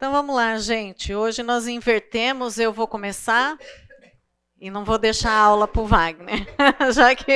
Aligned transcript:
Então 0.00 0.12
vamos 0.12 0.34
lá, 0.34 0.56
gente. 0.56 1.14
Hoje 1.14 1.42
nós 1.42 1.68
invertemos, 1.68 2.58
eu 2.58 2.72
vou 2.72 2.88
começar 2.88 3.58
e 4.58 4.70
não 4.70 4.82
vou 4.82 4.96
deixar 4.96 5.30
a 5.30 5.42
aula 5.42 5.68
para 5.68 5.82
o 5.82 5.86
Wagner, 5.86 6.46
já 6.94 7.14
que 7.14 7.34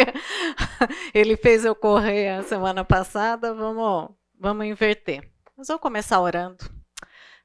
ele 1.13 1.37
fez 1.37 1.63
eu 1.63 1.75
correr 1.75 2.31
a 2.31 2.43
semana 2.43 2.83
passada, 2.83 3.53
vamos, 3.53 4.17
vamos 4.41 4.65
inverter. 4.65 5.31
Mas 5.55 5.69
vou 5.69 5.79
começar 5.79 6.19
orando. 6.19 6.65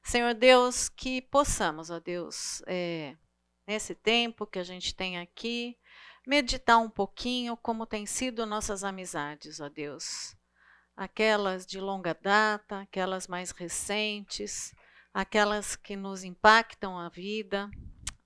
Senhor 0.02 0.32
Deus, 0.32 0.88
que 0.88 1.20
possamos, 1.20 1.90
ó 1.90 2.00
Deus, 2.00 2.62
é, 2.66 3.14
nesse 3.66 3.94
tempo 3.94 4.46
que 4.46 4.58
a 4.58 4.64
gente 4.64 4.94
tem 4.94 5.18
aqui, 5.18 5.76
meditar 6.26 6.78
um 6.78 6.88
pouquinho 6.88 7.58
como 7.58 7.84
têm 7.84 8.06
sido 8.06 8.46
nossas 8.46 8.82
amizades, 8.82 9.60
ó 9.60 9.68
Deus. 9.68 10.34
Aquelas 10.96 11.66
de 11.66 11.78
longa 11.78 12.14
data, 12.14 12.80
aquelas 12.80 13.28
mais 13.28 13.50
recentes, 13.50 14.72
aquelas 15.12 15.76
que 15.76 15.96
nos 15.96 16.24
impactam 16.24 16.98
a 16.98 17.08
vida, 17.08 17.70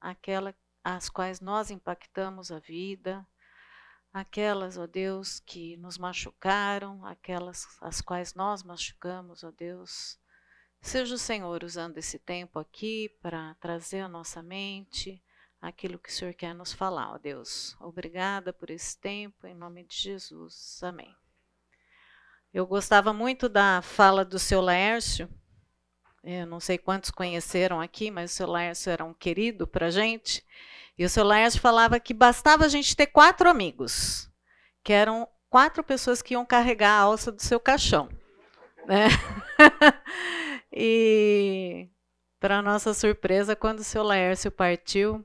aquelas 0.01 0.55
às 0.83 1.09
quais 1.09 1.41
nós 1.41 1.71
impactamos 1.71 2.53
a 2.53 2.59
vida, 2.59 3.27
aquelas, 4.13 4.77
ó 4.77 4.87
Deus, 4.87 5.41
que 5.41 5.77
nos 5.79 5.97
machucaram, 5.97 7.05
aquelas 7.07 7.67
às 7.81 8.01
quais 8.01 8.35
nós 8.35 8.63
machucamos, 8.63 9.43
ó 9.43 9.51
Deus. 9.51 10.19
Seja 10.81 11.15
o 11.15 11.19
Senhor 11.19 11.65
usando 11.65 11.97
esse 11.97 12.19
tempo 12.19 12.59
aqui 12.59 13.09
para 13.23 13.55
trazer 13.55 14.01
à 14.01 14.09
nossa 14.09 14.43
mente 14.43 15.23
aquilo 15.61 15.99
que 15.99 16.11
o 16.11 16.13
Senhor 16.13 16.35
quer 16.35 16.55
nos 16.55 16.75
falar, 16.75 17.13
ó 17.13 17.19
Deus. 17.19 17.75
Obrigada 17.81 18.53
por 18.53 18.69
esse 18.69 18.99
tempo, 18.99 19.47
em 19.47 19.55
nome 19.55 19.85
de 19.85 19.97
Jesus. 19.97 20.83
Amém. 20.83 21.17
Eu 22.53 22.67
gostava 22.67 23.13
muito 23.15 23.49
da 23.49 23.81
fala 23.81 24.25
do 24.25 24.39
seu 24.39 24.61
Laércio. 24.61 25.29
Eu 26.27 26.47
não 26.47 26.59
sei 26.59 26.79
quantos 26.79 27.11
conheceram 27.11 27.83
aqui, 27.83 28.11
mas 28.11 28.33
o 28.33 28.35
seu 28.35 28.47
Laércio 28.47 28.91
era 28.91 29.05
um 29.05 29.13
querido 29.13 29.67
para 29.67 29.91
gente. 29.91 30.43
E 30.97 31.05
o 31.05 31.09
seu 31.09 31.23
Laércio 31.23 31.61
falava 31.61 32.01
que 32.01 32.15
bastava 32.15 32.65
a 32.65 32.69
gente 32.69 32.97
ter 32.97 33.09
quatro 33.09 33.49
amigos, 33.49 34.31
que 34.83 34.93
eram 34.93 35.29
quatro 35.51 35.85
pessoas 35.85 36.23
que 36.23 36.33
iam 36.33 36.47
carregar 36.47 36.93
a 36.93 37.01
alça 37.03 37.31
do 37.31 37.43
seu 37.43 37.61
caixão. 37.61 38.09
Né? 38.87 39.09
e, 40.73 41.91
para 42.41 42.63
nossa 42.63 42.95
surpresa, 42.95 43.55
quando 43.55 43.81
o 43.81 43.85
seu 43.85 44.03
Laércio 44.03 44.51
partiu, 44.51 45.23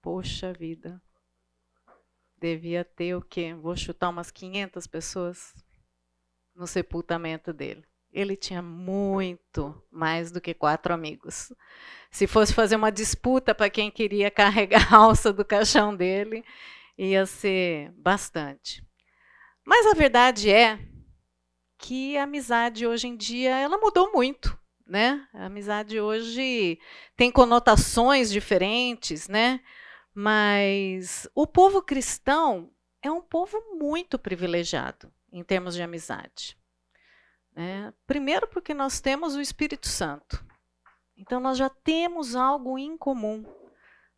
poxa 0.00 0.52
vida, 0.52 1.00
devia 2.36 2.84
ter 2.84 3.14
o 3.14 3.22
quê? 3.22 3.54
Vou 3.54 3.76
chutar 3.76 4.08
umas 4.08 4.32
500 4.32 4.88
pessoas 4.88 5.54
no 6.52 6.66
sepultamento 6.66 7.52
dele. 7.52 7.86
Ele 8.12 8.36
tinha 8.36 8.60
muito 8.60 9.82
mais 9.90 10.30
do 10.30 10.40
que 10.40 10.52
quatro 10.52 10.92
amigos. 10.92 11.52
Se 12.10 12.26
fosse 12.26 12.52
fazer 12.52 12.76
uma 12.76 12.92
disputa 12.92 13.54
para 13.54 13.70
quem 13.70 13.90
queria 13.90 14.30
carregar 14.32 14.92
a 14.92 14.98
alça 14.98 15.32
do 15.32 15.44
caixão 15.44 15.96
dele, 15.96 16.44
ia 16.96 17.24
ser 17.24 17.90
bastante. 17.92 18.84
Mas 19.64 19.86
a 19.86 19.94
verdade 19.94 20.50
é 20.50 20.78
que 21.78 22.16
a 22.16 22.24
amizade 22.24 22.86
hoje 22.86 23.08
em 23.08 23.16
dia 23.16 23.58
ela 23.58 23.78
mudou 23.78 24.12
muito, 24.12 24.56
né? 24.86 25.26
A 25.32 25.46
amizade 25.46 25.98
hoje 25.98 26.78
tem 27.16 27.30
conotações 27.30 28.30
diferentes, 28.30 29.26
né? 29.26 29.60
Mas 30.14 31.26
o 31.34 31.46
povo 31.46 31.80
cristão 31.80 32.70
é 33.02 33.10
um 33.10 33.22
povo 33.22 33.58
muito 33.78 34.18
privilegiado 34.18 35.12
em 35.32 35.42
termos 35.42 35.74
de 35.74 35.82
amizade. 35.82 36.56
Né? 37.54 37.92
Primeiro, 38.06 38.48
porque 38.48 38.72
nós 38.72 39.00
temos 39.00 39.34
o 39.34 39.40
Espírito 39.40 39.88
Santo. 39.88 40.44
Então, 41.16 41.38
nós 41.38 41.58
já 41.58 41.68
temos 41.68 42.34
algo 42.34 42.78
em 42.78 42.96
comum. 42.96 43.44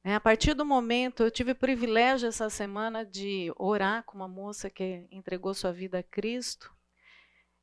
Né? 0.02 0.14
A 0.14 0.20
partir 0.20 0.54
do 0.54 0.64
momento, 0.64 1.22
eu 1.22 1.30
tive 1.30 1.52
o 1.52 1.56
privilégio 1.56 2.28
essa 2.28 2.48
semana 2.48 3.04
de 3.04 3.52
orar 3.56 4.04
com 4.04 4.16
uma 4.16 4.28
moça 4.28 4.70
que 4.70 5.06
entregou 5.10 5.54
sua 5.54 5.72
vida 5.72 5.98
a 5.98 6.02
Cristo 6.02 6.72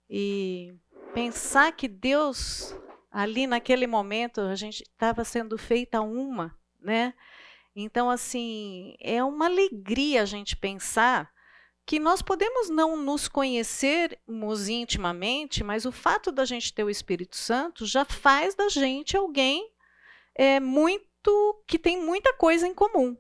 e 0.09 0.75
pensar 1.13 1.71
que 1.71 1.87
Deus, 1.87 2.75
ali 3.09 3.47
naquele 3.47 3.87
momento, 3.87 4.41
a 4.41 4.55
gente 4.55 4.81
estava 4.81 5.23
sendo 5.23 5.57
feita 5.57 6.01
uma, 6.01 6.57
né? 6.79 7.13
Então, 7.73 8.09
assim, 8.09 8.95
é 8.99 9.23
uma 9.23 9.45
alegria 9.45 10.21
a 10.21 10.25
gente 10.25 10.57
pensar 10.57 11.31
que 11.85 11.99
nós 11.99 12.21
podemos 12.21 12.69
não 12.69 12.95
nos 12.95 13.27
conhecermos 13.27 14.69
intimamente, 14.69 15.63
mas 15.63 15.85
o 15.85 15.91
fato 15.91 16.31
da 16.31 16.45
gente 16.45 16.73
ter 16.73 16.83
o 16.83 16.89
Espírito 16.89 17.35
Santo 17.35 17.85
já 17.85 18.05
faz 18.05 18.55
da 18.55 18.69
gente 18.69 19.17
alguém 19.17 19.69
é, 20.35 20.59
muito 20.59 21.63
que 21.67 21.77
tem 21.77 22.01
muita 22.01 22.33
coisa 22.33 22.67
em 22.67 22.73
comum. 22.73 23.17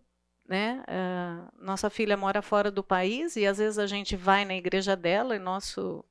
Né? 0.47 0.83
Uh, 0.87 1.63
nossa 1.63 1.89
filha 1.89 2.17
mora 2.17 2.41
fora 2.41 2.69
do 2.69 2.83
país 2.83 3.37
e 3.37 3.45
às 3.45 3.57
vezes 3.57 3.79
a 3.79 3.87
gente 3.87 4.17
vai 4.17 4.43
na 4.43 4.53
igreja 4.53 4.97
dela 4.97 5.35
e 5.35 5.39
nosso 5.39 6.03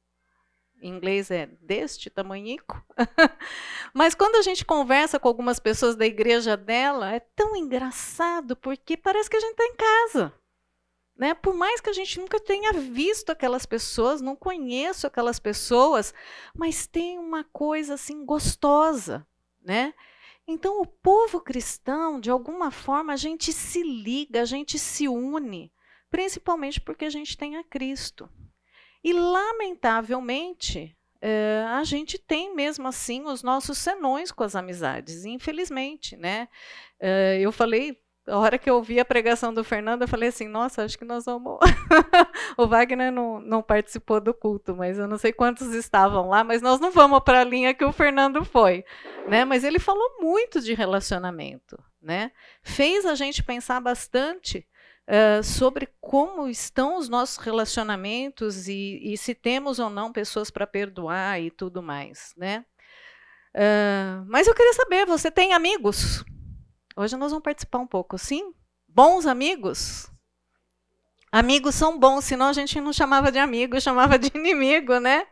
inglês 0.83 1.31
é 1.31 1.47
deste 1.61 2.09
tamanhico. 2.09 2.83
Mas 3.93 4.15
quando 4.15 4.37
a 4.37 4.43
gente 4.43 4.65
conversa 4.65 5.19
com 5.19 5.29
algumas 5.29 5.59
pessoas 5.59 5.95
da 5.95 6.07
igreja 6.07 6.57
dela, 6.57 7.15
é 7.15 7.21
tão 7.21 7.55
engraçado 7.55 8.57
porque 8.57 8.97
parece 8.97 9.29
que 9.29 9.37
a 9.37 9.41
gente 9.41 9.53
está 9.53 9.65
em 9.65 9.77
casa. 9.77 10.40
Né? 11.21 11.35
Por 11.35 11.53
mais 11.53 11.83
que 11.83 11.91
a 11.91 11.93
gente 11.93 12.19
nunca 12.19 12.41
tenha 12.41 12.73
visto 12.73 13.29
aquelas 13.29 13.67
pessoas, 13.67 14.23
não 14.23 14.35
conheço 14.35 15.07
aquelas 15.07 15.39
pessoas, 15.39 16.15
mas 16.55 16.87
tem 16.87 17.19
uma 17.19 17.45
coisa 17.45 17.93
assim 17.93 18.25
gostosa, 18.25 19.27
né? 19.63 19.93
Então 20.49 20.81
o 20.81 20.87
povo 20.87 21.39
cristão, 21.39 22.19
de 22.19 22.31
alguma 22.31 22.71
forma, 22.71 23.13
a 23.13 23.17
gente 23.17 23.53
se 23.53 23.83
liga, 23.83 24.41
a 24.41 24.47
gente 24.47 24.79
se 24.79 25.09
une, 25.09 25.71
principalmente 26.09 26.81
porque 26.81 27.05
a 27.05 27.11
gente 27.11 27.37
tem 27.37 27.59
a 27.59 27.65
Cristo. 27.65 28.27
E 29.05 29.13
lamentavelmente, 29.13 30.97
é, 31.21 31.67
a 31.69 31.85
gente 31.85 32.19
tem 32.19 32.55
mesmo 32.55 32.89
assim 32.89 33.27
os 33.27 33.43
nossos 33.43 33.77
senões 33.77 34.33
com 34.33 34.43
as 34.43 34.57
amizades, 34.57 35.27
infelizmente, 35.27 36.17
né? 36.17 36.49
É, 36.99 37.39
eu 37.39 37.53
falei 37.53 38.01
a 38.31 38.39
hora 38.39 38.59
que 38.59 38.71
eu 38.71 38.77
ouvi 38.77 39.01
a 39.01 39.05
pregação 39.05 39.53
do 39.53 39.65
Fernando, 39.65 40.03
eu 40.03 40.09
falei 40.09 40.29
assim, 40.29 40.49
nossa, 40.49 40.85
acho 40.85 40.99
que 40.99 41.05
nós 41.05 41.25
vamos. 41.25 41.59
o 42.57 42.67
Wagner 42.67 43.13
não, 43.13 43.41
não 43.41 43.63
participou 43.63 44.21
do 44.21 44.33
culto, 44.33 44.75
mas 44.75 44.99
eu 44.99 45.09
não 45.09 45.19
sei 45.19 45.33
quantos 45.33 45.75
estavam 45.75 46.29
lá, 46.29 46.45
mas 46.45 46.63
nós 46.63 46.81
não 46.81 46.91
vamos 46.91 47.21
para 47.21 47.41
a 47.41 47.45
linha 47.45 47.75
que 47.75 47.85
o 47.85 47.93
Fernando 47.93 48.45
foi. 48.45 48.85
Né? 49.29 49.45
Mas 49.45 49.65
ele 49.65 49.79
falou 49.79 50.21
muito 50.21 50.61
de 50.61 50.73
relacionamento. 50.75 51.79
Né? 52.01 52.31
Fez 52.63 53.05
a 53.05 53.15
gente 53.15 53.43
pensar 53.43 53.81
bastante 53.81 54.67
uh, 55.07 55.43
sobre 55.43 55.89
como 56.01 56.49
estão 56.49 56.97
os 56.97 57.09
nossos 57.09 57.37
relacionamentos 57.37 58.69
e, 58.69 59.01
e 59.03 59.17
se 59.19 59.35
temos 59.35 59.79
ou 59.79 59.91
não 59.91 60.13
pessoas 60.13 60.51
para 60.51 60.67
perdoar 60.67 61.41
e 61.41 61.51
tudo 61.51 61.83
mais. 61.83 62.33
Né? 62.37 62.65
Uh, 63.55 64.25
mas 64.29 64.47
eu 64.47 64.55
queria 64.55 64.73
saber, 64.75 65.05
você 65.07 65.31
tem 65.31 65.53
amigos? 65.53 66.25
Hoje 67.01 67.17
nós 67.17 67.33
vamos 67.33 67.43
participar 67.43 67.79
um 67.79 67.87
pouco, 67.87 68.19
sim? 68.19 68.53
Bons 68.87 69.25
amigos? 69.25 70.13
Amigos 71.33 71.75
são 71.75 71.99
bons, 71.99 72.27
senão 72.27 72.49
a 72.49 72.53
gente 72.53 72.79
não 72.79 72.93
chamava 72.93 73.33
de 73.33 73.39
amigo, 73.39 73.81
chamava 73.81 74.19
de 74.19 74.31
inimigo, 74.35 75.01
né? 75.01 75.27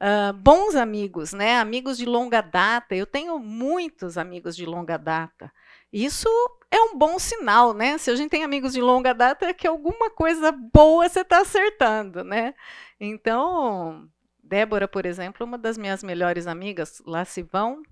Uh, 0.00 0.32
bons 0.32 0.76
amigos, 0.76 1.32
né? 1.32 1.58
Amigos 1.58 1.98
de 1.98 2.06
longa 2.06 2.40
data. 2.40 2.94
Eu 2.94 3.06
tenho 3.06 3.40
muitos 3.40 4.16
amigos 4.16 4.54
de 4.54 4.64
longa 4.64 4.96
data. 4.96 5.52
Isso 5.92 6.28
é 6.70 6.80
um 6.80 6.96
bom 6.96 7.18
sinal, 7.18 7.74
né? 7.74 7.98
Se 7.98 8.08
a 8.12 8.14
gente 8.14 8.30
tem 8.30 8.44
amigos 8.44 8.72
de 8.72 8.80
longa 8.80 9.12
data, 9.12 9.46
é 9.46 9.52
que 9.52 9.66
alguma 9.66 10.10
coisa 10.10 10.52
boa 10.52 11.08
você 11.08 11.22
está 11.22 11.40
acertando, 11.40 12.22
né? 12.22 12.54
Então, 13.00 14.08
Débora, 14.44 14.86
por 14.86 15.04
exemplo, 15.04 15.44
uma 15.44 15.58
das 15.58 15.76
minhas 15.76 16.04
melhores 16.04 16.46
amigas, 16.46 17.02
lá 17.04 17.24
se 17.24 17.42
vão 17.42 17.82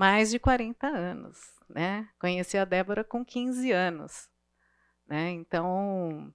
mais 0.00 0.30
de 0.30 0.38
40 0.38 0.86
anos. 0.86 1.38
Né? 1.68 2.08
Conheci 2.18 2.56
a 2.56 2.64
Débora 2.64 3.04
com 3.04 3.22
15 3.22 3.70
anos. 3.70 4.30
Né? 5.06 5.32
Então, 5.32 6.32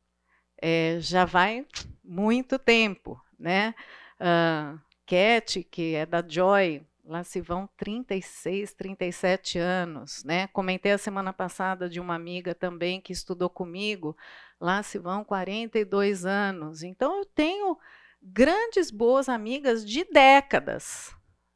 é, 0.61 0.97
já 0.99 1.25
vai 1.25 1.65
muito 2.03 2.59
tempo. 2.59 3.19
Né? 3.39 3.73
Uh, 4.21 4.79
Cat, 5.07 5.63
que 5.63 5.95
é 5.95 6.05
da 6.05 6.23
Joy, 6.25 6.85
lá 7.03 7.23
se 7.23 7.41
vão 7.41 7.67
36, 7.75 8.71
37 8.73 9.57
anos. 9.57 10.23
Né? 10.23 10.45
Comentei 10.49 10.91
a 10.91 10.99
semana 10.99 11.33
passada 11.33 11.89
de 11.89 11.99
uma 11.99 12.13
amiga 12.13 12.53
também 12.53 13.01
que 13.01 13.13
estudou 13.13 13.49
comigo, 13.49 14.15
lá 14.61 14.83
se 14.83 14.99
vão 14.99 15.23
42 15.23 16.23
anos. 16.23 16.83
Então, 16.83 17.17
eu 17.17 17.25
tenho 17.25 17.79
grandes 18.21 18.91
boas 18.91 19.27
amigas 19.27 19.83
de 19.83 20.03
décadas. 20.03 21.14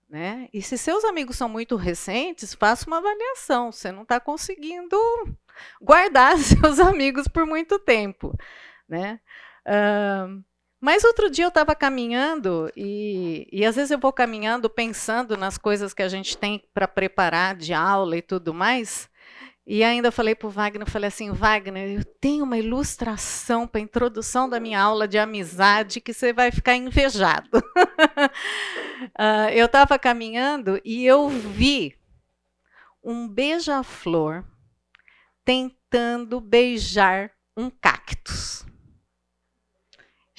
Né? 0.10 0.50
E 0.52 0.62
se 0.62 0.78
seus 0.78 1.04
amigos 1.06 1.38
são 1.38 1.48
muito 1.48 1.76
recentes, 1.76 2.56
faça 2.56 2.88
uma 2.88 2.98
avaliação. 2.98 3.72
Você 3.72 3.92
não 3.92 4.02
está 4.04 4.20
conseguindo 4.20 4.98
guardar 5.82 6.38
seus 6.40 6.80
amigos 6.80 7.28
por 7.28 7.46
muito 7.46 7.78
tempo. 7.78 8.36
Né? 8.88 9.20
Uh, 9.68 10.44
Mas 10.82 11.04
outro 11.04 11.30
dia 11.30 11.46
eu 11.46 11.50
estava 11.50 11.76
caminhando 11.76 12.72
e, 12.76 13.48
e 13.52 13.66
às 13.66 13.76
vezes 13.76 13.92
eu 13.92 14.00
vou 14.00 14.14
caminhando 14.14 14.70
pensando 14.70 15.38
nas 15.38 15.58
coisas 15.58 15.94
que 15.94 16.02
a 16.02 16.10
gente 16.10 16.38
tem 16.38 16.64
para 16.74 16.88
preparar 16.88 17.56
de 17.56 17.74
aula 17.74 18.18
e 18.18 18.22
tudo 18.22 18.54
mais. 18.54 19.10
E 19.72 19.84
ainda 19.84 20.12
falei 20.12 20.34
para 20.34 20.48
o 20.48 20.50
Wagner, 20.50 20.90
falei 20.90 21.10
assim, 21.10 21.32
Wagner, 21.32 22.00
eu 22.00 22.04
tenho 22.04 22.44
uma 22.44 22.58
ilustração 22.58 23.68
para 23.68 23.80
a 23.80 23.84
introdução 23.84 24.50
da 24.50 24.60
minha 24.60 24.82
aula 24.82 25.08
de 25.08 25.20
amizade 25.20 26.02
que 26.02 26.12
você 26.12 26.34
vai 26.34 26.50
ficar 26.50 26.76
invejado. 26.76 27.60
uh, 27.60 29.50
eu 29.54 29.68
estava 29.68 30.00
caminhando 30.00 30.82
e 30.84 31.06
eu 31.06 31.30
vi 31.30 31.96
um 33.04 33.28
beija-flor 33.28 34.44
tentando 35.46 36.42
beijar 36.42 37.30
um 37.56 37.70
cactus. 37.70 38.66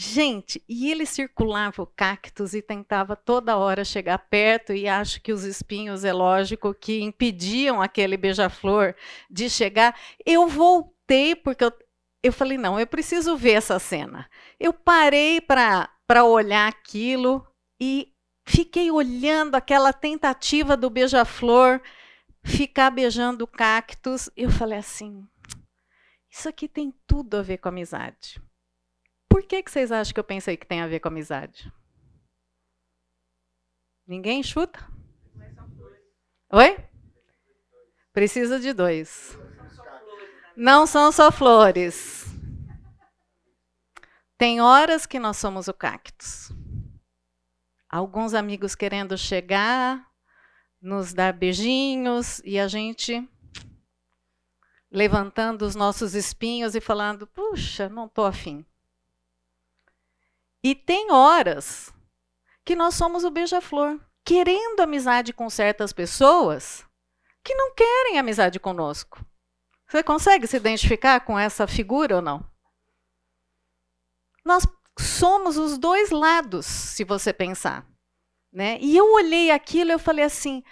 Gente, 0.03 0.65
e 0.67 0.91
ele 0.91 1.05
circulava 1.05 1.83
o 1.83 1.87
cactus 1.87 2.55
e 2.55 2.63
tentava 2.63 3.15
toda 3.15 3.59
hora 3.59 3.85
chegar 3.85 4.17
perto, 4.17 4.73
e 4.73 4.89
acho 4.89 5.21
que 5.21 5.31
os 5.31 5.45
espinhos, 5.45 6.07
é 6.07 6.13
lógico, 6.13 6.73
que 6.73 7.03
impediam 7.03 7.83
aquele 7.83 8.17
beija-flor 8.17 8.95
de 9.31 9.51
chegar. 9.51 9.95
Eu 10.25 10.49
voltei, 10.49 11.37
porque 11.37 11.65
eu, 11.65 11.73
eu 12.23 12.33
falei: 12.33 12.57
não, 12.57 12.81
eu 12.81 12.87
preciso 12.87 13.37
ver 13.37 13.53
essa 13.53 13.79
cena. 13.79 14.27
Eu 14.59 14.73
parei 14.73 15.39
para 15.39 16.25
olhar 16.25 16.67
aquilo 16.67 17.47
e 17.79 18.11
fiquei 18.47 18.91
olhando 18.91 19.55
aquela 19.55 19.93
tentativa 19.93 20.79
do 20.79 20.89
beija-flor 20.89 21.79
ficar 22.43 22.89
beijando 22.89 23.45
o 23.45 23.47
cactus. 23.47 24.31
Eu 24.35 24.49
falei 24.49 24.79
assim: 24.79 25.29
isso 26.31 26.49
aqui 26.49 26.67
tem 26.67 26.91
tudo 27.07 27.37
a 27.37 27.43
ver 27.43 27.59
com 27.59 27.69
amizade. 27.69 28.41
Por 29.31 29.45
que, 29.45 29.63
que 29.63 29.71
vocês 29.71 29.93
acham 29.93 30.13
que 30.13 30.19
eu 30.19 30.25
pensei 30.25 30.57
que 30.57 30.67
tem 30.67 30.81
a 30.81 30.89
ver 30.89 30.99
com 30.99 31.07
amizade? 31.07 31.73
Ninguém 34.05 34.43
chuta? 34.43 34.85
Oi? 36.53 36.77
Precisa 38.13 38.59
de 38.59 38.73
dois. 38.73 39.39
Não 40.57 40.85
são 40.85 41.13
só 41.13 41.31
flores. 41.31 42.27
Tem 44.37 44.61
horas 44.61 45.07
que 45.07 45.21
nós 45.21 45.37
somos 45.37 45.69
o 45.69 45.73
cactus. 45.73 46.51
Alguns 47.89 48.35
amigos 48.35 48.75
querendo 48.75 49.17
chegar, 49.17 50.11
nos 50.83 51.15
dar 51.15 51.33
beijinhos 51.33 52.41
e 52.45 52.59
a 52.59 52.67
gente 52.67 53.29
levantando 54.91 55.63
os 55.63 55.77
nossos 55.77 56.15
espinhos 56.15 56.75
e 56.75 56.81
falando: 56.81 57.29
puxa, 57.29 57.89
não 57.89 58.07
estou 58.07 58.27
afim. 58.27 58.67
E 60.63 60.75
tem 60.75 61.11
horas 61.11 61.93
que 62.65 62.77
nós 62.77 62.95
somos 62.95 63.25
o 63.25 63.31
beija-flor, 63.31 63.99
querendo 64.25 64.81
amizade 64.81 65.33
com 65.33 65.49
certas 65.49 65.93
pessoas 65.93 66.85
que 67.43 67.55
não 67.55 67.75
querem 67.75 68.19
amizade 68.19 68.61
conosco. 68.61 69.25
Você 69.89 70.03
consegue 70.03 70.47
se 70.47 70.57
identificar 70.57 71.21
com 71.21 71.39
essa 71.39 71.67
figura 71.67 72.17
ou 72.17 72.23
não? 72.23 72.49
Nós 74.45 74.67
somos 74.99 75.57
os 75.57 75.79
dois 75.79 76.11
lados, 76.11 76.67
se 76.67 77.05
você 77.05 77.33
pensar. 77.33 77.87
Né? 78.53 78.79
E 78.81 78.97
eu 78.97 79.13
olhei 79.13 79.51
aquilo 79.51 79.91
e 79.91 79.95
eu 79.95 79.99
falei 79.99 80.25
assim: 80.25 80.63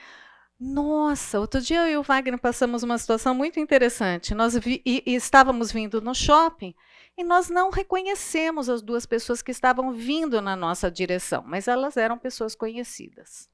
nossa, 0.59 1.39
outro 1.39 1.61
dia 1.61 1.83
eu 1.83 1.89
e 1.89 1.97
o 1.97 2.03
Wagner 2.03 2.39
passamos 2.39 2.83
uma 2.83 2.99
situação 2.99 3.35
muito 3.35 3.61
interessante. 3.61 4.35
Nós 4.35 4.57
vi, 4.57 4.83
e, 4.85 5.03
estávamos 5.07 5.71
vindo 5.71 6.01
no 6.01 6.15
shopping 6.15 6.75
e 7.19 7.25
nós 7.25 7.51
não 7.51 7.69
reconhecemos 7.69 8.69
as 8.69 8.81
duas 8.81 9.05
pessoas 9.05 9.43
que 9.43 9.51
estavam 9.51 9.93
vindo 9.93 10.41
na 10.41 10.55
nossa 10.55 10.89
direção, 10.89 11.43
mas 11.45 11.67
elas 11.67 11.97
eram 11.97 12.17
pessoas 12.17 12.55
conhecidas. 12.55 13.51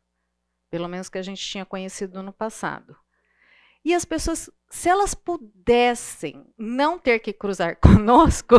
Pelo 0.70 0.86
menos 0.86 1.08
que 1.08 1.16
a 1.16 1.22
gente 1.22 1.42
tinha 1.42 1.64
conhecido 1.64 2.22
no 2.22 2.30
passado. 2.30 2.94
E 3.82 3.94
as 3.94 4.04
pessoas, 4.04 4.50
se 4.68 4.90
elas 4.90 5.14
pudessem 5.14 6.46
não 6.58 6.98
ter 6.98 7.20
que 7.20 7.32
cruzar 7.32 7.76
conosco, 7.80 8.56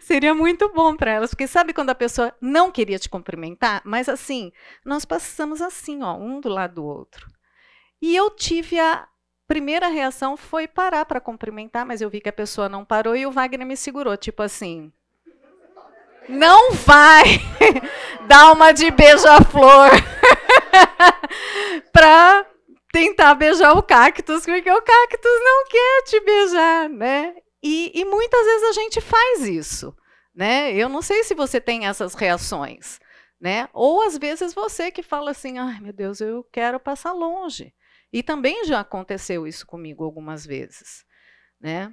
seria 0.00 0.34
muito 0.34 0.70
bom 0.74 0.94
para 0.94 1.12
elas. 1.12 1.30
Porque 1.30 1.46
sabe 1.46 1.72
quando 1.72 1.88
a 1.88 1.94
pessoa 1.94 2.34
não 2.42 2.70
queria 2.70 2.98
te 2.98 3.08
cumprimentar? 3.08 3.80
Mas 3.86 4.06
assim, 4.06 4.52
nós 4.84 5.06
passamos 5.06 5.62
assim, 5.62 6.02
ó, 6.02 6.14
um 6.14 6.40
do 6.40 6.50
lado 6.50 6.74
do 6.74 6.84
outro. 6.84 7.26
E 8.02 8.14
eu 8.14 8.28
tive 8.28 8.78
a 8.78 9.08
primeira 9.54 9.86
reação 9.86 10.36
foi 10.36 10.66
parar 10.66 11.04
para 11.04 11.20
cumprimentar, 11.20 11.86
mas 11.86 12.00
eu 12.00 12.10
vi 12.10 12.20
que 12.20 12.28
a 12.28 12.32
pessoa 12.32 12.68
não 12.68 12.84
parou 12.84 13.14
e 13.14 13.24
o 13.24 13.30
Wagner 13.30 13.64
me 13.64 13.76
segurou, 13.76 14.16
tipo 14.16 14.42
assim. 14.42 14.92
Não 16.28 16.72
vai 16.72 17.22
dar 18.26 18.50
uma 18.50 18.72
de 18.72 18.90
beija-flor 18.90 19.90
para 21.92 22.44
tentar 22.92 23.36
beijar 23.36 23.78
o 23.78 23.82
cactus, 23.82 24.44
porque 24.44 24.68
o 24.68 24.82
cactus 24.82 25.40
não 25.44 25.64
quer 25.68 26.02
te 26.02 26.20
beijar, 26.24 26.88
né? 26.88 27.36
E, 27.62 27.92
e 27.94 28.04
muitas 28.04 28.44
vezes 28.44 28.70
a 28.70 28.72
gente 28.72 29.00
faz 29.00 29.46
isso, 29.46 29.94
né? 30.34 30.72
Eu 30.72 30.88
não 30.88 31.00
sei 31.00 31.22
se 31.22 31.32
você 31.32 31.60
tem 31.60 31.86
essas 31.86 32.14
reações, 32.14 32.98
né? 33.40 33.68
Ou 33.72 34.02
às 34.02 34.18
vezes 34.18 34.52
você 34.52 34.90
que 34.90 35.02
fala 35.04 35.30
assim, 35.30 35.60
ai 35.60 35.78
meu 35.78 35.92
Deus, 35.92 36.20
eu 36.20 36.42
quero 36.50 36.80
passar 36.80 37.12
longe. 37.12 37.72
E 38.14 38.22
também 38.22 38.64
já 38.64 38.78
aconteceu 38.78 39.44
isso 39.44 39.66
comigo 39.66 40.04
algumas 40.04 40.46
vezes. 40.46 41.04
Né? 41.60 41.90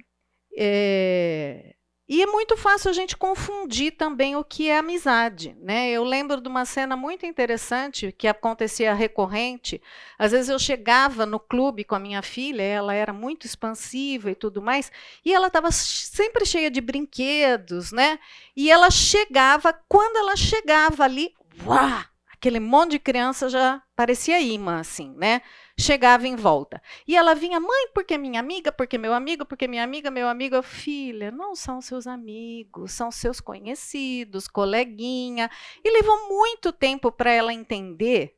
É... 0.56 1.74
E 2.08 2.22
é 2.22 2.26
muito 2.26 2.56
fácil 2.56 2.90
a 2.90 2.92
gente 2.92 3.16
confundir 3.16 3.96
também 3.96 4.36
o 4.36 4.44
que 4.44 4.68
é 4.68 4.78
amizade. 4.78 5.56
Né? 5.60 5.90
Eu 5.90 6.04
lembro 6.04 6.40
de 6.40 6.48
uma 6.48 6.64
cena 6.64 6.96
muito 6.96 7.26
interessante 7.26 8.12
que 8.12 8.28
acontecia 8.28 8.94
recorrente. 8.94 9.82
Às 10.16 10.30
vezes 10.30 10.48
eu 10.48 10.60
chegava 10.60 11.26
no 11.26 11.40
clube 11.40 11.82
com 11.82 11.96
a 11.96 11.98
minha 11.98 12.22
filha, 12.22 12.62
ela 12.62 12.94
era 12.94 13.12
muito 13.12 13.44
expansiva 13.44 14.30
e 14.30 14.36
tudo 14.36 14.62
mais, 14.62 14.92
e 15.24 15.34
ela 15.34 15.48
estava 15.48 15.72
sempre 15.72 16.46
cheia 16.46 16.70
de 16.70 16.80
brinquedos, 16.80 17.90
né? 17.90 18.20
E 18.54 18.70
ela 18.70 18.92
chegava, 18.92 19.72
quando 19.88 20.18
ela 20.18 20.36
chegava 20.36 21.02
ali, 21.02 21.34
uá, 21.66 22.11
aquele 22.42 22.58
monte 22.58 22.92
de 22.92 22.98
criança 22.98 23.48
já 23.48 23.80
parecia 23.94 24.40
imã, 24.40 24.80
assim, 24.80 25.14
né? 25.16 25.42
chegava 25.78 26.26
em 26.26 26.34
volta. 26.34 26.82
E 27.06 27.16
ela 27.16 27.34
vinha, 27.34 27.60
mãe, 27.60 27.88
porque 27.94 28.18
minha 28.18 28.40
amiga, 28.40 28.72
porque 28.72 28.98
meu 28.98 29.14
amigo, 29.14 29.46
porque 29.46 29.68
minha 29.68 29.84
amiga, 29.84 30.10
meu 30.10 30.28
amigo. 30.28 30.56
Eu, 30.56 30.62
filha, 30.62 31.30
não 31.30 31.54
são 31.54 31.80
seus 31.80 32.06
amigos, 32.06 32.92
são 32.92 33.12
seus 33.12 33.40
conhecidos, 33.40 34.48
coleguinha. 34.48 35.48
E 35.84 35.90
levou 35.90 36.28
muito 36.28 36.72
tempo 36.72 37.12
para 37.12 37.30
ela 37.30 37.52
entender 37.52 38.36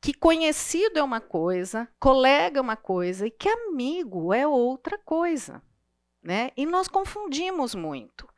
que 0.00 0.14
conhecido 0.14 0.98
é 0.98 1.02
uma 1.02 1.20
coisa, 1.20 1.88
colega 1.98 2.58
é 2.58 2.62
uma 2.62 2.76
coisa 2.76 3.26
e 3.26 3.30
que 3.30 3.48
amigo 3.48 4.32
é 4.32 4.46
outra 4.46 4.96
coisa. 4.98 5.60
Né? 6.22 6.52
E 6.56 6.64
nós 6.64 6.86
confundimos 6.86 7.74
muito. 7.74 8.28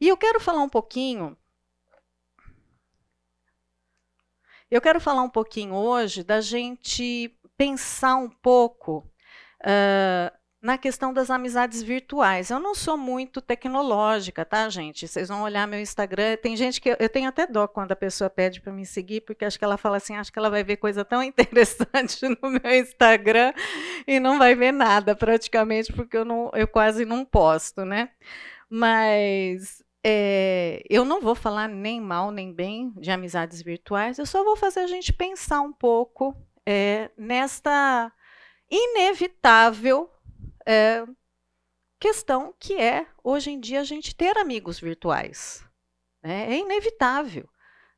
E 0.00 0.08
eu 0.08 0.16
quero 0.16 0.38
falar 0.38 0.62
um 0.62 0.68
pouquinho 0.68 1.36
Eu 4.72 4.80
quero 4.80 4.98
falar 4.98 5.20
um 5.20 5.28
pouquinho 5.28 5.74
hoje 5.74 6.24
da 6.24 6.40
gente 6.40 7.30
pensar 7.58 8.16
um 8.16 8.30
pouco 8.30 9.06
uh, 9.60 10.34
na 10.62 10.78
questão 10.78 11.12
das 11.12 11.28
amizades 11.28 11.82
virtuais. 11.82 12.48
Eu 12.48 12.58
não 12.58 12.74
sou 12.74 12.96
muito 12.96 13.42
tecnológica, 13.42 14.46
tá, 14.46 14.66
gente? 14.70 15.06
Vocês 15.06 15.28
vão 15.28 15.42
olhar 15.42 15.68
meu 15.68 15.78
Instagram. 15.78 16.38
Tem 16.38 16.56
gente 16.56 16.80
que 16.80 16.88
eu, 16.88 16.96
eu 16.98 17.10
tenho 17.10 17.28
até 17.28 17.46
dó 17.46 17.68
quando 17.68 17.92
a 17.92 17.96
pessoa 17.96 18.30
pede 18.30 18.62
para 18.62 18.72
me 18.72 18.86
seguir, 18.86 19.20
porque 19.20 19.44
acho 19.44 19.58
que 19.58 19.64
ela 19.66 19.76
fala 19.76 19.98
assim, 19.98 20.16
acho 20.16 20.32
que 20.32 20.38
ela 20.38 20.48
vai 20.48 20.64
ver 20.64 20.78
coisa 20.78 21.04
tão 21.04 21.20
interessante 21.22 22.26
no 22.26 22.48
meu 22.48 22.74
Instagram 22.74 23.52
e 24.06 24.18
não 24.18 24.38
vai 24.38 24.54
ver 24.54 24.72
nada 24.72 25.14
praticamente, 25.14 25.92
porque 25.92 26.16
eu, 26.16 26.24
não, 26.24 26.50
eu 26.54 26.66
quase 26.66 27.04
não 27.04 27.26
posto, 27.26 27.84
né? 27.84 28.08
Mas 28.70 29.81
é, 30.04 30.82
eu 30.88 31.04
não 31.04 31.20
vou 31.20 31.34
falar 31.34 31.68
nem 31.68 32.00
mal 32.00 32.30
nem 32.30 32.52
bem 32.52 32.92
de 32.96 33.10
amizades 33.10 33.62
virtuais, 33.62 34.18
eu 34.18 34.26
só 34.26 34.42
vou 34.42 34.56
fazer 34.56 34.80
a 34.80 34.86
gente 34.86 35.12
pensar 35.12 35.60
um 35.60 35.72
pouco 35.72 36.36
é, 36.66 37.10
nesta 37.16 38.12
inevitável 38.70 40.10
é, 40.66 41.04
questão 42.00 42.54
que 42.58 42.74
é, 42.74 43.06
hoje 43.22 43.50
em 43.50 43.60
dia, 43.60 43.80
a 43.80 43.84
gente 43.84 44.14
ter 44.14 44.36
amigos 44.36 44.80
virtuais. 44.80 45.64
Né? 46.22 46.52
É 46.52 46.58
inevitável. 46.58 47.48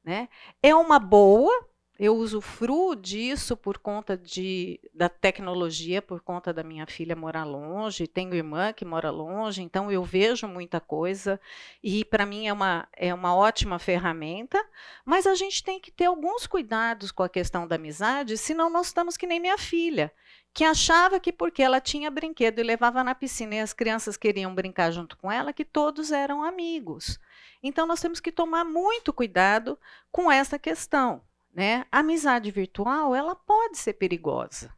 Né? 0.05 0.29
É 0.63 0.75
uma 0.75 0.99
boa, 0.99 1.69
eu 1.99 2.17
usufruo 2.17 2.97
disso 2.97 3.57
por 3.57 3.79
conta 3.79 4.17
de, 4.17 4.81
da 4.93 5.09
tecnologia, 5.09 6.03
por 6.03 6.21
conta 6.21 6.53
da 6.53 6.65
minha 6.65 6.87
filha 6.87 7.15
morar 7.15 7.45
longe, 7.45 8.09
tenho 8.09 8.35
irmã 8.35 8.73
que 8.73 8.85
mora 8.85 9.11
longe, 9.11 9.63
então 9.63 9.93
eu 9.93 10.03
vejo 10.03 10.49
muita 10.49 10.81
coisa 10.81 11.41
e 11.83 12.05
para 12.05 12.27
mim 12.27 12.49
é 12.49 12.53
uma, 12.53 12.89
é 12.97 13.15
uma 13.15 13.35
ótima 13.37 13.79
ferramenta, 13.79 14.61
mas 15.05 15.25
a 15.25 15.37
gente 15.37 15.63
tem 15.63 15.79
que 15.79 15.93
ter 15.93 16.07
alguns 16.07 16.49
cuidados 16.49 17.13
com 17.13 17.23
a 17.23 17.29
questão 17.29 17.67
da 17.67 17.77
amizade, 17.77 18.37
senão 18.37 18.69
nós 18.69 18.89
estamos 18.89 19.17
que 19.17 19.27
nem 19.27 19.39
minha 19.39 19.57
filha, 19.57 20.13
que 20.53 20.65
achava 20.65 21.21
que 21.21 21.33
porque 21.33 21.63
ela 21.63 21.81
tinha 21.81 22.11
brinquedo 22.11 22.59
e 22.59 22.65
levava 22.65 23.05
na 23.05 23.15
piscina 23.15 23.55
e 23.55 23.61
as 23.61 23.73
crianças 23.73 24.17
queriam 24.17 24.53
brincar 24.53 24.91
junto 24.91 25.17
com 25.17 25.31
ela, 25.31 25.53
que 25.53 25.65
todos 25.65 26.11
eram 26.11 26.43
amigos. 26.43 27.21
Então 27.63 27.87
nós 27.87 28.01
temos 28.01 28.19
que 28.19 28.33
tomar 28.33 28.65
muito 28.65 29.13
cuidado 29.13 29.79
com 30.11 30.31
essa 30.31 30.59
questão, 30.59 31.23
né? 31.55 31.87
A 31.91 32.01
amizade 32.01 32.51
virtual, 32.51 33.15
ela 33.15 33.37
pode 33.37 33.79
ser 33.79 33.95
perigosa, 33.95 34.75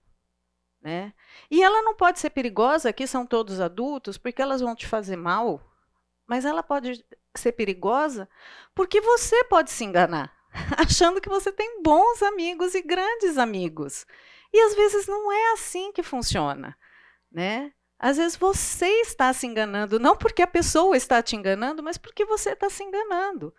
né? 0.80 1.14
E 1.50 1.62
ela 1.62 1.82
não 1.82 1.94
pode 1.94 2.20
ser 2.20 2.30
perigosa, 2.30 2.90
aqui 2.90 3.06
são 3.06 3.26
todos 3.26 3.60
adultos, 3.60 4.18
porque 4.18 4.42
elas 4.42 4.60
vão 4.60 4.76
te 4.76 4.86
fazer 4.86 5.16
mal, 5.16 5.60
mas 6.26 6.44
ela 6.44 6.62
pode 6.62 7.04
ser 7.34 7.52
perigosa 7.52 8.28
porque 8.74 9.00
você 9.00 9.42
pode 9.44 9.70
se 9.70 9.84
enganar, 9.84 10.32
achando 10.78 11.20
que 11.20 11.30
você 11.30 11.50
tem 11.50 11.82
bons 11.82 12.22
amigos 12.22 12.74
e 12.74 12.82
grandes 12.82 13.38
amigos. 13.38 14.06
E 14.52 14.60
às 14.60 14.74
vezes 14.74 15.06
não 15.06 15.32
é 15.32 15.52
assim 15.52 15.90
que 15.92 16.02
funciona, 16.02 16.76
né? 17.32 17.72
Às 17.98 18.18
vezes 18.18 18.36
você 18.36 18.86
está 19.00 19.32
se 19.32 19.46
enganando, 19.46 19.98
não 19.98 20.14
porque 20.14 20.42
a 20.42 20.46
pessoa 20.46 20.94
está 20.94 21.22
te 21.22 21.34
enganando, 21.34 21.82
mas 21.82 21.96
porque 21.96 22.26
você 22.26 22.50
está 22.50 22.68
se 22.68 22.84
enganando. 22.84 23.54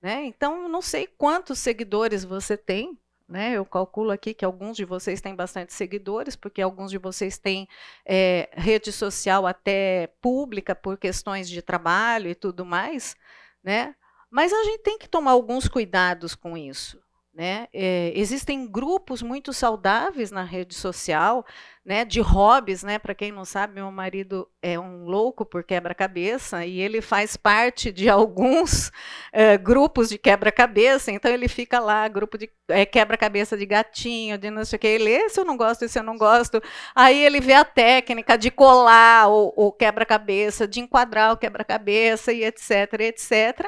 Né? 0.00 0.24
Então, 0.24 0.68
não 0.68 0.80
sei 0.80 1.06
quantos 1.06 1.58
seguidores 1.58 2.24
você 2.24 2.56
tem. 2.56 2.98
Né? 3.28 3.52
Eu 3.52 3.64
calculo 3.64 4.10
aqui 4.10 4.34
que 4.34 4.44
alguns 4.44 4.76
de 4.76 4.84
vocês 4.84 5.20
têm 5.20 5.36
bastante 5.36 5.72
seguidores, 5.72 6.34
porque 6.34 6.60
alguns 6.60 6.90
de 6.90 6.98
vocês 6.98 7.38
têm 7.38 7.68
é, 8.04 8.50
rede 8.52 8.90
social 8.90 9.46
até 9.46 10.08
pública 10.20 10.74
por 10.74 10.98
questões 10.98 11.48
de 11.48 11.62
trabalho 11.62 12.28
e 12.28 12.34
tudo 12.34 12.64
mais. 12.64 13.14
Né? 13.62 13.94
Mas 14.28 14.52
a 14.52 14.64
gente 14.64 14.82
tem 14.82 14.98
que 14.98 15.08
tomar 15.08 15.30
alguns 15.32 15.68
cuidados 15.68 16.34
com 16.34 16.56
isso. 16.56 17.00
Né? 17.40 17.68
É, 17.72 18.12
existem 18.14 18.70
grupos 18.70 19.22
muito 19.22 19.50
saudáveis 19.50 20.30
na 20.30 20.42
rede 20.42 20.74
social, 20.74 21.42
né, 21.82 22.04
de 22.04 22.20
hobbies, 22.20 22.82
né? 22.82 22.98
Para 22.98 23.14
quem 23.14 23.32
não 23.32 23.46
sabe, 23.46 23.76
meu 23.76 23.90
marido 23.90 24.46
é 24.60 24.78
um 24.78 25.06
louco 25.06 25.46
por 25.46 25.64
quebra-cabeça 25.64 26.66
e 26.66 26.78
ele 26.78 27.00
faz 27.00 27.38
parte 27.38 27.90
de 27.90 28.10
alguns 28.10 28.92
é, 29.32 29.56
grupos 29.56 30.10
de 30.10 30.18
quebra-cabeça. 30.18 31.10
Então 31.12 31.32
ele 31.32 31.48
fica 31.48 31.80
lá, 31.80 32.06
grupo 32.08 32.36
de 32.36 32.50
é, 32.68 32.84
quebra-cabeça 32.84 33.56
de 33.56 33.64
gatinho, 33.64 34.36
de 34.36 34.50
não 34.50 34.62
sei 34.62 34.76
o 34.76 34.80
que. 34.80 34.86
Ele, 34.86 35.10
esse 35.10 35.40
eu 35.40 35.44
não 35.46 35.56
gosto, 35.56 35.82
esse 35.86 35.98
eu 35.98 36.02
não 36.02 36.18
gosto. 36.18 36.62
Aí 36.94 37.24
ele 37.24 37.40
vê 37.40 37.54
a 37.54 37.64
técnica 37.64 38.36
de 38.36 38.50
colar 38.50 39.30
o, 39.30 39.50
o 39.56 39.72
quebra-cabeça, 39.72 40.68
de 40.68 40.80
enquadrar 40.80 41.32
o 41.32 41.38
quebra-cabeça 41.38 42.34
e 42.34 42.44
etc, 42.44 43.00
etc. 43.00 43.66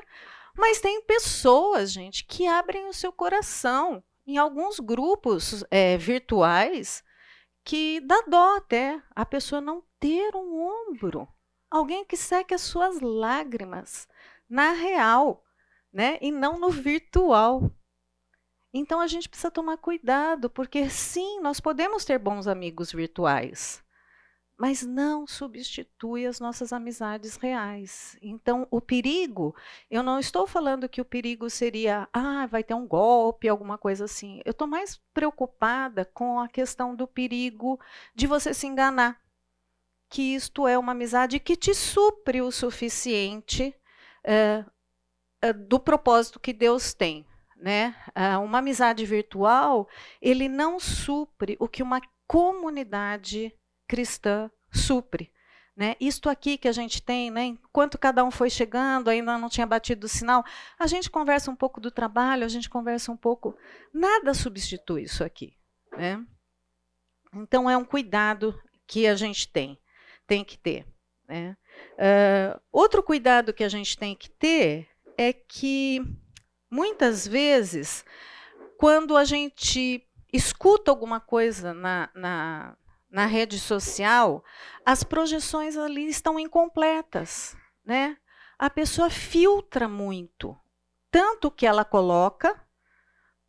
Mas 0.56 0.80
tem 0.80 1.02
pessoas, 1.02 1.92
gente, 1.92 2.25
que 2.25 2.47
abrem 2.47 2.87
o 2.87 2.92
seu 2.92 3.12
coração 3.12 4.02
em 4.26 4.37
alguns 4.38 4.78
grupos 4.78 5.64
é, 5.71 5.97
virtuais 5.97 7.02
que 7.64 8.00
dá 8.00 8.23
dó 8.23 8.56
até 8.56 9.00
a 9.14 9.25
pessoa 9.25 9.61
não 9.61 9.82
ter 9.99 10.35
um 10.35 10.61
ombro. 10.61 11.28
Alguém 11.71 12.04
que 12.04 12.16
seque 12.16 12.54
as 12.54 12.61
suas 12.61 13.00
lágrimas 13.00 14.06
na 14.49 14.73
real, 14.73 15.42
né? 15.92 16.18
E 16.21 16.30
não 16.30 16.59
no 16.59 16.71
virtual. 16.71 17.71
Então 18.75 19.00
a 19.00 19.06
gente 19.06 19.28
precisa 19.28 19.50
tomar 19.50 19.76
cuidado, 19.78 20.50
porque 20.50 20.88
sim, 20.90 21.40
nós 21.40 21.61
podemos 21.61 22.04
ter 22.04 22.18
bons 22.18 22.47
amigos 22.47 22.92
virtuais 22.92 23.82
mas 24.62 24.87
não 24.87 25.26
substitui 25.26 26.25
as 26.25 26.38
nossas 26.38 26.73
amizades 26.73 27.35
reais. 27.35 28.16
Então, 28.23 28.64
o 28.71 28.81
perigo, 28.81 29.57
eu 29.90 30.04
não 30.04 30.21
estou 30.21 30.47
falando 30.47 30.88
que 30.88 31.00
o 31.00 31.04
perigo 31.04 31.50
seria, 31.50 32.09
ah, 32.12 32.47
vai 32.47 32.62
ter 32.62 32.73
um 32.73 32.87
golpe, 32.87 33.49
alguma 33.49 33.76
coisa 33.76 34.04
assim. 34.04 34.40
Eu 34.45 34.52
estou 34.52 34.69
mais 34.69 35.00
preocupada 35.12 36.04
com 36.04 36.38
a 36.38 36.47
questão 36.47 36.95
do 36.95 37.09
perigo 37.09 37.81
de 38.14 38.28
você 38.28 38.54
se 38.54 38.69
enganar. 38.69 39.21
Que 40.09 40.37
isto 40.37 40.69
é 40.69 40.78
uma 40.78 40.92
amizade 40.92 41.40
que 41.40 41.57
te 41.57 41.75
supre 41.75 42.40
o 42.40 42.52
suficiente 42.52 43.75
é, 44.23 44.64
é, 45.40 45.52
do 45.52 45.81
propósito 45.81 46.38
que 46.38 46.52
Deus 46.52 46.95
tem. 46.95 47.26
Né? 47.57 47.97
uma 48.45 48.59
amizade 48.59 49.04
virtual, 49.07 49.88
ele 50.21 50.49
não 50.49 50.78
supre 50.78 51.57
o 51.59 51.69
que 51.69 51.83
uma 51.83 52.00
comunidade 52.28 53.52
cristã 53.92 54.50
supre. 54.72 55.30
Né? 55.76 55.96
Isto 56.00 56.30
aqui 56.30 56.56
que 56.56 56.66
a 56.66 56.72
gente 56.72 57.02
tem, 57.02 57.30
né? 57.30 57.44
enquanto 57.44 57.99
cada 57.99 58.25
um 58.25 58.30
foi 58.30 58.49
chegando, 58.49 59.11
ainda 59.11 59.37
não 59.37 59.50
tinha 59.50 59.66
batido 59.66 60.06
o 60.06 60.08
sinal, 60.08 60.42
a 60.78 60.87
gente 60.87 61.11
conversa 61.11 61.50
um 61.50 61.56
pouco 61.56 61.78
do 61.78 61.90
trabalho, 61.90 62.42
a 62.42 62.49
gente 62.49 62.70
conversa 62.70 63.12
um 63.12 63.16
pouco. 63.18 63.54
Nada 63.92 64.32
substitui 64.32 65.02
isso 65.02 65.22
aqui. 65.22 65.58
Né? 65.94 66.25
Então 67.34 67.68
é 67.68 67.76
um 67.76 67.84
cuidado 67.84 68.58
que 68.87 69.06
a 69.06 69.14
gente 69.14 69.46
tem, 69.46 69.78
tem 70.26 70.42
que 70.42 70.56
ter. 70.56 70.87
Né? 71.28 71.54
Uh, 71.92 72.61
outro 72.72 73.02
cuidado 73.02 73.52
que 73.52 73.64
a 73.64 73.68
gente 73.68 73.99
tem 73.99 74.16
que 74.16 74.30
ter 74.30 74.88
é 75.18 75.34
que 75.34 76.02
muitas 76.70 77.28
vezes, 77.28 78.06
quando 78.78 79.18
a 79.18 79.25
gente 79.25 80.02
escuta 80.32 80.90
alguma 80.90 81.20
coisa 81.20 81.75
na, 81.75 82.08
na, 82.14 82.76
na 83.12 83.26
rede 83.26 83.61
social, 83.61 84.42
as 84.87 85.04
projeções 85.04 85.76
ali 85.76 86.09
estão 86.09 86.40
incompletas, 86.40 87.54
né? 87.85 88.16
A 88.59 88.71
pessoa 88.71 89.11
filtra 89.11 89.87
muito, 89.87 90.59
tanto 91.11 91.49
o 91.49 91.50
que 91.50 91.66
ela 91.66 91.85
coloca, 91.85 92.59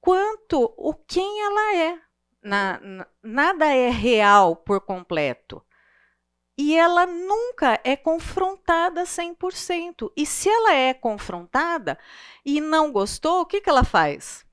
quanto 0.02 0.74
o 0.78 0.94
quem 0.94 1.42
ela 1.44 1.76
é. 1.76 2.02
Na, 2.44 2.78
na, 2.82 3.08
nada 3.24 3.74
é 3.74 3.90
real 3.90 4.54
por 4.54 4.82
completo. 4.82 5.66
E 6.58 6.76
ela 6.76 7.06
nunca 7.06 7.80
é 7.86 7.96
confrontada 7.96 9.04
100%. 9.04 10.12
E 10.16 10.26
se 10.26 10.50
ela 10.50 10.74
é 10.74 10.94
confrontada 10.94 11.98
e 12.46 12.60
não 12.60 12.92
gostou, 12.92 13.42
o 13.42 13.46
que, 13.46 13.62
que 13.62 13.70
ela 13.70 13.86
faz? 13.86 14.46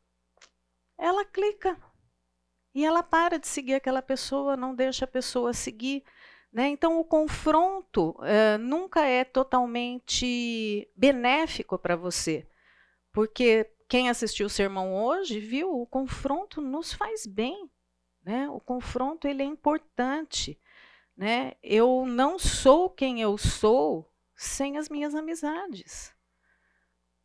Ela 0.97 1.25
clica 1.25 1.76
e 2.74 2.84
ela 2.84 3.02
para 3.02 3.38
de 3.38 3.48
seguir 3.48 3.74
aquela 3.74 4.02
pessoa, 4.02 4.56
não 4.56 4.74
deixa 4.74 5.04
a 5.04 5.08
pessoa 5.08 5.52
seguir. 5.52 6.04
Né? 6.52 6.68
Então, 6.68 6.98
o 6.98 7.04
confronto 7.04 8.10
uh, 8.18 8.58
nunca 8.58 9.04
é 9.04 9.24
totalmente 9.24 10.88
benéfico 10.96 11.78
para 11.78 11.96
você, 11.96 12.46
porque 13.12 13.70
quem 13.88 14.08
assistiu 14.08 14.46
o 14.46 14.50
sermão 14.50 14.94
hoje 14.94 15.40
viu 15.40 15.80
o 15.80 15.86
confronto 15.86 16.60
nos 16.60 16.92
faz 16.92 17.26
bem. 17.26 17.70
Né? 18.24 18.48
O 18.48 18.60
confronto 18.60 19.26
ele 19.26 19.42
é 19.42 19.46
importante. 19.46 20.58
Né? 21.16 21.54
Eu 21.62 22.04
não 22.06 22.38
sou 22.38 22.88
quem 22.88 23.20
eu 23.20 23.36
sou 23.36 24.08
sem 24.36 24.78
as 24.78 24.88
minhas 24.88 25.14
amizades. 25.14 26.14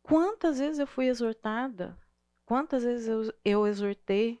Quantas 0.02 0.58
vezes 0.58 0.78
eu 0.78 0.86
fui 0.86 1.06
exortada? 1.06 1.98
Quantas 2.44 2.84
vezes 2.84 3.08
eu, 3.08 3.32
eu 3.44 3.66
exortei? 3.66 4.40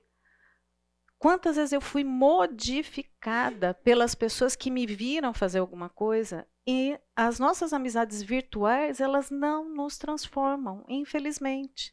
Quantas 1.26 1.56
vezes 1.56 1.72
eu 1.72 1.80
fui 1.80 2.04
modificada 2.04 3.74
pelas 3.74 4.14
pessoas 4.14 4.54
que 4.54 4.70
me 4.70 4.86
viram 4.86 5.34
fazer 5.34 5.58
alguma 5.58 5.88
coisa 5.88 6.46
e 6.64 6.96
as 7.16 7.40
nossas 7.40 7.72
amizades 7.72 8.22
virtuais, 8.22 9.00
elas 9.00 9.28
não 9.28 9.68
nos 9.68 9.98
transformam, 9.98 10.84
infelizmente. 10.88 11.92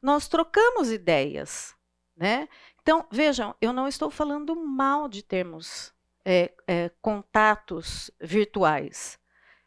Nós 0.00 0.28
trocamos 0.28 0.92
ideias, 0.92 1.74
né? 2.16 2.48
Então, 2.80 3.04
vejam, 3.10 3.52
eu 3.60 3.72
não 3.72 3.88
estou 3.88 4.10
falando 4.12 4.54
mal 4.54 5.08
de 5.08 5.24
termos 5.24 5.92
é, 6.24 6.54
é, 6.64 6.88
contatos 7.02 8.12
virtuais. 8.20 9.18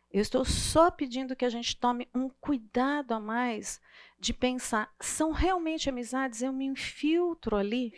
Eu 0.10 0.22
estou 0.22 0.46
só 0.46 0.90
pedindo 0.90 1.36
que 1.36 1.44
a 1.44 1.50
gente 1.50 1.76
tome 1.76 2.08
um 2.16 2.30
cuidado 2.30 3.12
a 3.12 3.20
mais 3.20 3.82
de 4.18 4.34
pensar, 4.34 4.90
são 5.02 5.34
realmente 5.34 5.90
amizades? 5.90 6.42
Eu 6.42 6.54
me 6.54 6.64
infiltro 6.64 7.58
ali? 7.58 7.92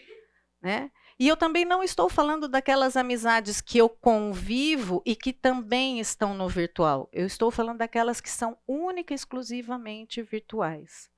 Né? 0.59 0.89
E 1.19 1.27
eu 1.27 1.37
também 1.37 1.63
não 1.63 1.83
estou 1.83 2.09
falando 2.09 2.47
daquelas 2.47 2.97
amizades 2.97 3.61
que 3.61 3.77
eu 3.77 3.87
convivo 3.87 5.01
e 5.05 5.15
que 5.15 5.31
também 5.31 5.99
estão 5.99 6.33
no 6.33 6.49
virtual. 6.49 7.07
Eu 7.11 7.25
estou 7.25 7.51
falando 7.51 7.77
daquelas 7.79 8.19
que 8.19 8.29
são 8.29 8.57
única 8.67 9.13
e 9.13 9.15
exclusivamente 9.15 10.21
virtuais. 10.21 11.09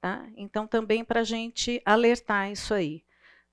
Tá? 0.00 0.26
Então, 0.36 0.66
também 0.66 1.04
para 1.04 1.20
a 1.20 1.24
gente 1.24 1.80
alertar 1.84 2.50
isso 2.50 2.74
aí. 2.74 3.02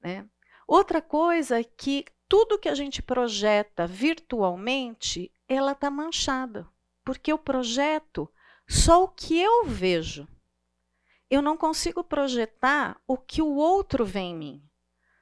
Né? 0.03 0.27
Outra 0.67 1.01
coisa 1.01 1.59
é 1.59 1.63
que 1.63 2.05
tudo 2.27 2.59
que 2.59 2.69
a 2.69 2.75
gente 2.75 3.01
projeta 3.01 3.87
virtualmente, 3.87 5.31
ela 5.47 5.71
está 5.71 5.89
manchada. 5.89 6.67
Porque 7.03 7.31
eu 7.31 7.37
projeto 7.37 8.29
só 8.67 9.03
o 9.03 9.07
que 9.07 9.39
eu 9.39 9.65
vejo. 9.65 10.27
Eu 11.29 11.41
não 11.41 11.55
consigo 11.55 12.03
projetar 12.03 13.01
o 13.07 13.17
que 13.17 13.41
o 13.41 13.55
outro 13.55 14.05
vê 14.05 14.19
em 14.19 14.35
mim. 14.35 14.70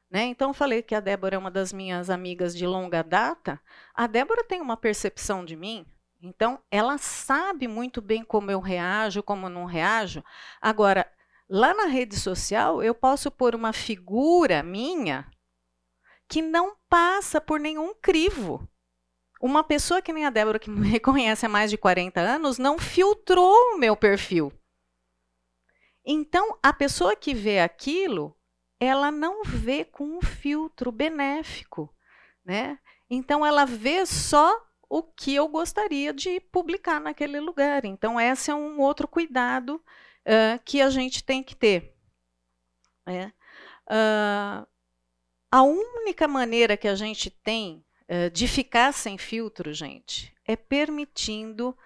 Né? 0.10 0.24
Então, 0.26 0.54
falei 0.54 0.82
que 0.82 0.96
a 0.96 1.00
Débora 1.00 1.36
é 1.36 1.40
uma 1.40 1.52
das 1.52 1.72
minhas 1.72 2.10
amigas 2.10 2.56
de 2.56 2.66
longa 2.66 3.04
data. 3.04 3.62
A 3.94 4.08
Débora 4.08 4.44
tem 4.44 4.60
uma 4.60 4.76
percepção 4.76 5.46
de 5.46 5.56
mim, 5.56 5.86
então 6.22 6.60
ela 6.72 6.98
sabe 6.98 7.68
muito 7.68 8.02
bem 8.02 8.24
como 8.24 8.50
eu 8.50 8.60
reajo, 8.60 9.22
como 9.22 9.48
não 9.48 9.66
reajo. 9.66 10.24
Agora, 10.60 11.10
lá 11.48 11.74
na 11.74 11.86
rede 11.86 12.18
social, 12.18 12.82
eu 12.84 12.96
posso 12.96 13.30
pôr 13.30 13.54
uma 13.54 13.72
figura 13.72 14.64
minha 14.64 15.30
que 16.28 16.42
não 16.42 16.76
passa 16.90 17.40
por 17.40 17.60
nenhum 17.60 17.94
crivo. 17.94 18.68
Uma 19.42 19.64
pessoa 19.64 20.02
que 20.02 20.12
nem 20.12 20.26
a 20.26 20.30
Débora, 20.30 20.60
que 20.60 20.70
me 20.70 20.86
reconhece 20.90 21.46
há 21.46 21.50
mais 21.50 21.72
de 21.72 21.78
40 21.78 22.20
anos, 22.20 22.58
não 22.58 22.78
filtrou 22.78 23.54
o 23.74 23.78
meu 23.78 23.96
perfil. 23.96 24.52
Então, 26.06 26.58
a 26.62 26.74
pessoa 26.74 27.16
que 27.16 27.34
vê 27.34 27.60
aquilo, 27.60 28.36
ela 28.80 29.12
não 29.12 29.44
vê 29.44 29.84
com 29.84 30.18
um 30.18 30.22
filtro 30.22 30.92
benéfico, 30.92 31.94
né? 32.46 32.80
Então, 33.10 33.46
ela 33.46 33.66
vê 33.66 34.06
só 34.06 34.66
o 34.90 35.04
que 35.04 35.36
eu 35.36 35.48
gostaria 35.48 36.14
de 36.14 36.40
publicar 36.40 37.00
naquele 37.00 37.40
lugar. 37.40 37.86
Então, 37.86 38.20
esse 38.20 38.50
é 38.50 38.56
um 38.56 38.80
outro 38.80 39.08
cuidado 39.08 39.76
uh, 39.76 40.60
que 40.64 40.82
a 40.82 40.90
gente 40.90 41.24
tem 41.24 41.44
que 41.44 41.56
ter. 41.56 41.96
Né? 43.06 43.34
Uh, 43.88 44.68
a 45.52 45.62
única 45.64 46.28
maneira 46.28 46.78
que 46.78 46.88
a 46.88 46.96
gente 46.96 47.30
tem 47.30 47.84
uh, 48.08 48.30
de 48.32 48.48
ficar 48.48 48.94
sem 48.94 49.18
filtro, 49.18 49.74
gente, 49.74 50.34
é 50.46 50.56
permitindo 50.56 51.78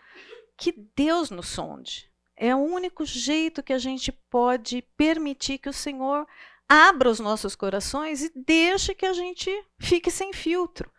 que 0.58 0.72
Deus 0.96 1.30
nos 1.30 1.48
sonde. 1.48 2.10
É 2.36 2.56
o 2.56 2.60
único 2.60 3.06
jeito 3.06 3.64
que 3.64 3.74
a 3.74 3.78
gente 3.78 4.12
pode 4.12 4.82
permitir 4.98 5.58
que 5.58 5.70
o 5.70 5.74
Senhor 5.74 6.28
abra 6.70 7.10
os 7.10 7.20
nossos 7.20 7.56
corações 7.56 8.24
e 8.24 8.32
deixe 8.36 8.94
que 8.96 9.06
a 9.06 9.14
gente 9.14 9.52
fique 9.80 10.10
sem 10.10 10.34
filtro. 10.34 10.92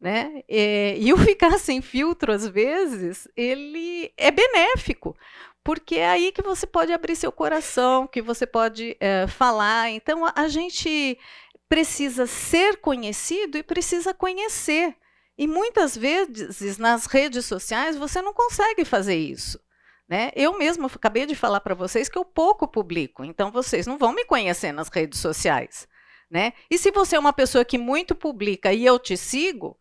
Né? 0.00 0.42
E 0.48 1.12
o 1.12 1.16
ficar 1.18 1.58
sem 1.58 1.82
filtro, 1.82 2.32
às 2.32 2.46
vezes, 2.46 3.28
ele 3.36 4.12
é 4.16 4.30
benéfico, 4.30 5.14
porque 5.62 5.96
é 5.96 6.08
aí 6.08 6.32
que 6.32 6.42
você 6.42 6.66
pode 6.66 6.92
abrir 6.92 7.16
seu 7.16 7.30
coração, 7.30 8.06
que 8.06 8.22
você 8.22 8.46
pode 8.46 8.96
é, 8.98 9.26
falar. 9.26 9.90
Então, 9.90 10.24
a 10.34 10.48
gente 10.48 11.18
precisa 11.68 12.26
ser 12.26 12.78
conhecido 12.78 13.58
e 13.58 13.62
precisa 13.62 14.12
conhecer. 14.12 14.96
E 15.38 15.46
muitas 15.46 15.96
vezes 15.96 16.76
nas 16.76 17.06
redes 17.06 17.46
sociais 17.46 17.96
você 17.96 18.20
não 18.20 18.34
consegue 18.34 18.84
fazer 18.84 19.16
isso. 19.16 19.58
Né? 20.10 20.32
Eu 20.34 20.58
mesma 20.58 20.88
acabei 20.88 21.24
de 21.24 21.36
falar 21.36 21.60
para 21.60 21.72
vocês 21.72 22.08
que 22.08 22.18
eu 22.18 22.24
pouco 22.24 22.66
publico, 22.66 23.22
então 23.24 23.52
vocês 23.52 23.86
não 23.86 23.96
vão 23.96 24.12
me 24.12 24.24
conhecer 24.24 24.72
nas 24.72 24.88
redes 24.88 25.20
sociais. 25.20 25.86
Né? 26.28 26.52
E 26.68 26.76
se 26.76 26.90
você 26.90 27.14
é 27.14 27.18
uma 27.18 27.32
pessoa 27.32 27.64
que 27.64 27.78
muito 27.78 28.16
publica 28.16 28.72
e 28.72 28.84
eu 28.84 28.98
te 28.98 29.16
sigo, 29.16 29.78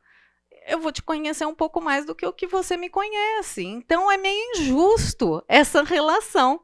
eu 0.67 0.79
vou 0.79 0.91
te 0.91 1.01
conhecer 1.01 1.47
um 1.47 1.55
pouco 1.55 1.81
mais 1.81 2.05
do 2.05 2.13
que 2.13 2.27
o 2.27 2.33
que 2.33 2.45
você 2.45 2.77
me 2.77 2.91
conhece. 2.91 3.63
Então 3.63 4.11
é 4.11 4.17
meio 4.17 4.51
injusto 4.51 5.43
essa 5.47 5.81
relação 5.81 6.61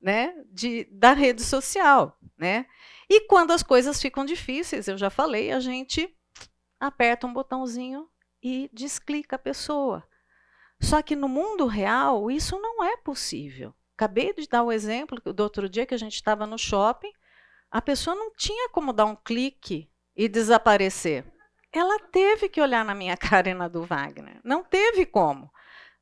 né, 0.00 0.34
de, 0.50 0.84
da 0.90 1.12
rede 1.12 1.42
social. 1.42 2.16
Né? 2.38 2.64
E 3.10 3.26
quando 3.26 3.50
as 3.50 3.62
coisas 3.62 4.00
ficam 4.00 4.24
difíceis, 4.24 4.88
eu 4.88 4.96
já 4.96 5.10
falei, 5.10 5.52
a 5.52 5.60
gente 5.60 6.08
aperta 6.80 7.26
um 7.26 7.32
botãozinho 7.32 8.08
e 8.42 8.70
desclica 8.72 9.36
a 9.36 9.38
pessoa. 9.38 10.02
Só 10.82 11.00
que 11.00 11.16
no 11.16 11.28
mundo 11.28 11.66
real, 11.66 12.30
isso 12.30 12.58
não 12.58 12.84
é 12.84 12.96
possível. 12.96 13.72
Acabei 13.96 14.34
de 14.34 14.48
dar 14.48 14.62
o 14.62 14.72
exemplo 14.72 15.20
do 15.32 15.42
outro 15.42 15.68
dia 15.68 15.86
que 15.86 15.94
a 15.94 15.98
gente 15.98 16.14
estava 16.14 16.46
no 16.46 16.58
shopping, 16.58 17.12
a 17.70 17.80
pessoa 17.80 18.16
não 18.16 18.34
tinha 18.34 18.68
como 18.70 18.92
dar 18.92 19.06
um 19.06 19.16
clique 19.16 19.88
e 20.16 20.28
desaparecer 20.28 21.24
ela 21.72 21.98
teve 21.98 22.48
que 22.48 22.60
olhar 22.60 22.84
na 22.84 22.94
minha 22.94 23.16
cara 23.16 23.48
e 23.48 23.54
na 23.54 23.66
do 23.66 23.84
Wagner. 23.84 24.40
Não 24.44 24.62
teve 24.62 25.06
como. 25.06 25.50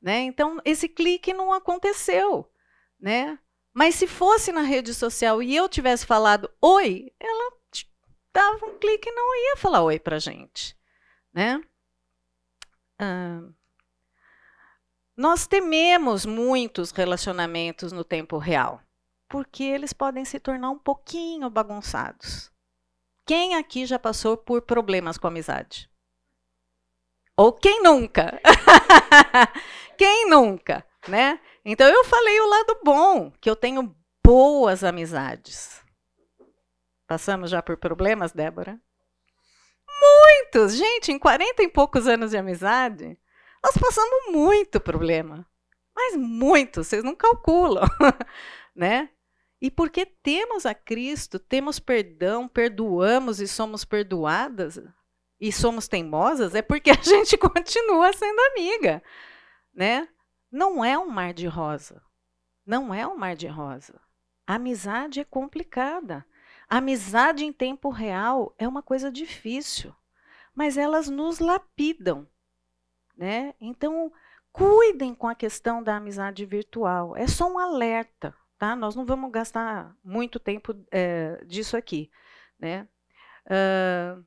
Né? 0.03 0.21
Então, 0.21 0.61
esse 0.65 0.89
clique 0.89 1.33
não 1.33 1.53
aconteceu. 1.53 2.51
Né? 2.99 3.39
Mas 3.73 3.95
se 3.95 4.07
fosse 4.07 4.51
na 4.51 4.63
rede 4.63 4.93
social 4.93 5.43
e 5.43 5.55
eu 5.55 5.69
tivesse 5.69 6.05
falado 6.05 6.51
oi, 6.61 7.13
ela 7.21 7.53
dava 8.33 8.67
um 8.67 8.79
clique 8.79 9.09
e 9.09 9.13
não 9.13 9.37
ia 9.37 9.57
falar 9.57 9.83
oi 9.83 9.99
para 9.99 10.19
gente. 10.19 10.77
Né? 11.33 11.63
Ah, 12.99 13.43
nós 15.21 15.47
tememos 15.47 16.25
muitos 16.25 16.93
relacionamentos 16.93 17.93
no 17.93 18.03
tempo 18.03 18.39
real, 18.39 18.81
porque 19.29 19.62
eles 19.62 19.93
podem 19.93 20.25
se 20.25 20.41
tornar 20.41 20.71
um 20.71 20.79
pouquinho 20.79 21.50
bagunçados. 21.50 22.50
Quem 23.27 23.55
aqui 23.55 23.85
já 23.85 23.99
passou 23.99 24.35
por 24.35 24.62
problemas 24.62 25.19
com 25.19 25.27
amizade? 25.27 25.91
Ou 27.37 27.53
quem 27.53 27.83
nunca? 27.83 28.40
quem 29.99 30.27
nunca, 30.27 30.87
né? 31.07 31.38
Então 31.66 31.87
eu 31.87 32.03
falei 32.05 32.40
o 32.40 32.49
lado 32.49 32.81
bom, 32.83 33.31
que 33.42 33.51
eu 33.51 33.55
tenho 33.55 33.94
boas 34.25 34.83
amizades. 34.83 35.85
Passamos 37.07 37.51
já 37.51 37.61
por 37.61 37.77
problemas, 37.77 38.33
Débora? 38.33 38.81
Muitos! 39.87 40.75
Gente, 40.75 41.12
em 41.12 41.18
40 41.18 41.62
e 41.62 41.68
poucos 41.68 42.09
anos 42.09 42.31
de 42.31 42.38
amizade, 42.38 43.18
nós 43.62 43.77
passamos 43.77 44.33
muito 44.33 44.81
problema. 44.81 45.46
Mas 45.94 46.16
muito, 46.16 46.83
vocês 46.83 47.05
não 47.05 47.14
calculam, 47.14 47.85
né? 48.75 49.11
E 49.61 49.70
porque 49.70 50.07
temos 50.07 50.64
a 50.64 50.75
Cristo, 50.75 51.38
temos 51.38 51.79
perdão, 51.79 52.49
perdoamos 52.49 53.40
e 53.40 53.46
somos 53.46 53.85
perdoadas 53.85 54.81
e 55.38 55.53
somos 55.53 55.88
teimosas, 55.88 56.55
é 56.55 56.62
porque 56.62 56.90
a 56.90 57.01
gente 57.03 57.37
continua 57.37 58.12
sendo 58.12 58.40
amiga, 58.53 59.03
né? 59.75 60.09
Não 60.51 60.85
é 60.85 60.99
um 60.99 61.09
mar 61.09 61.35
de 61.35 61.46
rosa. 61.46 62.03
Não 62.64 62.94
é 62.94 63.07
um 63.07 63.16
mar 63.16 63.37
de 63.37 63.46
rosa. 63.46 64.01
A 64.46 64.55
amizade 64.55 65.20
é 65.20 65.25
complicada. 65.25 66.25
A 66.68 66.79
amizade 66.79 67.44
em 67.44 67.53
tempo 67.53 67.90
real 67.90 68.55
é 68.59 68.66
uma 68.66 68.83
coisa 68.83 69.11
difícil, 69.11 69.94
mas 70.55 70.77
elas 70.77 71.09
nos 71.09 71.38
lapidam, 71.38 72.29
né? 73.20 73.54
Então, 73.61 74.11
cuidem 74.50 75.14
com 75.14 75.28
a 75.28 75.35
questão 75.35 75.83
da 75.83 75.96
amizade 75.96 76.46
virtual. 76.46 77.14
É 77.14 77.26
só 77.26 77.52
um 77.52 77.59
alerta. 77.59 78.35
Tá? 78.59 78.74
Nós 78.74 78.96
não 78.96 79.04
vamos 79.04 79.30
gastar 79.30 79.94
muito 80.02 80.40
tempo 80.40 80.74
é, 80.90 81.38
disso 81.44 81.76
aqui. 81.76 82.11
Né? 82.59 82.88
Uh, 83.44 84.24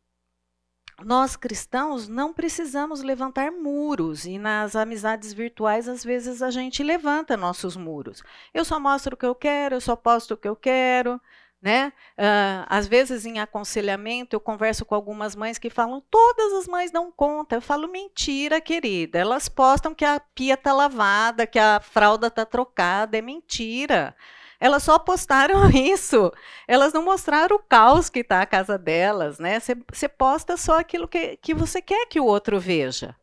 nós 1.04 1.36
cristãos 1.36 2.08
não 2.08 2.32
precisamos 2.32 3.02
levantar 3.02 3.52
muros 3.52 4.26
e 4.26 4.38
nas 4.38 4.76
amizades 4.76 5.34
virtuais 5.34 5.90
às 5.90 6.04
vezes 6.04 6.44
a 6.44 6.52
gente 6.52 6.84
levanta 6.84 7.36
nossos 7.36 7.76
muros. 7.76 8.22
Eu 8.54 8.64
só 8.64 8.80
mostro 8.80 9.16
o 9.16 9.18
que 9.18 9.26
eu 9.26 9.34
quero, 9.34 9.76
eu 9.76 9.82
só 9.82 9.96
posto 9.96 10.36
o 10.36 10.38
que 10.38 10.48
eu 10.48 10.56
quero, 10.56 11.20
né? 11.64 11.94
Uh, 12.18 12.68
às 12.68 12.88
vezes, 12.88 13.26
em 13.26 13.40
aconselhamento, 13.40 14.36
eu 14.36 14.40
converso 14.42 14.84
com 14.84 14.94
algumas 14.94 15.34
mães 15.34 15.58
que 15.58 15.70
falam: 15.70 16.04
todas 16.12 16.52
as 16.52 16.68
mães 16.68 16.92
dão 16.92 17.10
conta. 17.10 17.56
Eu 17.56 17.62
falo: 17.62 17.88
mentira, 17.88 18.60
querida. 18.60 19.18
Elas 19.18 19.48
postam 19.48 19.96
que 19.96 20.04
a 20.04 20.20
pia 20.20 20.56
está 20.56 20.74
lavada, 20.74 21.48
que 21.48 21.58
a 21.58 21.80
fralda 21.80 22.28
está 22.28 22.46
trocada. 22.46 23.18
É 23.18 23.22
mentira. 23.22 24.14
Elas 24.60 24.84
só 24.84 25.00
postaram 25.00 25.70
isso. 25.72 26.34
Elas 26.68 26.92
não 26.92 27.04
mostraram 27.06 27.56
o 27.56 27.60
caos 27.60 28.10
que 28.10 28.20
está 28.20 28.42
a 28.42 28.46
casa 28.46 28.78
delas. 28.78 29.40
né? 29.40 29.58
Você 29.62 30.10
posta 30.10 30.58
só 30.58 30.80
aquilo 30.80 31.08
que, 31.08 31.38
que 31.38 31.54
você 31.54 31.82
quer 31.82 32.08
que 32.08 32.20
o 32.20 32.26
outro 32.26 32.60
veja. 32.60 33.16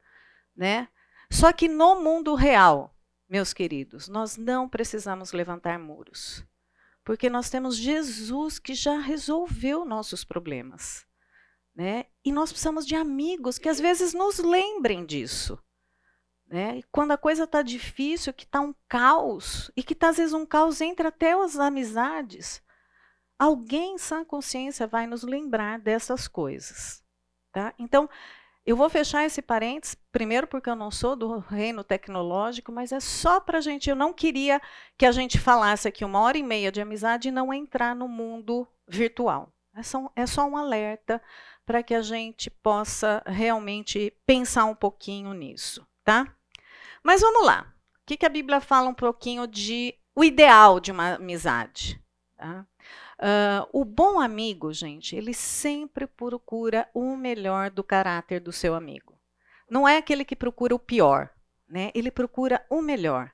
né? 0.57 0.89
Só 1.31 1.53
que 1.53 1.69
no 1.69 2.01
mundo 2.01 2.35
real, 2.35 2.95
meus 3.29 3.53
queridos, 3.53 4.09
nós 4.09 4.39
não 4.39 4.67
precisamos 4.69 5.33
levantar 5.33 5.79
muros. 5.79 6.43
Porque 7.11 7.29
nós 7.29 7.51
temos 7.51 7.77
Jesus 7.77 8.61
que 8.61 8.73
já 8.73 8.97
resolveu 8.97 9.85
nossos 9.85 10.23
problemas. 10.23 11.05
Né? 11.75 12.07
E 12.25 12.31
nós 12.31 12.53
precisamos 12.53 12.87
de 12.87 12.95
amigos 12.95 13.59
que 13.59 13.69
às 13.69 13.81
vezes 13.81 14.15
nos 14.15 14.39
lembrem 14.39 15.05
disso. 15.05 15.59
Né? 16.47 16.79
E 16.79 16.83
quando 16.85 17.11
a 17.11 17.19
coisa 17.19 17.43
está 17.43 17.63
difícil, 17.63 18.33
que 18.33 18.45
está 18.45 18.61
um 18.61 18.73
caos, 18.89 19.73
e 19.77 19.83
que 19.83 19.93
está 19.93 20.11
às 20.11 20.19
vezes 20.19 20.33
um 20.33 20.47
caos 20.47 20.81
entre 20.81 21.05
até 21.05 21.33
as 21.33 21.59
amizades, 21.59 22.63
alguém 23.37 23.99
sã 23.99 24.25
consciência 24.25 24.87
vai 24.87 25.05
nos 25.09 25.25
lembrar 25.25 25.81
dessas 25.81 26.29
coisas. 26.29 27.03
Tá? 27.51 27.75
Então, 27.77 28.09
eu 28.65 28.77
vou 28.77 28.91
fechar 28.91 29.25
esse 29.25 29.41
parênteses, 29.41 29.97
primeiro 30.13 30.47
porque 30.47 30.69
eu 30.69 30.77
não 30.77 30.91
sou 30.91 31.17
do 31.17 31.39
reino 31.39 31.83
tecnológico, 31.83 32.71
mas 32.71 32.93
é 32.93 33.01
só 33.01 33.41
para 33.41 33.59
a 33.59 33.61
gente. 33.61 33.89
Eu 33.89 33.97
não 33.97 34.13
queria 34.13 34.61
que 34.99 35.07
a 35.07 35.13
gente 35.13 35.39
falasse 35.39 35.89
aqui 35.89 36.05
uma 36.05 36.21
hora 36.21 36.37
e 36.37 36.43
meia 36.43 36.71
de 36.71 36.81
amizade 36.81 37.29
e 37.29 37.33
não 37.33 37.53
entrar 37.53 37.97
no 37.97 38.07
mundo 38.07 38.69
virtual. 38.87 39.53
É 39.75 39.83
só, 39.83 40.13
é 40.15 40.27
só 40.27 40.47
um 40.47 40.57
alerta 40.57 41.23
para 41.65 41.83
que 41.83 41.95
a 41.95 42.03
gente 42.03 42.51
possa 42.51 43.23
realmente 43.25 44.13
pensar 44.27 44.65
um 44.65 44.75
pouquinho 44.75 45.33
nisso, 45.33 45.87
tá? 46.05 46.27
Mas 47.03 47.21
vamos 47.23 47.47
lá. 47.47 47.73
O 48.03 48.07
que, 48.07 48.17
que 48.17 48.27
a 48.27 48.31
Bíblia 48.31 48.61
fala 48.61 48.89
um 48.89 48.95
pouquinho 48.95 49.47
de 49.47 49.95
o 50.15 50.25
ideal 50.25 50.81
de 50.81 50.91
uma 50.91 51.15
amizade? 51.15 52.03
Tá? 52.37 52.67
Uh, 53.21 53.69
o 53.71 53.85
bom 53.85 54.19
amigo, 54.19 54.73
gente, 54.73 55.15
ele 55.15 55.35
sempre 55.35 56.07
procura 56.07 56.89
o 56.95 57.15
melhor 57.17 57.71
do 57.71 57.85
caráter 57.85 58.41
do 58.41 58.51
seu 58.51 58.75
amigo. 58.75 59.19
Não 59.69 59.87
é 59.87 59.99
aquele 59.99 60.25
que 60.25 60.35
procura 60.35 60.75
o 60.75 60.79
pior, 60.79 61.31
né? 61.69 61.91
Ele 61.95 62.11
procura 62.11 62.65
o 62.71 62.81
melhor. 62.81 63.31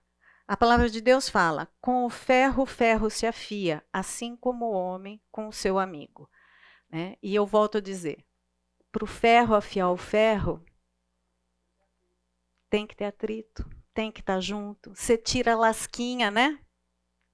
A 0.49 0.57
palavra 0.57 0.91
de 0.91 1.01
Deus 1.01 1.29
fala: 1.29 1.69
com 1.81 2.05
o 2.05 2.11
ferro, 2.11 2.65
o 2.65 2.67
ferro 2.67 3.09
se 3.09 3.27
afia, 3.27 3.83
assim 3.93 4.37
como 4.37 4.67
o 4.67 4.73
homem 4.73 5.21
com 5.31 5.47
o 5.47 5.53
seu 5.53 5.79
amigo. 5.79 6.29
Né? 6.91 7.17
E 7.23 7.33
eu 7.33 7.47
volto 7.47 7.79
a 7.79 7.81
dizer: 7.81 8.25
para 8.91 9.05
o 9.05 9.07
ferro 9.07 9.55
afiar 9.55 9.91
o 9.91 9.97
ferro, 9.97 10.65
tem 12.69 12.87
que 12.87 12.97
ter 12.97 13.05
atrito, 13.05 13.69
tem 13.95 14.11
que 14.11 14.21
estar 14.21 14.41
junto. 14.41 14.95
Você 14.95 15.17
tira 15.17 15.53
a 15.53 15.57
lasquinha, 15.57 16.31
né? 16.31 16.59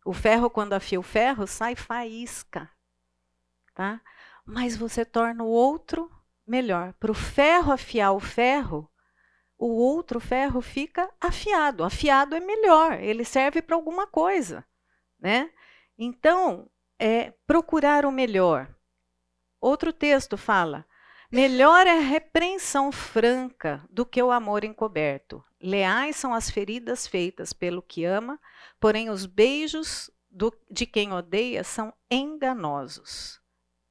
O 0.04 0.12
ferro, 0.12 0.50
quando 0.50 0.72
afia 0.72 0.98
o 0.98 1.02
ferro, 1.02 1.46
sai 1.46 1.76
faísca. 1.76 2.70
Tá? 3.74 4.00
Mas 4.44 4.76
você 4.76 5.04
torna 5.04 5.44
o 5.44 5.48
outro 5.48 6.10
melhor. 6.46 6.92
Para 6.94 7.12
o 7.12 7.14
ferro 7.14 7.72
afiar 7.72 8.12
o 8.12 8.20
ferro, 8.20 8.90
o 9.56 9.68
outro 9.68 10.18
ferro 10.18 10.60
fica 10.60 11.08
afiado. 11.20 11.84
Afiado 11.84 12.34
é 12.34 12.40
melhor, 12.40 13.00
ele 13.00 13.24
serve 13.24 13.62
para 13.62 13.76
alguma 13.76 14.06
coisa. 14.06 14.64
Né? 15.20 15.50
Então, 15.96 16.68
é 16.98 17.32
procurar 17.46 18.04
o 18.04 18.12
melhor. 18.12 18.68
Outro 19.60 19.92
texto 19.92 20.36
fala: 20.36 20.84
melhor 21.30 21.86
é 21.86 21.98
a 21.98 22.00
repreensão 22.00 22.90
franca 22.90 23.84
do 23.88 24.04
que 24.04 24.20
o 24.22 24.32
amor 24.32 24.64
encoberto. 24.64 25.44
Leais 25.60 26.16
são 26.16 26.34
as 26.34 26.50
feridas 26.50 27.06
feitas 27.06 27.52
pelo 27.52 27.82
que 27.82 28.04
ama, 28.04 28.40
porém 28.82 29.10
os 29.10 29.26
beijos 29.26 30.10
do, 30.28 30.52
de 30.68 30.86
quem 30.86 31.12
odeia 31.12 31.62
são 31.62 31.94
enganosos. 32.10 33.40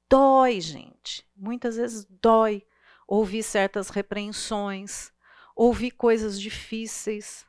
Dói, 0.10 0.60
gente. 0.60 1.26
Muitas 1.34 1.78
vezes 1.78 2.06
dói 2.22 2.68
ouvir 3.08 3.42
certas 3.42 3.88
repreensões, 3.88 5.14
ouvir 5.56 5.92
coisas 5.92 6.38
difíceis. 6.38 7.48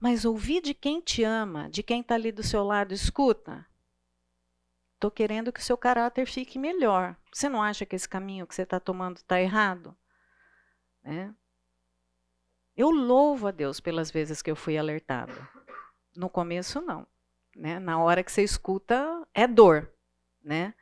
Mas 0.00 0.24
ouvir 0.24 0.60
de 0.60 0.74
quem 0.74 1.00
te 1.00 1.22
ama, 1.22 1.70
de 1.70 1.80
quem 1.80 2.00
está 2.00 2.16
ali 2.16 2.32
do 2.32 2.42
seu 2.42 2.64
lado, 2.64 2.92
escuta. 2.92 3.64
Estou 4.94 5.12
querendo 5.12 5.52
que 5.52 5.60
o 5.60 5.64
seu 5.64 5.78
caráter 5.78 6.26
fique 6.26 6.58
melhor. 6.58 7.16
Você 7.32 7.48
não 7.48 7.62
acha 7.62 7.86
que 7.86 7.94
esse 7.94 8.08
caminho 8.08 8.48
que 8.48 8.54
você 8.54 8.62
está 8.62 8.80
tomando 8.80 9.18
está 9.18 9.40
errado? 9.40 9.96
É. 11.04 11.30
Eu 12.76 12.90
louvo 12.90 13.46
a 13.46 13.52
Deus 13.52 13.78
pelas 13.78 14.10
vezes 14.10 14.42
que 14.42 14.50
eu 14.50 14.56
fui 14.56 14.76
alertada. 14.76 15.57
No 16.18 16.28
começo, 16.28 16.80
não. 16.80 17.06
Né? 17.54 17.78
Na 17.78 18.02
hora 18.02 18.24
que 18.24 18.32
você 18.32 18.42
escuta, 18.42 19.24
é 19.32 19.46
dor. 19.46 19.88
Né? 20.42 20.74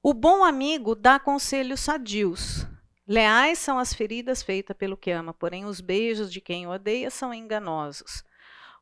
O 0.00 0.14
bom 0.14 0.44
amigo 0.44 0.94
dá 0.94 1.18
conselhos 1.18 1.80
sadios. 1.80 2.64
Leais 3.04 3.58
são 3.58 3.80
as 3.80 3.92
feridas 3.92 4.44
feitas 4.44 4.76
pelo 4.76 4.96
que 4.96 5.10
ama, 5.10 5.34
porém 5.34 5.64
os 5.64 5.80
beijos 5.80 6.32
de 6.32 6.40
quem 6.40 6.68
odeia 6.68 7.10
são 7.10 7.34
enganosos. 7.34 8.22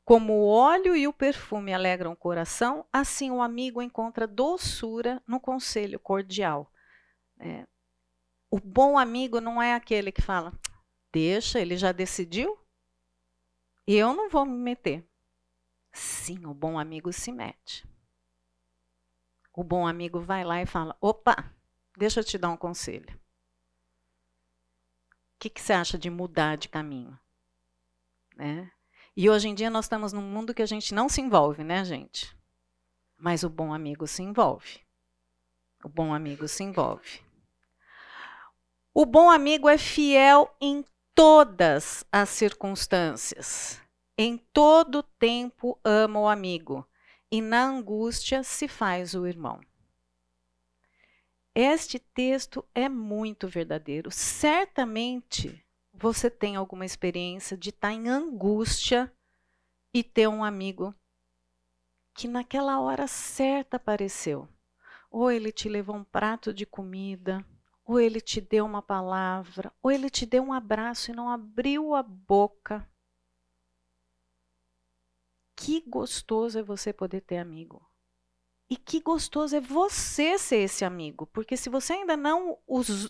Como 0.05 0.35
o 0.35 0.47
óleo 0.47 0.95
e 0.95 1.09
o 1.09 1.13
perfume 1.13 1.73
alegram 1.73 2.13
o 2.13 2.17
coração, 2.17 2.85
assim 2.93 3.31
o 3.31 3.41
amigo 3.41 3.81
encontra 3.81 4.27
doçura 4.27 5.23
no 5.27 5.41
conselho 5.41 5.99
cordial. 5.99 6.71
É, 7.39 7.67
o 8.51 8.61
bom 8.61 8.99
amigo 8.99 9.41
não 9.41 9.63
é 9.63 9.73
aquele 9.75 10.13
que 10.13 10.21
fala, 10.21 10.53
deixa, 11.11 11.59
ele 11.59 11.79
já 11.79 11.93
decidiu, 11.93 12.59
e 13.87 13.95
eu 13.95 14.15
não 14.15 14.31
vou 14.31 14.45
me 14.45 14.57
meter. 14.57 15.05
Sim, 15.93 16.47
o 16.47 16.55
bom 16.55 16.79
amigo 16.79 17.13
se 17.13 17.31
mete. 17.31 17.87
O 19.53 19.63
bom 19.63 19.87
amigo 19.87 20.21
vai 20.21 20.43
lá 20.43 20.61
e 20.61 20.67
fala: 20.67 20.97
opa, 21.01 21.53
deixa 21.97 22.21
eu 22.21 22.25
te 22.25 22.37
dar 22.37 22.51
um 22.51 22.57
conselho. 22.57 23.15
O 25.35 25.39
que, 25.39 25.51
que 25.51 25.61
você 25.61 25.73
acha 25.73 25.99
de 25.99 26.11
mudar 26.11 26.57
de 26.57 26.69
caminho? 26.69 27.19
Né? 28.35 28.73
E 29.17 29.31
hoje 29.31 29.49
em 29.49 29.55
dia 29.55 29.71
nós 29.71 29.85
estamos 29.85 30.13
num 30.13 30.23
mundo 30.23 30.55
que 30.55 30.63
a 30.63 30.67
gente 30.67 30.93
não 30.93 31.09
se 31.09 31.21
envolve, 31.21 31.63
né, 31.63 31.85
gente? 31.85 32.37
Mas 33.17 33.45
o 33.45 33.51
bom 33.51 33.73
amigo 33.73 34.07
se 34.07 34.23
envolve. 34.23 34.81
O 35.85 35.89
bom 35.89 36.13
amigo 36.13 36.49
se 36.49 36.65
envolve. 36.65 37.23
O 38.93 39.07
bom 39.07 39.31
amigo 39.31 39.69
é 39.69 39.79
fiel 39.79 40.53
em 40.61 40.85
todas 41.15 42.05
as 42.11 42.29
circunstâncias. 42.29 43.81
Em 44.19 44.37
todo 44.37 45.03
tempo 45.03 45.79
ama 45.85 46.21
o 46.21 46.29
amigo, 46.29 46.87
e 47.31 47.41
na 47.41 47.65
angústia 47.65 48.43
se 48.43 48.69
faz 48.69 49.15
o 49.15 49.27
irmão. 49.27 49.61
Este 51.55 51.99
texto 51.99 52.65
é 52.75 52.89
muito 52.89 53.49
verdadeiro. 53.49 54.11
Certamente 54.11 55.65
você 55.93 56.29
tem 56.29 56.57
alguma 56.57 56.85
experiência 56.85 57.57
de 57.57 57.71
estar 57.71 57.89
tá 57.89 57.95
em 57.95 58.09
angústia 58.09 59.13
e 59.93 60.03
ter 60.03 60.29
um 60.29 60.43
amigo 60.43 60.95
que 62.13 62.27
naquela 62.27 62.81
hora 62.81 63.07
certa 63.07 63.77
apareceu. 63.77 64.49
Ou 65.11 65.31
ele 65.31 65.53
te 65.53 65.69
levou 65.69 65.95
um 65.95 66.05
prato 66.05 66.53
de 66.53 66.67
comida, 66.67 67.45
ou 67.85 68.01
ele 68.01 68.21
te 68.21 68.41
deu 68.41 68.65
uma 68.65 68.83
palavra, 68.83 69.73
ou 69.83 69.91
ele 69.91 70.09
te 70.09 70.25
deu 70.25 70.43
um 70.43 70.53
abraço 70.53 71.11
e 71.11 71.15
não 71.15 71.29
abriu 71.29 71.95
a 71.95 72.03
boca. 72.03 72.89
Que 75.57 75.81
gostoso 75.87 76.59
é 76.59 76.63
você 76.63 76.93
poder 76.93 77.21
ter 77.21 77.39
amigo. 77.39 77.87
E 78.69 78.77
que 78.77 79.01
gostoso 79.01 79.55
é 79.57 79.61
você 79.61 80.39
ser 80.39 80.57
esse 80.57 80.85
amigo, 80.85 81.27
porque 81.27 81.57
se 81.57 81.69
você 81.69 81.93
ainda 81.93 82.17
não, 82.17 82.59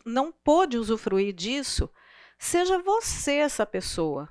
não 0.05 0.33
pôde 0.33 0.77
usufruir 0.77 1.33
disso, 1.33 1.89
Seja 2.39 2.79
você 2.79 3.37
essa 3.37 3.65
pessoa. 3.65 4.29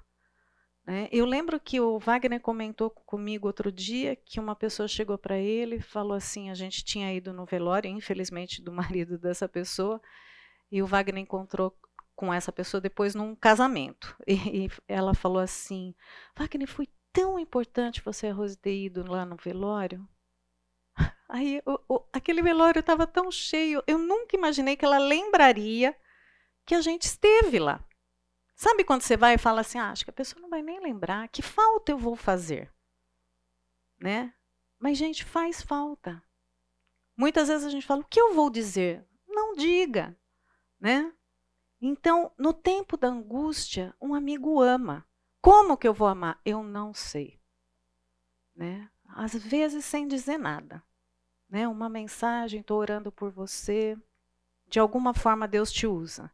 Né? 0.86 1.08
Eu 1.12 1.26
lembro 1.26 1.60
que 1.60 1.80
o 1.80 1.98
Wagner 1.98 2.42
comentou 2.42 2.90
comigo 2.90 3.48
outro 3.48 3.72
dia 3.72 4.16
que 4.16 4.40
uma 4.40 4.56
pessoa 4.56 4.88
chegou 4.88 5.18
para 5.18 5.38
ele 5.38 5.78
e 5.78 5.82
falou 5.82 6.14
assim: 6.14 6.50
a 6.50 6.54
gente 6.54 6.84
tinha 6.84 7.14
ido 7.14 7.34
no 7.34 7.46
velório, 7.46 7.90
infelizmente, 7.90 8.62
do 8.62 8.72
marido 8.74 9.18
dessa 9.18 9.48
pessoa, 9.48 10.02
e 10.74 10.82
o 10.82 10.88
Wagner 10.88 11.22
encontrou 11.22 11.78
com 12.16 12.34
essa 12.34 12.52
pessoa 12.52 12.82
depois 12.82 13.14
num 13.14 13.36
casamento. 13.36 14.18
E, 14.28 14.66
e 14.66 14.70
ela 14.88 15.14
falou 15.14 15.38
assim: 15.40 15.94
Wagner, 16.36 16.68
foi 16.68 16.90
tão 17.12 17.38
importante 17.38 18.02
você, 18.04 18.32
Rose, 18.32 18.58
ter 18.58 18.86
ido 18.86 19.10
lá 19.10 19.24
no 19.24 19.36
velório. 19.36 20.08
Aí 21.30 21.62
o, 21.64 21.80
o, 21.88 22.04
aquele 22.12 22.42
velório 22.42 22.80
estava 22.80 23.06
tão 23.06 23.32
cheio, 23.32 23.84
eu 23.86 24.00
nunca 24.00 24.36
imaginei 24.36 24.76
que 24.76 24.84
ela 24.84 24.98
lembraria 24.98 25.96
que 26.66 26.74
a 26.74 26.82
gente 26.82 27.04
esteve 27.04 27.60
lá. 27.60 27.80
Sabe 28.56 28.84
quando 28.84 29.04
você 29.04 29.16
vai 29.16 29.36
e 29.36 29.38
fala 29.38 29.62
assim, 29.62 29.78
ah, 29.78 29.92
acho 29.92 30.04
que 30.04 30.10
a 30.10 30.14
pessoa 30.14 30.42
não 30.42 30.50
vai 30.50 30.64
nem 30.64 30.80
lembrar, 30.80 31.28
que 31.28 31.44
falta 31.44 31.92
eu 31.92 32.00
vou 32.00 32.16
fazer? 32.16 32.74
Né? 34.00 34.34
Mas, 34.80 34.98
gente, 34.98 35.24
faz 35.24 35.62
falta. 35.62 36.24
Muitas 37.16 37.48
vezes 37.48 37.66
a 37.66 37.70
gente 37.70 37.86
fala, 37.86 38.02
o 38.02 38.06
que 38.06 38.20
eu 38.20 38.34
vou 38.34 38.50
dizer? 38.50 39.06
Não 39.28 39.54
diga, 39.54 40.18
né? 40.84 41.14
Então, 41.82 42.30
no 42.38 42.52
tempo 42.54 42.98
da 42.98 43.08
angústia, 43.08 43.96
um 44.02 44.14
amigo 44.14 44.62
ama. 44.62 45.08
Como 45.42 45.78
que 45.78 45.88
eu 45.88 45.94
vou 45.94 46.10
amar? 46.10 46.42
Eu 46.44 46.62
não 46.62 46.94
sei. 46.94 47.40
Né? 48.54 48.90
Às 49.08 49.34
vezes 49.34 49.86
sem 49.86 50.10
dizer 50.10 50.38
nada. 50.38 50.84
Né? 51.50 51.66
Uma 51.70 51.88
mensagem, 51.88 52.60
estou 52.60 52.80
orando 52.80 53.14
por 53.14 53.32
você. 53.32 53.98
De 54.68 54.78
alguma 54.78 55.14
forma 55.14 55.48
Deus 55.48 55.72
te 55.72 55.88
usa. 55.88 56.30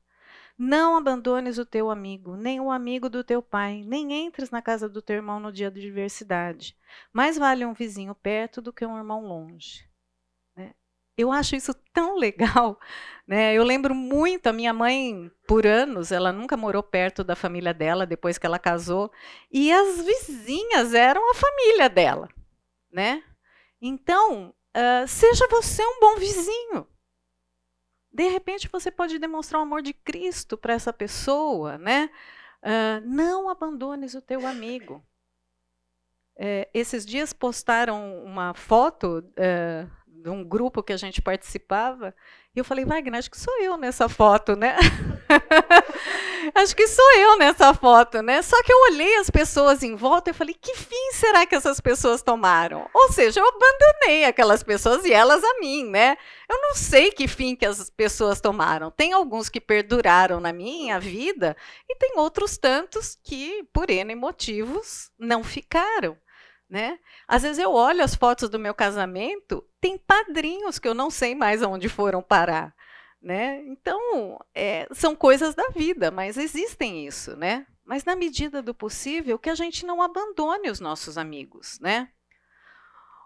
Não 0.58 0.98
abandones 0.98 1.60
o 1.60 1.66
teu 1.66 1.92
amigo, 1.92 2.36
nem 2.36 2.60
o 2.60 2.72
amigo 2.72 3.08
do 3.08 3.24
teu 3.24 3.42
pai, 3.42 3.84
nem 3.86 4.26
entres 4.26 4.50
na 4.50 4.64
casa 4.64 4.90
do 4.90 5.02
teu 5.02 5.18
irmão 5.18 5.40
no 5.40 5.52
dia 5.52 5.70
de 5.70 5.80
diversidade. 5.80 6.76
Mais 7.14 7.38
vale 7.38 7.66
um 7.66 7.74
vizinho 7.74 8.16
perto 8.16 8.62
do 8.62 8.74
que 8.74 8.86
um 8.86 8.98
irmão 8.98 9.26
longe. 9.26 9.89
Eu 11.20 11.34
acho 11.34 11.54
isso 11.54 11.74
tão 11.94 12.16
legal. 12.18 12.80
Né? 13.30 13.54
Eu 13.54 13.64
lembro 13.64 13.94
muito, 13.94 14.48
a 14.48 14.52
minha 14.52 14.74
mãe, 14.74 15.30
por 15.46 15.68
anos, 15.68 16.12
ela 16.12 16.34
nunca 16.34 16.58
morou 16.58 16.82
perto 16.82 17.24
da 17.24 17.36
família 17.36 17.72
dela 17.76 18.04
depois 18.04 18.40
que 18.40 18.46
ela 18.48 18.58
casou, 18.58 19.12
e 19.52 19.72
as 19.72 20.02
vizinhas 20.02 20.96
eram 20.96 21.30
a 21.30 21.36
família 21.36 21.88
dela. 21.88 22.28
Né? 22.92 23.24
Então, 23.80 24.52
uh, 24.76 25.08
seja 25.08 25.48
você 25.48 25.86
um 25.86 26.00
bom 26.00 26.16
vizinho. 26.16 26.88
De 28.12 28.28
repente 28.28 28.68
você 28.68 28.90
pode 28.90 29.20
demonstrar 29.20 29.60
o 29.60 29.64
amor 29.64 29.84
de 29.84 29.94
Cristo 29.94 30.58
para 30.58 30.74
essa 30.74 30.92
pessoa, 30.92 31.78
né? 31.78 32.10
Uh, 32.64 33.06
não 33.06 33.48
abandones 33.48 34.16
o 34.16 34.24
teu 34.24 34.48
amigo. 34.48 35.06
É, 36.36 36.68
esses 36.74 37.06
dias 37.06 37.32
postaram 37.32 38.24
uma 38.24 38.56
foto 38.56 39.20
uh, 39.20 39.99
de 40.22 40.30
um 40.30 40.44
grupo 40.44 40.84
que 40.84 40.94
a 40.94 40.98
gente 40.98 41.22
participava, 41.22 42.14
e 42.56 42.60
eu 42.60 42.66
falei, 42.66 42.84
Wagner, 42.84 43.20
acho 43.20 43.30
que 43.30 43.40
sou 43.40 43.54
eu 43.62 43.78
nessa 43.78 44.10
foto, 44.10 44.56
né? 44.56 44.76
acho 46.56 46.76
que 46.76 46.88
sou 46.88 47.12
eu 47.18 47.38
nessa 47.38 47.74
foto, 47.74 48.22
né? 48.22 48.42
Só 48.42 48.62
que 48.64 48.74
eu 48.74 48.78
olhei 48.92 49.18
as 49.18 49.30
pessoas 49.30 49.84
em 49.84 49.96
volta 49.96 50.32
e 50.32 50.34
falei, 50.34 50.56
que 50.60 50.76
fim 50.76 51.12
será 51.14 51.46
que 51.46 51.56
essas 51.56 51.80
pessoas 51.80 52.22
tomaram? 52.24 52.90
Ou 52.94 53.12
seja, 53.12 53.40
eu 53.40 53.48
abandonei 53.48 54.26
aquelas 54.26 54.64
pessoas 54.64 55.06
e 55.06 55.14
elas 55.14 55.44
a 55.44 55.60
mim, 55.60 55.90
né? 55.90 56.18
Eu 56.50 56.60
não 56.60 56.76
sei 56.76 57.12
que 57.12 57.28
fim 57.28 57.56
que 57.56 57.66
as 57.66 57.90
pessoas 57.92 58.42
tomaram. 58.42 58.90
Tem 58.90 59.14
alguns 59.14 59.48
que 59.48 59.62
perduraram 59.62 60.40
na 60.40 60.52
minha 60.52 61.00
vida 61.00 61.56
e 61.88 61.96
tem 61.96 62.18
outros 62.18 62.58
tantos 62.58 63.18
que, 63.24 63.64
por 63.72 63.90
N 63.90 64.16
motivos, 64.16 65.12
não 65.20 65.44
ficaram. 65.44 66.18
Né? 66.70 67.00
Às 67.28 67.42
vezes 67.42 67.58
eu 67.58 67.72
olho 67.72 68.04
as 68.04 68.14
fotos 68.14 68.48
do 68.48 68.60
meu 68.60 68.76
casamento, 68.76 69.66
tem 69.82 69.98
padrinhos 69.98 70.78
que 70.78 70.88
eu 70.88 70.94
não 70.94 71.10
sei 71.10 71.34
mais 71.34 71.64
aonde 71.64 71.90
foram 71.90 72.22
parar. 72.22 72.76
Né? 73.22 73.64
Então, 73.66 74.40
é, 74.54 74.88
são 74.92 75.16
coisas 75.16 75.56
da 75.56 75.68
vida, 75.70 76.12
mas 76.12 76.38
existem 76.38 77.08
isso, 77.08 77.36
né? 77.36 77.66
mas 77.90 78.06
na 78.06 78.16
medida 78.16 78.62
do 78.62 78.72
possível 78.72 79.40
que 79.40 79.50
a 79.50 79.56
gente 79.56 79.84
não 79.84 80.00
abandone 80.00 80.70
os 80.70 80.80
nossos 80.80 81.18
amigos, 81.18 81.80
né? 81.80 82.08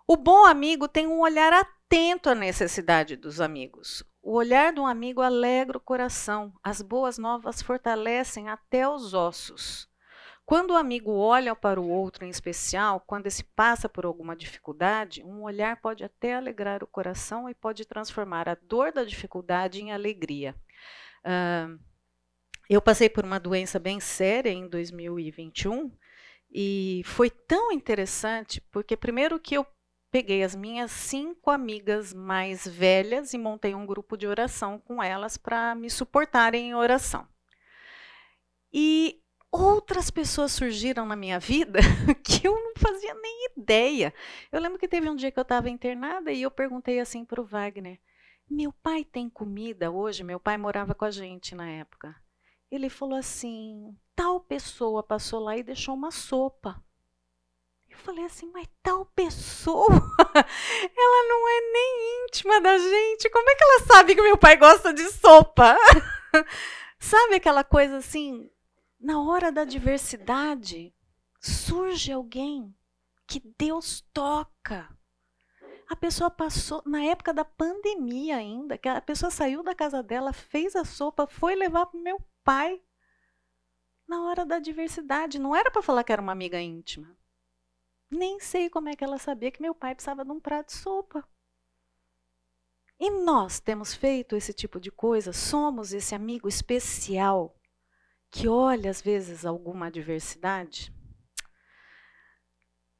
O 0.07 0.15
bom 0.15 0.45
amigo 0.45 0.87
tem 0.87 1.05
um 1.05 1.19
olhar 1.19 1.51
atento 1.51 2.29
à 2.29 2.35
necessidade 2.35 3.17
dos 3.17 3.41
amigos. 3.41 4.05
O 4.21 4.35
olhar 4.35 4.71
de 4.71 4.79
um 4.79 4.87
amigo 4.87 5.19
alegra 5.19 5.77
o 5.77 5.81
coração. 5.81 6.53
As 6.63 6.81
boas 6.81 7.17
novas 7.17 7.61
fortalecem 7.61 8.47
até 8.47 8.87
os 8.87 9.13
ossos. 9.13 9.89
Quando 10.45 10.71
o 10.71 10.75
amigo 10.75 11.11
olha 11.11 11.55
para 11.55 11.79
o 11.79 11.89
outro 11.89 12.25
em 12.25 12.29
especial, 12.29 12.99
quando 12.99 13.27
esse 13.27 13.43
passa 13.43 13.87
por 13.87 14.05
alguma 14.05 14.35
dificuldade, 14.35 15.23
um 15.23 15.43
olhar 15.43 15.77
pode 15.77 16.03
até 16.03 16.35
alegrar 16.35 16.83
o 16.83 16.87
coração 16.87 17.49
e 17.49 17.55
pode 17.55 17.85
transformar 17.85 18.49
a 18.49 18.55
dor 18.55 18.91
da 18.91 19.05
dificuldade 19.05 19.81
em 19.81 19.93
alegria. 19.93 20.53
Uh, 21.23 21.79
eu 22.69 22.81
passei 22.81 23.09
por 23.09 23.23
uma 23.23 23.39
doença 23.39 23.79
bem 23.79 24.01
séria 24.01 24.49
em 24.49 24.67
2021 24.67 25.91
e 26.51 27.01
foi 27.05 27.29
tão 27.29 27.71
interessante 27.71 28.59
porque 28.69 28.97
primeiro 28.97 29.39
que 29.39 29.55
eu 29.55 29.65
peguei 30.11 30.43
as 30.43 30.55
minhas 30.55 30.91
cinco 30.91 31.49
amigas 31.49 32.13
mais 32.13 32.67
velhas 32.67 33.33
e 33.33 33.37
montei 33.37 33.73
um 33.73 33.85
grupo 33.85 34.17
de 34.17 34.27
oração 34.27 34.77
com 34.77 35.01
elas 35.01 35.37
para 35.37 35.73
me 35.73 35.89
suportarem 35.89 36.69
em 36.69 36.75
oração. 36.75 37.27
E 38.71 39.22
outras 39.53 40.09
pessoas 40.09 40.51
surgiram 40.51 41.05
na 41.05 41.15
minha 41.15 41.39
vida 41.39 41.79
que 42.25 42.47
eu 42.47 42.53
não 42.55 42.73
fazia 42.75 43.13
nem 43.13 43.49
ideia. 43.55 44.11
Eu 44.51 44.59
lembro 44.59 44.79
que 44.79 44.87
teve 44.87 45.07
um 45.07 45.15
dia 45.15 45.31
que 45.31 45.37
eu 45.37 45.43
estava 45.43 45.69
internada 45.69 46.31
e 46.31 46.41
eu 46.41 46.49
perguntei 46.49 46.99
assim 46.99 47.23
para 47.23 47.39
o 47.39 47.45
Wagner: 47.45 47.99
Meu 48.49 48.73
pai 48.73 49.05
tem 49.05 49.29
comida 49.29 49.91
hoje? 49.91 50.23
Meu 50.23 50.39
pai 50.39 50.57
morava 50.57 50.95
com 50.95 51.05
a 51.05 51.11
gente 51.11 51.53
na 51.53 51.69
época. 51.69 52.15
Ele 52.71 52.89
falou 52.89 53.17
assim: 53.17 53.95
Tal 54.15 54.39
pessoa 54.39 55.03
passou 55.03 55.39
lá 55.39 55.55
e 55.55 55.63
deixou 55.63 55.93
uma 55.93 56.09
sopa. 56.09 56.83
Eu 57.89 57.99
falei 57.99 58.25
assim, 58.25 58.49
mas 58.51 58.67
tal 58.81 59.05
pessoa, 59.05 59.87
ela 59.93 61.27
não 61.27 61.47
é 61.47 61.61
nem 61.73 62.25
íntima 62.25 62.59
da 62.59 62.75
gente. 62.75 63.29
Como 63.29 63.47
é 63.47 63.55
que 63.55 63.63
ela 63.63 63.79
sabe 63.81 64.15
que 64.15 64.21
meu 64.23 64.35
pai 64.35 64.57
gosta 64.57 64.91
de 64.91 65.07
sopa? 65.11 65.77
sabe 66.97 67.35
aquela 67.35 67.63
coisa 67.63 67.97
assim, 67.97 68.49
na 69.03 69.21
hora 69.21 69.51
da 69.51 69.63
adversidade, 69.63 70.95
surge 71.41 72.09
alguém 72.09 72.73
que 73.27 73.41
Deus 73.57 73.99
toca. 74.13 74.97
A 75.89 75.95
pessoa 75.95 76.31
passou, 76.31 76.81
na 76.85 77.03
época 77.03 77.33
da 77.33 77.43
pandemia 77.43 78.37
ainda, 78.37 78.77
que 78.77 78.87
a 78.87 79.01
pessoa 79.01 79.29
saiu 79.29 79.61
da 79.61 79.75
casa 79.75 80.01
dela, 80.01 80.31
fez 80.31 80.73
a 80.73 80.85
sopa, 80.85 81.27
foi 81.27 81.53
levar 81.53 81.87
para 81.87 81.99
o 81.99 82.01
meu 82.01 82.17
pai. 82.45 82.81
Na 84.07 84.23
hora 84.23 84.45
da 84.45 84.55
adversidade. 84.55 85.37
Não 85.37 85.53
era 85.53 85.69
para 85.69 85.81
falar 85.81 86.05
que 86.05 86.13
era 86.13 86.21
uma 86.21 86.31
amiga 86.31 86.61
íntima. 86.61 87.13
Nem 88.09 88.39
sei 88.39 88.69
como 88.69 88.87
é 88.87 88.95
que 88.95 89.03
ela 89.03 89.17
sabia 89.17 89.51
que 89.51 89.61
meu 89.61 89.75
pai 89.75 89.93
precisava 89.93 90.23
de 90.23 90.31
um 90.31 90.39
prato 90.39 90.67
de 90.67 90.73
sopa. 90.73 91.27
E 92.97 93.09
nós 93.09 93.59
temos 93.59 93.93
feito 93.93 94.35
esse 94.35 94.53
tipo 94.53 94.79
de 94.79 94.91
coisa, 94.91 95.33
somos 95.33 95.91
esse 95.91 96.15
amigo 96.15 96.47
especial 96.47 97.53
que 98.33 98.47
olha 98.47 98.89
às 98.89 98.99
vezes 98.99 99.45
alguma 99.45 99.85
adversidade. 99.85 100.91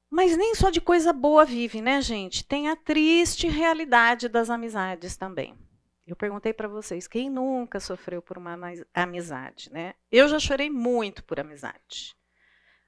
Mas 0.08 0.38
nem 0.38 0.54
só 0.54 0.70
de 0.70 0.80
coisa 0.80 1.12
boa 1.12 1.44
vive, 1.44 1.82
né, 1.82 2.00
gente? 2.04 2.46
Tem 2.46 2.70
a 2.70 2.76
triste 2.76 3.48
realidade 3.48 4.30
das 4.30 4.52
amizades 4.52 5.18
também. 5.18 5.58
Eu 6.06 6.16
perguntei 6.16 6.54
para 6.54 6.68
vocês, 6.68 7.08
quem 7.08 7.32
nunca 7.32 7.80
sofreu 7.80 8.22
por 8.22 8.38
uma 8.38 8.56
amizade, 8.94 9.74
né? 9.74 9.96
Eu 10.12 10.28
já 10.28 10.38
chorei 10.38 10.70
muito 10.70 11.24
por 11.24 11.40
amizade. 11.40 12.16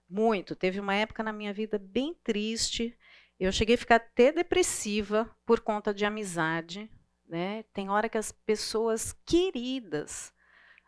Muito. 0.08 0.55
Teve 0.55 0.79
uma 0.79 0.93
época 0.93 1.23
na 1.23 1.34
minha 1.34 1.51
vida 1.51 1.79
bem 1.79 2.13
triste. 2.23 2.95
Eu 3.39 3.51
cheguei 3.51 3.73
a 3.73 3.79
ficar 3.79 3.95
até 3.95 4.31
depressiva 4.31 5.27
por 5.47 5.62
conta 5.62 5.91
de 5.91 6.05
amizade, 6.05 6.91
né? 7.27 7.63
Tem 7.73 7.89
hora 7.89 8.08
que 8.08 8.19
as 8.19 8.31
pessoas 8.31 9.13
queridas 9.25 10.34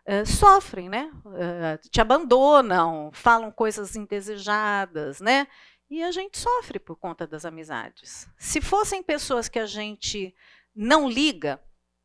uh, 0.08 0.26
sofrem, 0.26 0.90
né? 0.90 1.12
Uh, 1.26 1.90
te 1.90 2.00
abandonam, 2.00 3.12
falam 3.14 3.52
coisas 3.52 3.96
indesejadas, 3.96 5.20
né? 5.20 5.48
E 5.90 6.04
a 6.04 6.12
gente 6.12 6.38
sofre 6.38 6.80
por 6.80 6.98
conta 6.98 7.26
das 7.26 7.46
amizades. 7.46 8.28
Se 8.38 8.60
fossem 8.60 9.02
pessoas 9.02 9.48
que 9.48 9.60
a 9.60 9.66
gente 9.66 10.36
não 10.76 11.10
liga, 11.10 11.62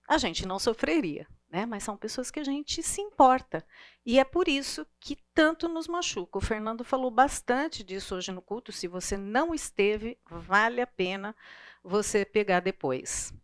a 0.09 0.19
gente 0.19 0.47
não 0.47 0.59
sofreria, 0.59 1.27
né? 1.51 1.67
Mas 1.67 1.83
são 1.83 1.97
pessoas 1.97 2.31
que 2.31 2.39
a 2.39 2.45
gente 2.45 2.83
se 2.83 3.01
importa. 3.01 3.65
E 4.07 4.19
é 4.19 4.25
por 4.25 4.49
isso 4.49 4.87
que 5.01 5.17
tanto 5.35 5.69
nos 5.69 5.89
machuca. 5.89 6.39
O 6.39 6.41
Fernando 6.41 6.85
falou 6.85 7.11
bastante 7.11 7.83
disso 7.83 8.15
hoje 8.15 8.31
no 8.31 8.43
culto. 8.43 8.73
Se 8.73 8.87
você 8.87 9.17
não 9.17 9.55
esteve, 9.55 10.19
vale 10.31 10.81
a 10.81 10.87
pena 10.87 11.35
você 11.83 12.25
pegar 12.25 12.61
depois. 12.61 13.35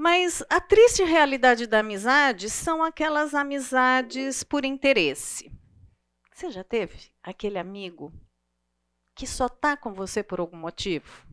Mas 0.00 0.44
a 0.48 0.60
triste 0.60 1.02
realidade 1.02 1.66
da 1.66 1.80
amizade 1.80 2.48
são 2.48 2.84
aquelas 2.84 3.34
amizades 3.34 4.44
por 4.44 4.64
interesse. 4.64 5.50
Você 6.32 6.52
já 6.52 6.62
teve 6.62 7.10
aquele 7.20 7.58
amigo 7.58 8.12
que 9.16 9.26
só 9.26 9.46
está 9.46 9.76
com 9.76 9.92
você 9.92 10.22
por 10.22 10.38
algum 10.38 10.56
motivo? 10.56 11.26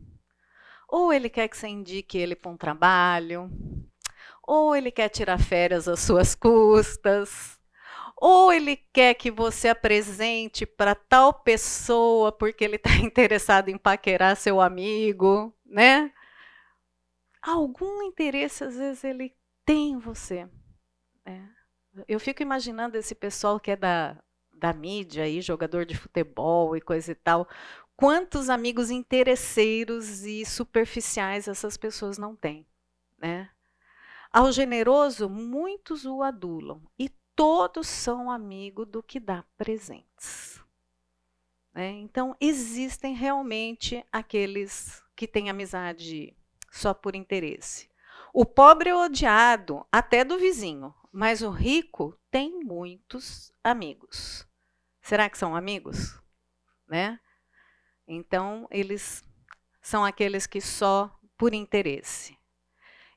Ou 0.88 1.12
ele 1.12 1.30
quer 1.30 1.46
que 1.46 1.56
você 1.56 1.68
indique 1.68 2.18
ele 2.18 2.34
para 2.34 2.50
um 2.50 2.56
trabalho, 2.56 3.48
ou 4.42 4.74
ele 4.74 4.90
quer 4.90 5.10
tirar 5.10 5.38
férias 5.38 5.86
às 5.86 6.00
suas 6.00 6.34
custas, 6.34 7.60
ou 8.16 8.52
ele 8.52 8.78
quer 8.92 9.14
que 9.14 9.30
você 9.30 9.68
apresente 9.68 10.66
para 10.66 10.96
tal 10.96 11.32
pessoa 11.32 12.32
porque 12.32 12.64
ele 12.64 12.74
está 12.74 12.90
interessado 12.98 13.68
em 13.68 13.78
paquerar 13.78 14.34
seu 14.34 14.60
amigo, 14.60 15.54
né? 15.64 16.10
Algum 17.52 18.02
interesse, 18.02 18.64
às 18.64 18.76
vezes, 18.76 19.04
ele 19.04 19.34
tem 19.64 19.92
em 19.92 19.98
você. 19.98 20.48
Né? 21.24 21.54
Eu 22.08 22.20
fico 22.20 22.42
imaginando 22.42 22.96
esse 22.96 23.14
pessoal 23.14 23.58
que 23.58 23.70
é 23.70 23.76
da, 23.76 24.22
da 24.52 24.72
mídia, 24.72 25.24
aí, 25.24 25.40
jogador 25.40 25.84
de 25.84 25.96
futebol 25.96 26.76
e 26.76 26.80
coisa 26.80 27.12
e 27.12 27.14
tal. 27.14 27.48
Quantos 27.96 28.50
amigos 28.50 28.90
interesseiros 28.90 30.24
e 30.24 30.44
superficiais 30.44 31.48
essas 31.48 31.76
pessoas 31.76 32.18
não 32.18 32.36
têm, 32.36 32.66
né? 33.18 33.50
Ao 34.30 34.52
generoso, 34.52 35.30
muitos 35.30 36.04
o 36.04 36.22
adulam, 36.22 36.82
e 36.98 37.08
todos 37.34 37.86
são 37.86 38.30
amigos 38.30 38.86
do 38.86 39.02
que 39.02 39.18
dá 39.18 39.44
presentes. 39.56 40.60
Né? 41.72 41.90
Então, 41.92 42.36
existem 42.40 43.14
realmente 43.14 44.04
aqueles 44.12 45.02
que 45.14 45.26
têm 45.26 45.48
amizade 45.48 46.36
só 46.70 46.92
por 46.94 47.14
interesse. 47.14 47.88
O 48.32 48.44
pobre 48.44 48.90
é 48.90 48.94
odiado 48.94 49.86
até 49.90 50.24
do 50.24 50.38
vizinho, 50.38 50.94
mas 51.10 51.40
o 51.40 51.50
rico 51.50 52.18
tem 52.30 52.62
muitos 52.62 53.52
amigos. 53.64 54.46
Será 55.00 55.30
que 55.30 55.38
são 55.38 55.56
amigos? 55.56 56.20
Né? 56.86 57.18
Então, 58.06 58.66
eles 58.70 59.24
são 59.80 60.04
aqueles 60.04 60.46
que 60.46 60.60
só 60.60 61.16
por 61.38 61.54
interesse. 61.54 62.38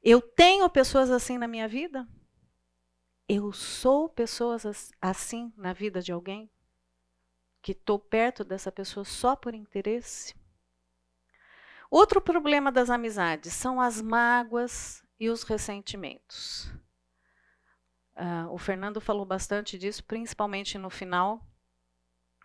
Eu 0.02 0.22
tenho 0.22 0.70
pessoas 0.70 1.12
assim 1.12 1.38
na 1.38 1.48
minha 1.48 1.68
vida? 1.68 2.08
Eu 3.28 3.52
sou 3.52 4.08
pessoas 4.08 4.92
assim 5.02 5.54
na 5.58 5.74
vida 5.74 6.02
de 6.02 6.12
alguém? 6.12 6.50
Que 7.62 7.74
estou 7.74 8.00
perto 8.00 8.44
dessa 8.44 8.72
pessoa 8.72 9.04
só 9.04 9.36
por 9.36 9.54
interesse? 9.54 10.34
Outro 11.90 12.22
problema 12.22 12.72
das 12.72 12.90
amizades 12.90 13.54
são 13.54 13.82
as 13.82 14.02
mágoas 14.02 15.04
e 15.20 15.30
os 15.30 15.44
ressentimentos. 15.44 16.72
Uh, 18.16 18.52
o 18.52 18.58
Fernando 18.58 19.02
falou 19.02 19.26
bastante 19.26 19.78
disso, 19.78 20.04
principalmente 20.04 20.78
no 20.78 20.90
final. 20.90 21.42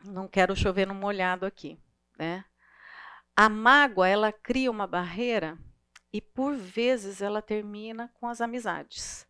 Não 0.04 0.26
quero 0.26 0.56
chover 0.56 0.86
no 0.86 0.94
molhado 0.94 1.44
aqui. 1.44 1.78
Né? 2.18 2.44
A 3.36 3.48
mágoa, 3.48 4.08
ela 4.08 4.32
cria 4.32 4.70
uma 4.70 4.86
barreira 4.86 5.58
e, 6.12 6.20
por 6.20 6.54
vezes, 6.54 7.20
ela 7.20 7.42
termina 7.42 8.10
com 8.14 8.28
as 8.28 8.40
amizades. 8.40 9.26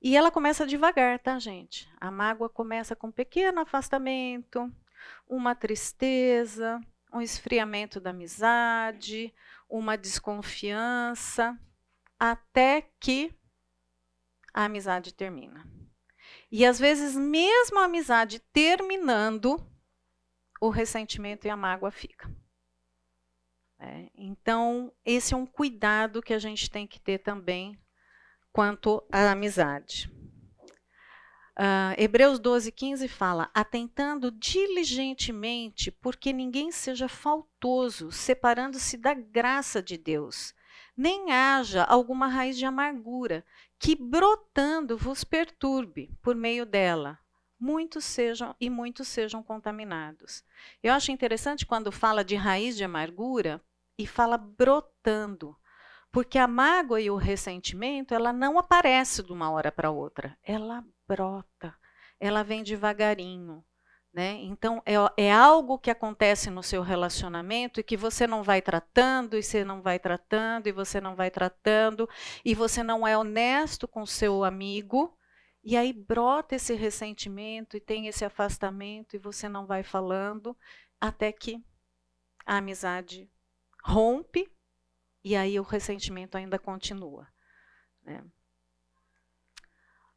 E 0.00 0.16
ela 0.16 0.30
começa 0.30 0.66
devagar, 0.66 1.18
tá, 1.18 1.38
gente? 1.38 1.88
A 2.00 2.10
mágoa 2.10 2.48
começa 2.48 2.96
com 2.96 3.08
um 3.08 3.12
pequeno 3.12 3.60
afastamento, 3.60 4.72
uma 5.28 5.54
tristeza, 5.54 6.80
um 7.12 7.20
esfriamento 7.20 8.00
da 8.00 8.10
amizade, 8.10 9.32
uma 9.68 9.96
desconfiança, 9.96 11.58
até 12.18 12.88
que 12.98 13.34
a 14.54 14.64
amizade 14.64 15.12
termina. 15.12 15.66
E 16.50 16.64
às 16.64 16.78
vezes, 16.78 17.16
mesmo 17.16 17.78
a 17.78 17.84
amizade 17.84 18.38
terminando, 18.52 19.64
o 20.60 20.68
ressentimento 20.68 21.46
e 21.46 21.50
a 21.50 21.56
mágoa 21.56 21.90
ficam. 21.90 22.34
É, 23.78 24.10
então, 24.14 24.92
esse 25.04 25.34
é 25.34 25.36
um 25.36 25.46
cuidado 25.46 26.22
que 26.22 26.32
a 26.32 26.38
gente 26.38 26.70
tem 26.70 26.86
que 26.86 27.00
ter 27.00 27.18
também 27.18 27.76
quanto 28.52 29.02
à 29.10 29.32
amizade. 29.32 30.08
Uh, 31.58 31.92
Hebreus 31.98 32.38
12, 32.38 32.72
15 32.72 33.08
fala: 33.08 33.50
atentando 33.52 34.30
diligentemente, 34.30 35.90
porque 35.90 36.32
ninguém 36.32 36.72
seja 36.72 37.08
faltoso, 37.08 38.10
separando-se 38.10 38.96
da 38.96 39.12
graça 39.12 39.82
de 39.82 39.98
Deus, 39.98 40.54
nem 40.96 41.30
haja 41.30 41.84
alguma 41.84 42.26
raiz 42.26 42.56
de 42.56 42.64
amargura, 42.64 43.44
que 43.78 43.94
brotando 43.94 44.96
vos 44.96 45.24
perturbe 45.24 46.16
por 46.22 46.34
meio 46.34 46.64
dela, 46.64 47.18
muitos 47.58 48.04
sejam 48.04 48.56
e 48.58 48.70
muitos 48.70 49.08
sejam 49.08 49.42
contaminados. 49.42 50.42
Eu 50.82 50.92
acho 50.94 51.12
interessante 51.12 51.66
quando 51.66 51.92
fala 51.92 52.24
de 52.24 52.34
raiz 52.34 52.76
de 52.76 52.84
amargura 52.84 53.62
e 53.98 54.06
fala 54.06 54.38
brotando. 54.38 55.56
Porque 56.12 56.38
a 56.38 56.46
mágoa 56.46 57.00
e 57.00 57.10
o 57.10 57.16
ressentimento, 57.16 58.14
ela 58.14 58.34
não 58.34 58.58
aparece 58.58 59.22
de 59.22 59.32
uma 59.32 59.50
hora 59.50 59.72
para 59.72 59.90
outra, 59.90 60.36
ela 60.44 60.84
brota, 61.08 61.74
ela 62.20 62.42
vem 62.42 62.62
devagarinho. 62.62 63.64
Né? 64.12 64.32
Então, 64.42 64.82
é, 64.84 64.92
é, 65.16 65.32
algo 65.32 65.78
que 65.78 65.90
acontece 65.90 66.50
no 66.50 66.62
seu 66.62 66.82
relacionamento 66.82 67.80
e 67.80 67.82
que 67.82 67.96
você 67.96 68.26
não 68.26 68.42
vai 68.42 68.60
tratando, 68.60 69.38
e 69.38 69.42
você 69.42 69.64
não 69.64 69.80
vai 69.80 69.98
tratando, 69.98 70.66
e 70.66 70.72
você 70.72 71.00
não 71.00 71.16
vai 71.16 71.30
tratando, 71.30 72.06
e 72.44 72.54
você 72.54 72.82
não 72.82 73.08
é 73.08 73.16
honesto 73.16 73.88
com 73.88 74.04
seu 74.04 74.44
amigo, 74.44 75.16
e 75.64 75.78
aí 75.78 75.94
brota 75.94 76.56
esse 76.56 76.74
ressentimento 76.74 77.74
e 77.74 77.80
tem 77.80 78.06
esse 78.06 78.22
afastamento, 78.22 79.16
e 79.16 79.18
você 79.18 79.48
não 79.48 79.64
vai 79.64 79.82
falando, 79.82 80.54
até 81.00 81.32
que 81.32 81.64
a 82.44 82.58
amizade 82.58 83.30
rompe 83.82 84.51
e 85.24 85.36
aí 85.36 85.58
o 85.58 85.62
ressentimento 85.62 86.36
ainda 86.36 86.58
continua. 86.58 87.28
Né? 88.04 88.22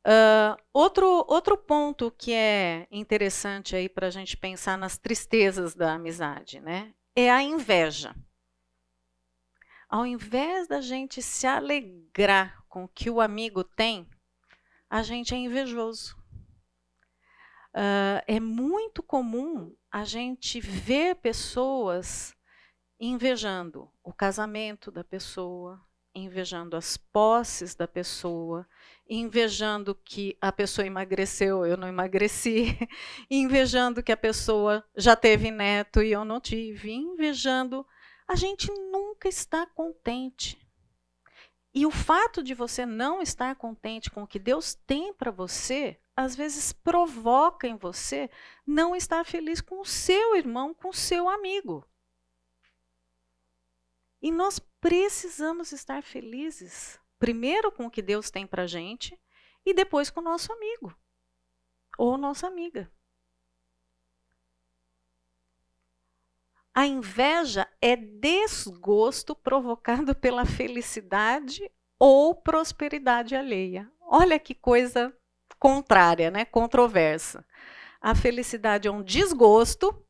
Uh, 0.05 0.55
outro, 0.71 1.25
outro 1.27 1.57
ponto 1.57 2.11
que 2.11 2.31
é 2.31 2.87
interessante 2.91 3.75
aí 3.75 3.89
para 3.89 4.07
a 4.07 4.11
gente 4.11 4.37
pensar 4.37 4.77
nas 4.77 4.99
tristezas 4.99 5.73
da 5.73 5.93
amizade, 5.93 6.59
né, 6.59 6.93
é 7.15 7.31
a 7.31 7.41
inveja. 7.41 8.15
Ao 9.89 10.05
invés 10.05 10.67
da 10.67 10.79
gente 10.79 11.23
se 11.23 11.47
alegrar 11.47 12.63
com 12.67 12.83
o 12.83 12.87
que 12.87 13.09
o 13.09 13.19
amigo 13.19 13.63
tem, 13.63 14.07
a 14.89 15.01
gente 15.01 15.33
é 15.33 15.37
invejoso. 15.37 16.15
Uh, 17.73 18.21
é 18.27 18.39
muito 18.39 19.01
comum 19.01 19.75
a 19.91 20.03
gente 20.03 20.59
ver 20.59 21.15
pessoas 21.15 22.34
invejando 22.99 23.89
o 24.03 24.13
casamento 24.13 24.91
da 24.91 25.03
pessoa, 25.03 25.81
invejando 26.13 26.77
as 26.77 26.95
posses 26.95 27.75
da 27.75 27.87
pessoa, 27.87 28.65
invejando 29.07 29.93
que 29.93 30.37
a 30.39 30.51
pessoa 30.51 30.87
emagreceu, 30.87 31.65
eu 31.65 31.75
não 31.75 31.87
emagreci, 31.87 32.77
invejando 33.29 34.01
que 34.01 34.11
a 34.11 34.17
pessoa 34.17 34.83
já 34.95 35.15
teve 35.15 35.51
neto 35.51 36.01
e 36.01 36.11
eu 36.11 36.23
não 36.23 36.39
tive, 36.39 36.91
invejando. 36.91 37.85
A 38.27 38.35
gente 38.35 38.71
nunca 38.71 39.27
está 39.27 39.65
contente. 39.65 40.57
E 41.73 41.85
o 41.85 41.91
fato 41.91 42.41
de 42.41 42.53
você 42.53 42.85
não 42.85 43.21
estar 43.21 43.53
contente 43.57 44.09
com 44.09 44.23
o 44.23 44.27
que 44.27 44.39
Deus 44.39 44.73
tem 44.73 45.13
para 45.13 45.29
você, 45.29 45.99
às 46.15 46.33
vezes 46.33 46.71
provoca 46.71 47.67
em 47.67 47.75
você 47.75 48.29
não 48.65 48.95
estar 48.95 49.25
feliz 49.25 49.59
com 49.59 49.81
o 49.81 49.85
seu 49.85 50.37
irmão, 50.37 50.73
com 50.73 50.87
o 50.87 50.93
seu 50.93 51.27
amigo. 51.27 51.85
E 54.25 54.31
nós 54.31 54.57
precisamos 54.81 55.71
estar 55.71 56.01
felizes, 56.01 56.99
primeiro 57.19 57.71
com 57.71 57.85
o 57.85 57.91
que 57.91 58.01
Deus 58.01 58.31
tem 58.31 58.47
para 58.47 58.65
gente 58.65 59.15
e 59.63 59.71
depois 59.71 60.09
com 60.09 60.19
o 60.19 60.23
nosso 60.23 60.51
amigo 60.51 60.97
ou 61.95 62.17
nossa 62.17 62.47
amiga. 62.47 62.91
A 66.73 66.87
inveja 66.87 67.71
é 67.79 67.95
desgosto 67.95 69.35
provocado 69.35 70.15
pela 70.15 70.43
felicidade 70.43 71.71
ou 71.99 72.33
prosperidade 72.33 73.35
alheia. 73.35 73.87
Olha 74.01 74.39
que 74.39 74.55
coisa 74.55 75.15
contrária, 75.59 76.31
né? 76.31 76.45
Controversa. 76.45 77.45
A 78.01 78.15
felicidade 78.15 78.87
é 78.87 78.91
um 78.91 79.03
desgosto 79.03 80.03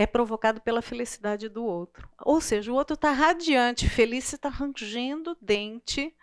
é 0.00 0.06
provocado 0.06 0.60
pela 0.60 0.80
felicidade 0.80 1.48
do 1.48 1.64
outro. 1.64 2.08
Ou 2.20 2.40
seja, 2.40 2.70
o 2.70 2.74
outro 2.76 2.94
está 2.94 3.10
radiante, 3.10 3.90
feliz, 3.90 4.32
está 4.32 4.48
rangendo 4.48 5.36
dente, 5.42 6.16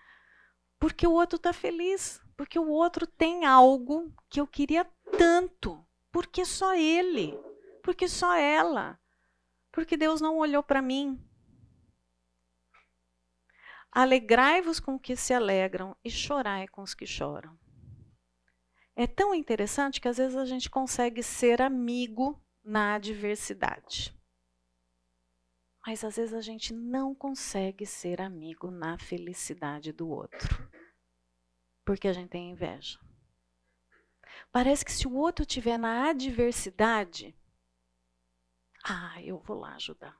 porque 0.79 1.05
o 1.05 1.11
outro 1.11 1.35
está 1.35 1.51
feliz, 1.51 2.21
porque 2.37 2.57
o 2.57 2.69
outro 2.69 3.05
tem 3.05 3.45
algo 3.45 4.13
que 4.29 4.39
eu 4.39 4.47
queria 4.47 4.85
tanto, 5.17 5.85
porque 6.09 6.45
só 6.45 6.73
ele, 6.73 7.37
porque 7.83 8.07
só 8.07 8.33
ela, 8.33 8.97
porque 9.73 9.97
Deus 9.97 10.21
não 10.21 10.37
olhou 10.37 10.63
para 10.63 10.81
mim. 10.81 11.21
Alegrai-vos 13.91 14.79
com 14.79 14.95
os 14.95 15.01
que 15.01 15.17
se 15.17 15.33
alegram 15.33 15.95
e 16.03 16.09
chorai 16.09 16.65
com 16.69 16.81
os 16.81 16.93
que 16.93 17.05
choram. 17.05 17.59
É 18.95 19.05
tão 19.05 19.35
interessante 19.35 19.99
que 19.99 20.07
às 20.07 20.17
vezes 20.17 20.37
a 20.37 20.45
gente 20.45 20.69
consegue 20.69 21.21
ser 21.21 21.61
amigo 21.61 22.41
na 22.65 22.95
adversidade. 22.95 24.11
Mas 25.85 26.03
às 26.03 26.15
vezes 26.15 26.33
a 26.33 26.41
gente 26.41 26.73
não 26.73 27.13
consegue 27.13 27.85
ser 27.85 28.19
amigo 28.19 28.71
na 28.71 28.97
felicidade 28.97 29.91
do 29.91 30.09
outro. 30.09 30.67
Porque 31.85 32.07
a 32.07 32.13
gente 32.13 32.29
tem 32.29 32.49
inveja. 32.49 32.99
Parece 34.51 34.83
que 34.83 34.91
se 34.91 35.07
o 35.07 35.13
outro 35.13 35.43
estiver 35.43 35.77
na 35.77 36.09
adversidade, 36.09 37.37
ah, 38.83 39.21
eu 39.21 39.37
vou 39.37 39.59
lá 39.59 39.75
ajudar. 39.75 40.19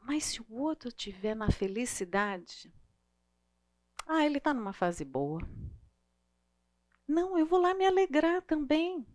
Mas 0.00 0.24
se 0.24 0.40
o 0.40 0.54
outro 0.54 0.88
estiver 0.88 1.36
na 1.36 1.50
felicidade, 1.50 2.72
ah, 4.06 4.24
ele 4.24 4.38
está 4.38 4.54
numa 4.54 4.72
fase 4.72 5.04
boa. 5.04 5.40
Não, 7.06 7.38
eu 7.38 7.44
vou 7.44 7.60
lá 7.60 7.74
me 7.74 7.84
alegrar 7.84 8.40
também 8.40 9.06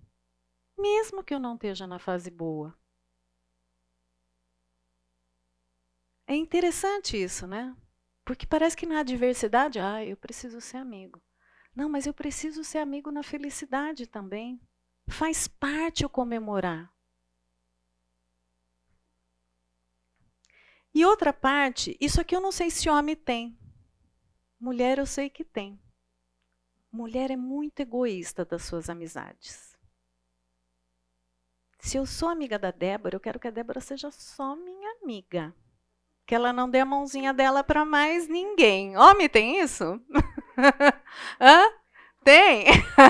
mesmo 0.77 1.23
que 1.23 1.33
eu 1.33 1.39
não 1.39 1.55
esteja 1.55 1.87
na 1.87 1.99
fase 1.99 2.29
boa. 2.31 2.77
É 6.27 6.35
interessante 6.35 7.21
isso, 7.21 7.45
né? 7.45 7.75
Porque 8.23 8.45
parece 8.47 8.77
que 8.77 8.85
na 8.85 8.99
adversidade, 8.99 9.79
ah, 9.79 10.03
eu 10.05 10.15
preciso 10.15 10.61
ser 10.61 10.77
amigo. 10.77 11.21
Não, 11.75 11.89
mas 11.89 12.05
eu 12.05 12.13
preciso 12.13 12.63
ser 12.63 12.77
amigo 12.79 13.11
na 13.11 13.23
felicidade 13.23 14.07
também. 14.07 14.59
Faz 15.07 15.47
parte 15.47 16.05
o 16.05 16.09
comemorar. 16.09 16.91
E 20.93 21.05
outra 21.05 21.31
parte, 21.31 21.97
isso 21.99 22.19
aqui 22.19 22.35
eu 22.35 22.41
não 22.41 22.51
sei 22.51 22.69
se 22.69 22.89
homem 22.89 23.15
tem. 23.15 23.57
Mulher 24.59 24.99
eu 24.99 25.05
sei 25.05 25.29
que 25.29 25.43
tem. 25.43 25.79
Mulher 26.91 27.31
é 27.31 27.37
muito 27.37 27.79
egoísta 27.79 28.43
das 28.43 28.63
suas 28.63 28.89
amizades. 28.89 29.70
Se 31.81 31.97
eu 31.97 32.05
sou 32.05 32.29
amiga 32.29 32.59
da 32.59 32.69
Débora, 32.69 33.15
eu 33.15 33.19
quero 33.19 33.39
que 33.39 33.47
a 33.47 33.51
Débora 33.51 33.81
seja 33.81 34.11
só 34.11 34.55
minha 34.55 34.91
amiga. 35.01 35.51
Que 36.27 36.35
ela 36.35 36.53
não 36.53 36.69
dê 36.69 36.79
a 36.79 36.85
mãozinha 36.85 37.33
dela 37.33 37.63
para 37.63 37.83
mais 37.83 38.27
ninguém. 38.27 38.95
Homem 38.95 39.27
tem 39.27 39.59
isso? 39.59 39.99
Hã? 41.41 41.67
Tem? 42.23 42.65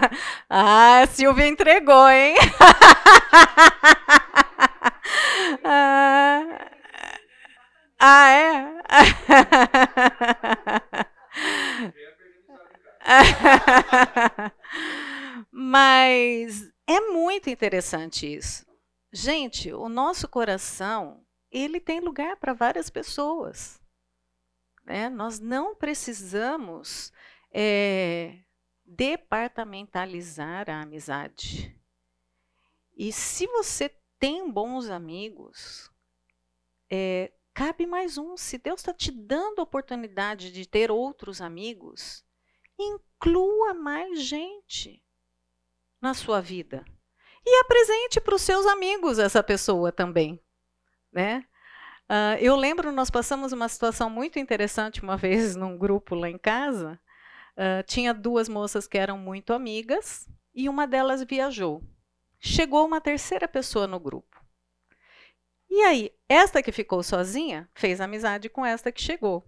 ah, 0.50 1.02
a 1.02 1.08
Silvia 1.08 1.48
entregou, 1.48 2.10
hein? 2.10 2.36
ah, 5.66 6.44
ah, 8.00 8.30
é? 8.30 8.72
Mas 15.52 16.71
é 16.88 17.00
muito 17.12 17.50
interessante 17.50 18.34
isso. 18.36 18.66
Gente, 19.12 19.74
o 19.74 19.90
nosso 19.90 20.28
coração, 20.28 21.26
ele 21.52 21.80
tem 21.80 22.00
lugar 22.00 22.38
para 22.38 22.54
várias 22.54 22.90
pessoas. 22.90 23.82
Né? 24.86 25.10
Nós 25.10 25.40
não 25.40 25.76
precisamos 25.76 27.12
é, 27.52 28.40
departamentalizar 28.86 30.70
a 30.70 30.82
amizade. 30.82 31.78
E 32.96 33.12
se 33.12 33.48
você 33.48 33.90
tem 34.20 34.50
bons 34.50 34.90
amigos, 34.90 35.92
é, 36.90 37.32
cabe 37.54 37.86
mais 37.86 38.18
um. 38.18 38.38
Se 38.38 38.58
Deus 38.58 38.80
está 38.80 38.94
te 38.94 39.12
dando 39.12 39.60
a 39.60 39.64
oportunidade 39.64 40.52
de 40.52 40.66
ter 40.66 40.90
outros 40.92 41.42
amigos, 41.42 42.24
inclua 42.80 43.74
mais 43.74 44.22
gente 44.22 45.04
na 46.02 46.14
sua 46.14 46.42
vida. 46.42 46.84
E 47.46 47.60
apresente 47.62 48.20
para 48.20 48.36
os 48.36 48.42
seus 48.42 48.66
amigos 48.66 49.20
essa 49.20 49.44
pessoa 49.44 49.92
também. 49.92 50.40
Né? 51.12 51.46
Uh, 52.10 52.38
eu 52.40 52.56
lembro, 52.56 52.92
nós 52.92 53.10
passamos 53.10 53.52
uma 53.52 53.70
situação 53.70 54.10
muito 54.10 54.40
interessante 54.40 55.02
uma 55.02 55.16
vez 55.18 55.56
num 55.56 55.78
grupo 55.78 56.16
lá 56.16 56.30
em 56.30 56.38
casa. 56.38 57.00
uh, 57.56 57.84
tinha 57.86 58.14
duas 58.14 58.50
moças 58.50 58.88
que 58.88 58.98
eram 58.98 59.18
muito 59.18 59.54
amigas 59.54 60.28
e 60.54 60.68
uma 60.68 60.88
delas 60.88 61.24
viajou. 61.24 61.84
Chegou 62.40 62.86
uma 62.86 63.00
terceira 63.00 63.48
pessoa 63.48 63.88
no 63.88 64.00
grupo. 64.00 64.42
E 65.70 65.82
aí, 65.84 66.12
esta 66.28 66.62
que 66.62 66.72
ficou 66.72 67.02
sozinha 67.02 67.70
fez 67.74 68.02
amizade 68.02 68.50
com 68.50 68.66
esta 68.66 68.92
que 68.92 69.02
chegou. 69.02 69.46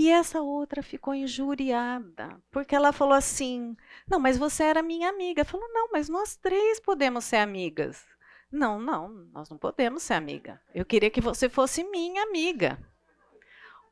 E 0.00 0.08
essa 0.08 0.40
outra 0.40 0.82
ficou 0.82 1.14
injuriada, 1.14 2.40
porque 2.50 2.74
ela 2.74 2.90
falou 2.90 3.12
assim: 3.12 3.76
Não, 4.08 4.18
mas 4.18 4.38
você 4.38 4.62
era 4.62 4.82
minha 4.82 5.10
amiga. 5.10 5.44
Falou: 5.44 5.68
Não, 5.74 5.90
mas 5.92 6.08
nós 6.08 6.36
três 6.36 6.80
podemos 6.80 7.22
ser 7.22 7.36
amigas. 7.36 8.02
Não, 8.50 8.80
não, 8.80 9.10
nós 9.30 9.50
não 9.50 9.58
podemos 9.58 10.02
ser 10.02 10.14
amiga. 10.14 10.58
Eu 10.74 10.86
queria 10.86 11.10
que 11.10 11.20
você 11.20 11.50
fosse 11.50 11.84
minha 11.84 12.22
amiga. 12.22 12.78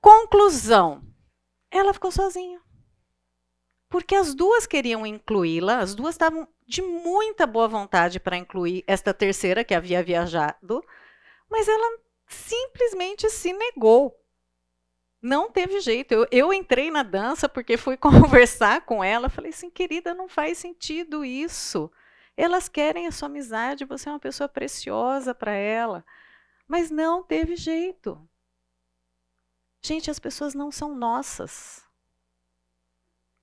Conclusão: 0.01 1.03
ela 1.71 1.93
ficou 1.93 2.11
sozinha. 2.11 2.59
Porque 3.91 4.15
as 4.15 4.35
duas 4.35 4.67
queriam 4.67 5.07
incluí-la, 5.07 5.81
as 5.81 5.95
duas 5.95 6.15
estavam 6.15 6.49
de 6.67 6.81
muita 6.81 7.47
boa 7.47 7.69
vontade 7.69 8.19
para 8.19 8.39
incluir 8.39 8.83
esta 8.87 9.13
terceira 9.13 9.63
que 9.63 9.75
havia 9.75 10.03
viajado, 10.03 10.83
mas 11.51 11.69
ela 11.69 11.99
simplesmente 12.27 13.29
se 13.29 13.53
negou. 13.53 14.19
Não 15.21 15.51
teve 15.51 15.81
jeito. 15.81 16.13
Eu, 16.13 16.27
eu 16.31 16.53
entrei 16.53 16.91
na 16.91 17.03
dança 17.03 17.49
porque 17.49 17.77
fui 17.77 17.97
conversar 17.99 18.83
com 18.83 19.03
ela. 19.03 19.29
Falei 19.29 19.51
assim, 19.51 19.71
querida, 19.71 20.15
não 20.15 20.29
faz 20.29 20.59
sentido 20.59 21.25
isso. 21.25 21.91
Elas 22.37 22.69
querem 22.69 23.07
a 23.07 23.13
sua 23.13 23.27
amizade, 23.27 23.85
você 23.85 24.09
é 24.09 24.13
uma 24.13 24.21
pessoa 24.21 24.49
preciosa 24.49 25.35
para 25.35 25.53
ela. 25.53 26.05
Mas 26.69 26.91
não 26.91 27.23
teve 27.23 27.57
jeito. 27.57 28.29
Gente, 29.83 30.11
as 30.11 30.19
pessoas 30.19 30.55
não 30.55 30.71
são 30.71 30.95
nossas. 30.95 31.85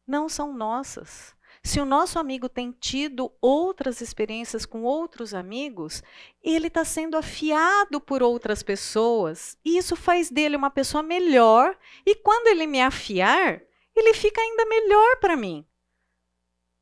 Não 0.08 0.30
são 0.30 0.54
nossas. 0.54 1.35
Se 1.66 1.80
o 1.80 1.86
nosso 1.86 2.20
amigo 2.20 2.48
tem 2.48 2.72
tido 2.72 3.32
outras 3.42 4.00
experiências 4.00 4.68
com 4.68 4.84
outros 4.84 5.34
amigos, 5.34 6.04
ele 6.44 6.68
está 6.68 6.86
sendo 6.86 7.18
afiado 7.18 8.00
por 8.00 8.22
outras 8.22 8.62
pessoas. 8.62 9.58
E 9.66 9.76
isso 9.76 9.96
faz 9.96 10.30
dele 10.30 10.56
uma 10.56 10.70
pessoa 10.70 11.02
melhor. 11.02 11.76
E 12.06 12.14
quando 12.14 12.50
ele 12.50 12.68
me 12.68 12.80
afiar, 12.80 13.64
ele 13.96 14.14
fica 14.14 14.40
ainda 14.40 14.64
melhor 14.68 15.18
para 15.20 15.36
mim. 15.36 15.66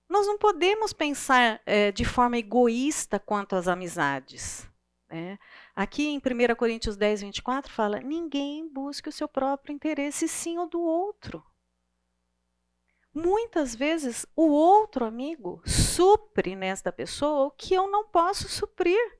Nós 0.09 0.27
não 0.27 0.37
podemos 0.37 0.91
pensar 0.91 1.61
é, 1.65 1.89
de 1.89 2.03
forma 2.03 2.37
egoísta 2.37 3.17
quanto 3.17 3.55
às 3.55 3.69
amizades. 3.69 4.69
Né? 5.09 5.39
Aqui 5.73 6.07
em 6.07 6.17
1 6.17 6.55
Coríntios 6.57 6.97
10, 6.97 7.21
24 7.21 7.71
fala: 7.71 8.01
ninguém 8.01 8.67
busque 8.67 9.07
o 9.07 9.13
seu 9.13 9.29
próprio 9.29 9.73
interesse, 9.73 10.27
sim 10.27 10.59
o 10.59 10.65
do 10.65 10.81
outro. 10.81 11.41
Muitas 13.13 13.75
vezes 13.75 14.25
o 14.35 14.47
outro 14.47 15.05
amigo 15.05 15.61
supre 15.67 16.55
nesta 16.55 16.91
pessoa 16.91 17.45
o 17.45 17.51
que 17.51 17.75
eu 17.75 17.87
não 17.87 18.07
posso 18.07 18.49
suprir. 18.49 19.19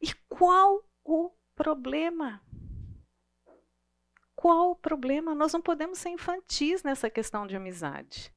E 0.00 0.14
qual 0.28 0.88
o 1.04 1.32
problema? 1.56 2.40
Qual 4.36 4.70
o 4.70 4.76
problema? 4.76 5.34
Nós 5.34 5.52
não 5.52 5.60
podemos 5.60 5.98
ser 5.98 6.10
infantis 6.10 6.84
nessa 6.84 7.10
questão 7.10 7.48
de 7.48 7.56
amizade. 7.56 8.32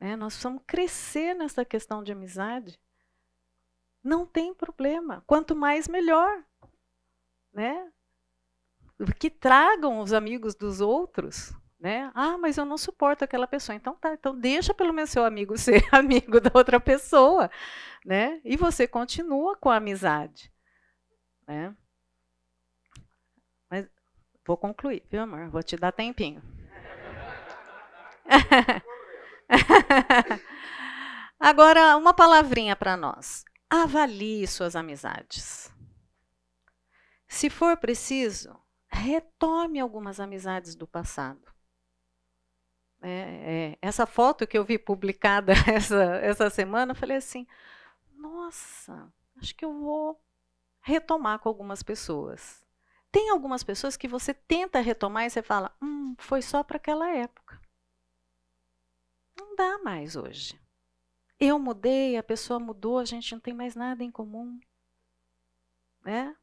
Né? 0.00 0.16
Nós 0.16 0.32
precisamos 0.34 0.62
crescer 0.66 1.34
nessa 1.34 1.66
questão 1.66 2.02
de 2.02 2.12
amizade. 2.12 2.80
Não 4.02 4.24
tem 4.24 4.54
problema. 4.54 5.22
Quanto 5.26 5.54
mais, 5.54 5.86
melhor. 5.86 6.42
Né? 7.52 7.92
Que 9.18 9.28
tragam 9.28 10.00
os 10.00 10.14
amigos 10.14 10.54
dos 10.54 10.80
outros 10.80 11.52
né? 11.84 12.10
Ah, 12.14 12.38
mas 12.38 12.56
eu 12.56 12.64
não 12.64 12.78
suporto 12.78 13.24
aquela 13.24 13.46
pessoa. 13.46 13.76
Então 13.76 13.94
tá, 13.94 14.14
então 14.14 14.34
deixa 14.34 14.72
pelo 14.72 14.90
menos 14.90 15.10
seu 15.10 15.22
amigo 15.22 15.54
ser 15.60 15.86
amigo 15.92 16.40
da 16.40 16.50
outra 16.54 16.80
pessoa, 16.80 17.50
né? 18.06 18.40
E 18.42 18.56
você 18.56 18.88
continua 18.88 19.54
com 19.54 19.68
a 19.68 19.76
amizade, 19.76 20.50
né? 21.46 21.76
Mas 23.70 23.86
vou 24.46 24.56
concluir, 24.56 25.02
viu, 25.10 25.20
amor? 25.20 25.50
Vou 25.50 25.62
te 25.62 25.76
dar 25.76 25.92
tempinho. 25.92 26.42
Agora, 31.38 31.98
uma 31.98 32.14
palavrinha 32.14 32.74
para 32.74 32.96
nós. 32.96 33.44
Avalie 33.68 34.46
suas 34.46 34.74
amizades. 34.74 35.70
Se 37.28 37.50
for 37.50 37.76
preciso, 37.76 38.58
retome 38.88 39.80
algumas 39.80 40.18
amizades 40.18 40.74
do 40.74 40.86
passado. 40.86 41.53
É, 43.06 43.74
é, 43.74 43.78
essa 43.82 44.06
foto 44.06 44.46
que 44.46 44.56
eu 44.56 44.64
vi 44.64 44.78
publicada 44.78 45.52
essa, 45.70 46.02
essa 46.22 46.48
semana, 46.48 46.92
eu 46.92 46.96
falei 46.96 47.18
assim: 47.18 47.46
nossa, 48.16 49.12
acho 49.36 49.54
que 49.54 49.64
eu 49.64 49.72
vou 49.78 50.18
retomar 50.80 51.38
com 51.38 51.48
algumas 51.48 51.82
pessoas. 51.82 52.64
Tem 53.12 53.28
algumas 53.28 53.62
pessoas 53.62 53.96
que 53.96 54.08
você 54.08 54.32
tenta 54.32 54.80
retomar 54.80 55.26
e 55.26 55.30
você 55.30 55.42
fala: 55.42 55.70
hum, 55.82 56.14
foi 56.18 56.40
só 56.40 56.64
para 56.64 56.78
aquela 56.78 57.10
época. 57.10 57.60
Não 59.38 59.54
dá 59.54 59.78
mais 59.78 60.16
hoje. 60.16 60.58
Eu 61.38 61.58
mudei, 61.58 62.16
a 62.16 62.22
pessoa 62.22 62.58
mudou, 62.58 62.98
a 62.98 63.04
gente 63.04 63.32
não 63.32 63.40
tem 63.40 63.52
mais 63.52 63.74
nada 63.74 64.02
em 64.02 64.10
comum. 64.10 64.58
Né? 66.02 66.34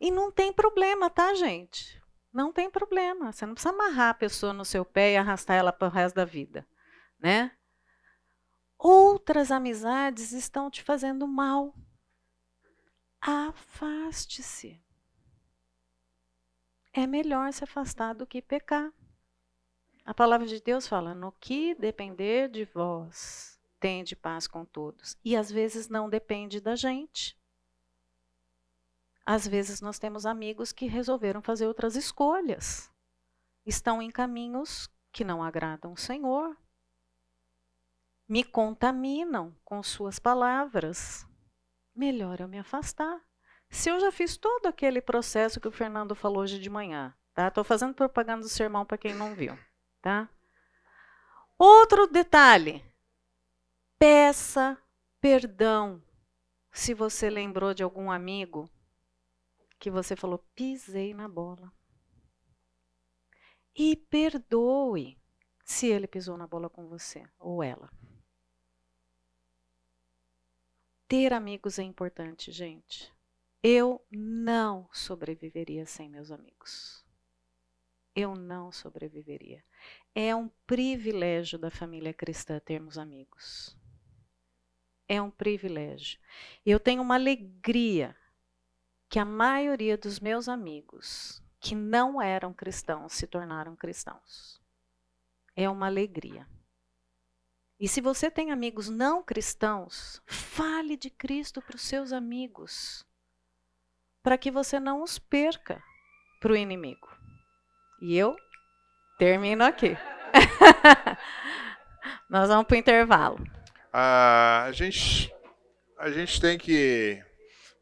E 0.00 0.10
não 0.10 0.32
tem 0.32 0.52
problema, 0.52 1.08
tá, 1.08 1.34
gente? 1.34 2.02
Não 2.38 2.52
tem 2.52 2.70
problema. 2.70 3.32
Você 3.32 3.44
não 3.44 3.54
precisa 3.54 3.74
amarrar 3.74 4.10
a 4.10 4.14
pessoa 4.14 4.52
no 4.52 4.64
seu 4.64 4.84
pé 4.84 5.14
e 5.14 5.16
arrastar 5.16 5.56
ela 5.56 5.72
para 5.72 5.88
o 5.88 5.90
resto 5.90 6.14
da 6.14 6.24
vida, 6.24 6.64
né? 7.18 7.50
Outras 8.78 9.50
amizades 9.50 10.30
estão 10.30 10.70
te 10.70 10.80
fazendo 10.80 11.26
mal. 11.26 11.74
Afaste-se. 13.20 14.80
É 16.92 17.08
melhor 17.08 17.52
se 17.52 17.64
afastar 17.64 18.14
do 18.14 18.24
que 18.24 18.40
pecar. 18.40 18.92
A 20.04 20.14
palavra 20.14 20.46
de 20.46 20.62
Deus 20.62 20.86
fala: 20.86 21.16
no 21.16 21.32
que 21.32 21.74
depender 21.74 22.48
de 22.48 22.66
vós, 22.66 23.60
tende 23.80 24.14
paz 24.14 24.46
com 24.46 24.64
todos. 24.64 25.18
E 25.24 25.34
às 25.34 25.50
vezes 25.50 25.88
não 25.88 26.08
depende 26.08 26.60
da 26.60 26.76
gente. 26.76 27.36
Às 29.30 29.46
vezes 29.46 29.82
nós 29.82 29.98
temos 29.98 30.24
amigos 30.24 30.72
que 30.72 30.86
resolveram 30.86 31.42
fazer 31.42 31.66
outras 31.66 31.96
escolhas. 31.96 32.90
Estão 33.66 34.00
em 34.00 34.10
caminhos 34.10 34.88
que 35.12 35.22
não 35.22 35.42
agradam 35.42 35.92
o 35.92 35.98
Senhor. 35.98 36.56
Me 38.26 38.42
contaminam 38.42 39.54
com 39.66 39.82
suas 39.82 40.18
palavras. 40.18 41.26
Melhor 41.94 42.40
eu 42.40 42.48
me 42.48 42.58
afastar. 42.58 43.22
Se 43.68 43.90
eu 43.90 44.00
já 44.00 44.10
fiz 44.10 44.34
todo 44.38 44.64
aquele 44.64 45.02
processo 45.02 45.60
que 45.60 45.68
o 45.68 45.72
Fernando 45.72 46.14
falou 46.14 46.40
hoje 46.40 46.58
de 46.58 46.70
manhã, 46.70 47.14
tá? 47.34 47.48
Estou 47.48 47.64
fazendo 47.64 47.92
propaganda 47.92 48.40
do 48.40 48.48
sermão 48.48 48.86
para 48.86 48.96
quem 48.96 49.12
não 49.12 49.34
viu, 49.34 49.54
tá? 50.00 50.26
Outro 51.58 52.06
detalhe: 52.06 52.82
peça 53.98 54.78
perdão 55.20 56.02
se 56.72 56.94
você 56.94 57.28
lembrou 57.28 57.74
de 57.74 57.82
algum 57.82 58.10
amigo 58.10 58.70
que 59.78 59.90
você 59.90 60.16
falou, 60.16 60.44
pisei 60.54 61.14
na 61.14 61.28
bola. 61.28 61.72
E 63.74 63.94
perdoe 63.96 65.16
se 65.64 65.86
ele 65.86 66.08
pisou 66.08 66.36
na 66.36 66.46
bola 66.46 66.68
com 66.68 66.88
você 66.88 67.24
ou 67.38 67.62
ela. 67.62 67.90
Ter 71.06 71.32
amigos 71.32 71.78
é 71.78 71.82
importante, 71.82 72.50
gente. 72.50 73.14
Eu 73.62 74.04
não 74.10 74.88
sobreviveria 74.92 75.86
sem 75.86 76.08
meus 76.08 76.30
amigos. 76.30 77.04
Eu 78.14 78.34
não 78.34 78.72
sobreviveria. 78.72 79.64
É 80.14 80.34
um 80.34 80.48
privilégio 80.66 81.58
da 81.58 81.70
família 81.70 82.12
cristã 82.12 82.58
termos 82.58 82.98
amigos. 82.98 83.78
É 85.06 85.22
um 85.22 85.30
privilégio. 85.30 86.20
Eu 86.66 86.80
tenho 86.80 87.00
uma 87.00 87.14
alegria 87.14 88.16
que 89.08 89.18
a 89.18 89.24
maioria 89.24 89.96
dos 89.96 90.20
meus 90.20 90.48
amigos 90.48 91.42
que 91.60 91.74
não 91.74 92.20
eram 92.20 92.52
cristãos 92.52 93.14
se 93.14 93.26
tornaram 93.26 93.74
cristãos. 93.74 94.60
É 95.56 95.68
uma 95.68 95.86
alegria. 95.86 96.46
E 97.80 97.88
se 97.88 98.00
você 98.00 98.30
tem 98.30 98.50
amigos 98.50 98.88
não 98.88 99.22
cristãos, 99.22 100.22
fale 100.26 100.96
de 100.96 101.10
Cristo 101.10 101.62
para 101.62 101.76
os 101.76 101.82
seus 101.82 102.12
amigos, 102.12 103.06
para 104.22 104.36
que 104.36 104.50
você 104.50 104.78
não 104.78 105.02
os 105.02 105.18
perca 105.18 105.82
para 106.40 106.52
o 106.52 106.56
inimigo. 106.56 107.08
E 108.02 108.16
eu 108.16 108.36
termino 109.16 109.64
aqui. 109.64 109.96
Nós 112.28 112.48
vamos 112.48 112.66
para 112.66 112.74
o 112.74 112.78
intervalo. 112.78 113.38
Ah, 113.92 114.64
a 114.64 114.72
gente, 114.72 115.32
a 115.98 116.10
gente 116.10 116.40
tem 116.40 116.58
que 116.58 117.24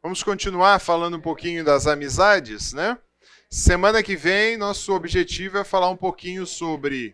Vamos 0.07 0.23
continuar 0.23 0.79
falando 0.79 1.17
um 1.17 1.21
pouquinho 1.21 1.65
das 1.65 1.85
amizades, 1.85 2.71
né? 2.71 2.97
Semana 3.49 4.01
que 4.01 4.15
vem, 4.15 4.55
nosso 4.55 4.93
objetivo 4.93 5.57
é 5.57 5.65
falar 5.65 5.89
um 5.89 5.97
pouquinho 5.97 6.45
sobre 6.45 7.13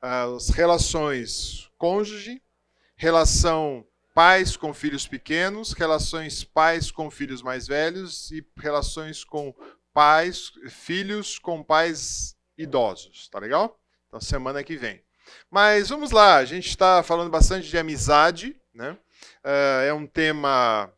as 0.00 0.48
relações 0.48 1.70
cônjuge, 1.76 2.40
relação 2.96 3.86
pais 4.14 4.56
com 4.56 4.72
filhos 4.72 5.06
pequenos, 5.06 5.74
relações 5.74 6.42
pais 6.42 6.90
com 6.90 7.10
filhos 7.10 7.42
mais 7.42 7.66
velhos 7.66 8.30
e 8.30 8.42
relações 8.56 9.24
com 9.24 9.54
pais, 9.92 10.52
filhos 10.70 11.38
com 11.38 11.62
pais 11.62 12.34
idosos, 12.56 13.28
tá 13.28 13.38
legal? 13.38 13.78
Então 14.08 14.22
semana 14.22 14.64
que 14.64 14.74
vem. 14.74 15.02
Mas 15.50 15.90
vamos 15.90 16.10
lá, 16.10 16.36
a 16.36 16.46
gente 16.46 16.70
está 16.70 17.02
falando 17.02 17.28
bastante 17.30 17.68
de 17.68 17.76
amizade, 17.76 18.56
né? 18.72 18.96
Uh, 19.44 19.82
é 19.86 19.92
um 19.92 20.06
tema 20.06 20.90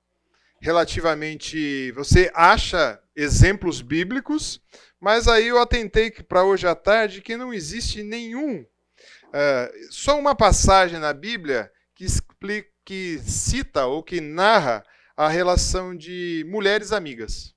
relativamente. 0.65 1.93
Você 1.93 2.31
acha 2.35 2.99
exemplos 3.15 3.83
bíblicos, 3.83 4.63
mas 4.99 5.29
aí 5.29 5.49
eu 5.49 5.59
atentei 5.59 6.11
para 6.11 6.43
hoje 6.43 6.67
à 6.67 6.75
tarde 6.75 7.21
que 7.21 7.37
não 7.37 7.53
existe 7.53 8.03
nenhum, 8.03 8.63
uh, 8.63 9.93
só 9.93 10.19
uma 10.19 10.35
passagem 10.35 10.99
na 10.99 11.13
Bíblia 11.13 11.71
que, 11.95 12.07
explica, 12.07 12.71
que 12.83 13.19
cita 13.19 13.85
ou 13.85 14.03
que 14.03 14.23
narra 14.23 14.83
a 15.15 15.29
relação 15.29 15.95
de 15.95 16.47
mulheres 16.49 16.93
amigas. 16.93 17.55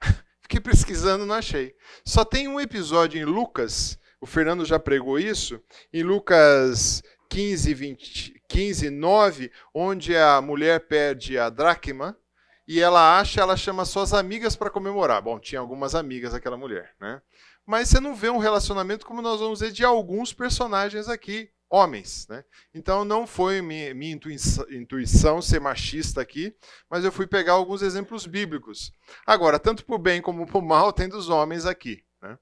Fiquei 0.42 0.60
pesquisando, 0.60 1.24
não 1.24 1.36
achei. 1.36 1.76
Só 2.04 2.24
tem 2.24 2.48
um 2.48 2.60
episódio 2.60 3.20
em 3.20 3.24
Lucas, 3.24 3.96
o 4.20 4.26
Fernando 4.26 4.64
já 4.64 4.80
pregou 4.80 5.16
isso, 5.16 5.62
em 5.92 6.02
Lucas 6.02 7.04
15, 7.28 7.72
20, 7.72 8.39
15, 8.50 8.90
9, 8.90 9.52
onde 9.72 10.16
a 10.16 10.40
mulher 10.42 10.80
perde 10.80 11.38
a 11.38 11.48
dracma 11.48 12.18
e 12.66 12.80
ela 12.80 13.18
acha, 13.18 13.40
ela 13.40 13.56
chama 13.56 13.84
suas 13.84 14.12
amigas 14.12 14.56
para 14.56 14.68
comemorar. 14.68 15.22
Bom, 15.22 15.38
tinha 15.38 15.60
algumas 15.60 15.94
amigas 15.94 16.34
aquela 16.34 16.56
mulher, 16.56 16.92
né? 17.00 17.22
Mas 17.64 17.88
você 17.88 18.00
não 18.00 18.14
vê 18.14 18.28
um 18.28 18.38
relacionamento 18.38 19.06
como 19.06 19.22
nós 19.22 19.38
vamos 19.38 19.60
ver 19.60 19.70
de 19.70 19.84
alguns 19.84 20.32
personagens 20.32 21.08
aqui, 21.08 21.48
homens, 21.70 22.26
né? 22.28 22.42
Então 22.74 23.04
não 23.04 23.24
foi 23.24 23.62
minha, 23.62 23.94
minha 23.94 24.14
intuição, 24.14 24.66
intuição 24.68 25.40
ser 25.40 25.60
machista 25.60 26.20
aqui, 26.20 26.52
mas 26.90 27.04
eu 27.04 27.12
fui 27.12 27.28
pegar 27.28 27.52
alguns 27.52 27.82
exemplos 27.82 28.26
bíblicos. 28.26 28.92
Agora, 29.24 29.60
tanto 29.60 29.84
o 29.86 29.98
bem 29.98 30.20
como 30.20 30.44
o 30.44 30.60
mal, 30.62 30.92
tem 30.92 31.08
dos 31.08 31.28
homens 31.28 31.66
aqui. 31.66 32.02
Né? 32.20 32.36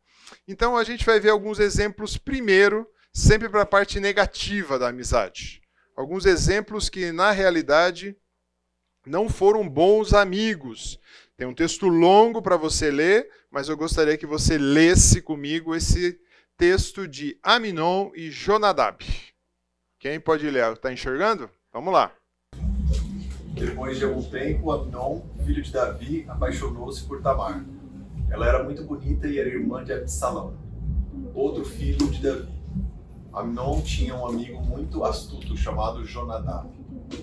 Então 0.46 0.74
a 0.74 0.84
gente 0.84 1.04
vai 1.04 1.20
ver 1.20 1.28
alguns 1.28 1.58
exemplos 1.58 2.16
primeiro 2.16 2.88
sempre 3.12 3.46
para 3.50 3.62
a 3.62 3.66
parte 3.66 4.00
negativa 4.00 4.78
da 4.78 4.88
amizade. 4.88 5.67
Alguns 5.98 6.26
exemplos 6.26 6.88
que, 6.88 7.10
na 7.10 7.32
realidade, 7.32 8.16
não 9.04 9.28
foram 9.28 9.68
bons 9.68 10.14
amigos. 10.14 10.96
Tem 11.36 11.44
um 11.44 11.52
texto 11.52 11.88
longo 11.88 12.40
para 12.40 12.56
você 12.56 12.88
ler, 12.88 13.28
mas 13.50 13.68
eu 13.68 13.76
gostaria 13.76 14.16
que 14.16 14.24
você 14.24 14.56
lesse 14.56 15.20
comigo 15.20 15.74
esse 15.74 16.20
texto 16.56 17.08
de 17.08 17.36
Aminon 17.42 18.12
e 18.14 18.30
Jonadab. 18.30 19.04
Quem 19.98 20.20
pode 20.20 20.48
ler? 20.48 20.72
Está 20.72 20.92
enxergando? 20.92 21.50
Vamos 21.72 21.92
lá. 21.92 22.12
Depois 23.54 23.98
de 23.98 24.04
algum 24.04 24.22
tempo, 24.22 24.70
Aminon, 24.70 25.22
filho 25.44 25.64
de 25.64 25.72
Davi, 25.72 26.24
apaixonou-se 26.28 27.02
por 27.08 27.20
Tamar. 27.20 27.64
Ela 28.30 28.46
era 28.46 28.62
muito 28.62 28.84
bonita 28.84 29.26
e 29.26 29.40
era 29.40 29.48
irmã 29.48 29.82
de 29.82 29.92
Absalão, 29.92 30.56
outro 31.34 31.64
filho 31.64 32.08
de 32.08 32.22
Davi. 32.22 32.57
Amnon 33.32 33.80
tinha 33.82 34.14
um 34.14 34.26
amigo 34.26 34.60
muito 34.62 35.04
astuto 35.04 35.56
chamado 35.56 36.04
Jonadab, 36.04 36.68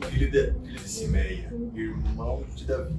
filho 0.09 0.31
de, 0.31 0.53
filho 0.53 0.79
de 0.79 0.89
Simeia, 0.89 1.53
irmão 1.73 2.43
de 2.55 2.65
Davi. 2.65 2.95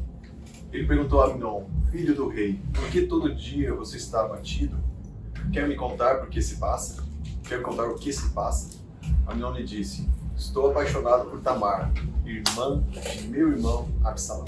Ele 0.72 0.86
perguntou 0.86 1.22
a 1.22 1.26
Amnon, 1.26 1.64
filho 1.90 2.14
do 2.14 2.28
rei, 2.28 2.60
por 2.74 2.88
que 2.88 3.02
todo 3.02 3.34
dia 3.34 3.72
você 3.74 3.96
está 3.96 4.22
abatido? 4.22 4.76
Quer 5.52 5.68
me 5.68 5.76
contar 5.76 6.16
por 6.16 6.28
que 6.28 6.42
se 6.42 6.56
passa? 6.56 7.04
Quer 7.48 7.58
me 7.58 7.64
contar 7.64 7.84
o 7.84 7.94
que 7.94 8.12
se 8.12 8.30
passa? 8.30 8.78
Amnon 9.26 9.52
lhe 9.52 9.64
disse, 9.64 10.08
estou 10.36 10.70
apaixonado 10.70 11.30
por 11.30 11.40
Tamar, 11.40 11.92
irmã 12.24 12.82
de 12.90 13.28
meu 13.28 13.52
irmão 13.52 13.88
Absalão. 14.04 14.44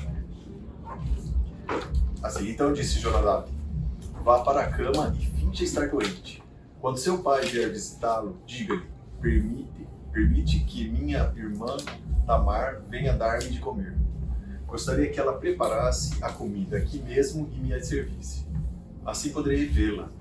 Assim, 2.22 2.50
então 2.50 2.72
disse 2.72 2.98
Jonadab, 2.98 3.48
vá 4.24 4.40
para 4.40 4.62
a 4.62 4.70
cama 4.70 5.14
e 5.18 5.24
finge 5.24 5.64
estar 5.64 5.88
doente. 5.88 6.42
Quando 6.80 6.98
seu 6.98 7.22
pai 7.22 7.44
vier 7.46 7.70
visitá-lo, 7.70 8.40
diga-lhe: 8.46 8.86
permite, 9.20 9.88
permite 10.12 10.60
que 10.64 10.88
minha 10.88 11.32
irmã 11.36 11.76
Tamar 12.26 12.82
venha 12.82 13.14
dar-me 13.14 13.48
de 13.48 13.58
comer. 13.58 13.96
Gostaria 14.66 15.10
que 15.10 15.18
ela 15.18 15.38
preparasse 15.38 16.22
a 16.22 16.30
comida 16.30 16.76
aqui 16.76 16.98
mesmo 16.98 17.50
e 17.52 17.58
me 17.58 17.82
servisse. 17.82 18.46
Assim 19.04 19.32
poderei 19.32 19.66
vê-la. 19.66 20.12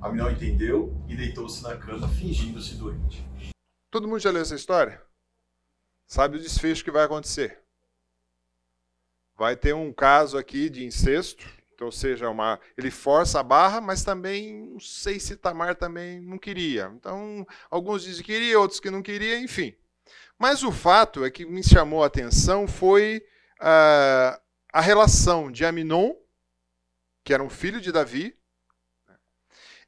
Aminon 0.00 0.30
entendeu 0.30 0.94
e 1.08 1.16
deitou-se 1.16 1.60
na 1.64 1.76
cama, 1.76 2.06
fingindo-se 2.08 2.76
doente. 2.76 3.26
Todo 3.90 4.06
mundo 4.06 4.20
já 4.20 4.30
leu 4.30 4.42
essa 4.42 4.54
história? 4.54 5.02
Sabe 6.06 6.36
o 6.36 6.40
desfecho 6.40 6.84
que 6.84 6.90
vai 6.90 7.04
acontecer? 7.04 7.60
Vai 9.36 9.56
ter 9.56 9.74
um 9.74 9.92
caso 9.92 10.38
aqui 10.38 10.70
de 10.70 10.84
incesto, 10.84 11.44
ou 11.84 11.92
seja, 11.92 12.28
uma, 12.28 12.60
ele 12.76 12.90
força 12.90 13.40
a 13.40 13.42
barra, 13.42 13.80
mas 13.80 14.02
também 14.02 14.66
não 14.72 14.80
sei 14.80 15.18
se 15.20 15.36
Tamar 15.36 15.74
também 15.74 16.20
não 16.20 16.38
queria. 16.38 16.92
Então, 16.94 17.46
alguns 17.70 18.02
dizem 18.02 18.24
que 18.24 18.32
queria, 18.32 18.58
outros 18.58 18.80
que 18.80 18.90
não 18.90 19.02
queria, 19.02 19.38
enfim. 19.38 19.74
Mas 20.38 20.62
o 20.62 20.70
fato 20.70 21.24
é 21.24 21.30
que 21.30 21.44
me 21.44 21.62
chamou 21.62 22.02
a 22.02 22.06
atenção 22.06 22.66
foi 22.66 23.24
uh, 23.60 24.40
a 24.72 24.80
relação 24.80 25.50
de 25.50 25.64
Aminon, 25.64 26.14
que 27.24 27.34
era 27.34 27.42
um 27.42 27.50
filho 27.50 27.80
de 27.80 27.90
Davi, 27.90 28.36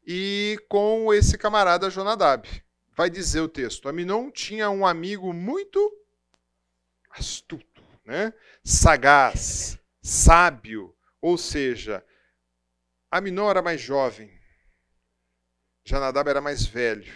e 0.07 0.59
com 0.69 1.13
esse 1.15 1.39
camarada 1.39 1.91
Jonadab. 1.91 2.49
Vai 2.97 3.09
dizer 3.09 3.41
o 3.41 3.49
texto: 3.49 3.89
Aminon 3.89 4.31
tinha 4.31 4.69
um 4.71 4.87
amigo 4.87 5.33
muito 5.33 5.79
astuto, 7.11 7.83
né? 8.05 8.33
sagaz, 8.65 9.79
sábio, 10.03 10.95
ou 11.21 11.37
seja, 11.37 12.05
Aminon 13.11 13.51
era 13.51 13.63
mais 13.63 13.81
jovem, 13.81 14.31
Janadab 15.85 16.29
era 16.29 16.41
mais 16.41 16.65
velho. 16.65 17.13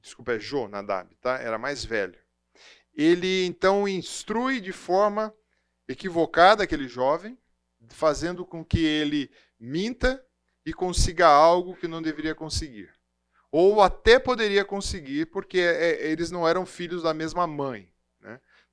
Desculpa, 0.00 0.32
é 0.32 0.38
Jonadab, 0.38 1.14
tá? 1.16 1.38
Era 1.38 1.58
mais 1.58 1.84
velho. 1.84 2.18
Ele 2.92 3.46
então 3.46 3.86
instrui 3.86 4.60
de 4.60 4.72
forma 4.72 5.34
equivocada 5.86 6.64
aquele 6.64 6.88
jovem, 6.88 7.38
fazendo 7.90 8.44
com 8.44 8.64
que 8.64 8.84
ele 8.84 9.30
minta 9.58 10.24
e 10.64 10.72
consiga 10.72 11.26
algo 11.26 11.76
que 11.76 11.86
não 11.86 12.02
deveria 12.02 12.34
conseguir. 12.34 12.92
Ou 13.50 13.80
até 13.80 14.18
poderia 14.18 14.64
conseguir, 14.64 15.26
porque 15.26 15.60
é, 15.60 16.10
eles 16.10 16.30
não 16.30 16.48
eram 16.48 16.66
filhos 16.66 17.02
da 17.02 17.14
mesma 17.14 17.46
mãe. 17.46 17.93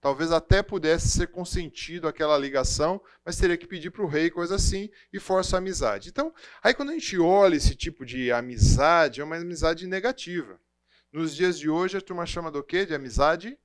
Talvez 0.01 0.31
até 0.31 0.63
pudesse 0.63 1.09
ser 1.09 1.27
consentido 1.27 2.07
aquela 2.07 2.35
ligação, 2.35 2.99
mas 3.23 3.37
teria 3.37 3.55
que 3.55 3.67
pedir 3.67 3.91
para 3.91 4.01
o 4.01 4.07
rei, 4.07 4.31
coisa 4.31 4.55
assim, 4.55 4.89
e 5.13 5.19
força 5.19 5.55
a 5.55 5.59
amizade. 5.59 6.09
Então, 6.09 6.33
aí 6.63 6.73
quando 6.73 6.89
a 6.89 6.93
gente 6.93 7.19
olha 7.19 7.55
esse 7.55 7.75
tipo 7.75 8.03
de 8.03 8.31
amizade, 8.31 9.21
é 9.21 9.23
uma 9.23 9.35
amizade 9.37 9.85
negativa. 9.85 10.59
Nos 11.13 11.35
dias 11.35 11.59
de 11.59 11.69
hoje, 11.69 11.97
a 11.97 12.01
turma 12.01 12.25
chama 12.25 12.49
do 12.49 12.63
quê? 12.63 12.83
De 12.83 12.95
amizade 12.95 13.55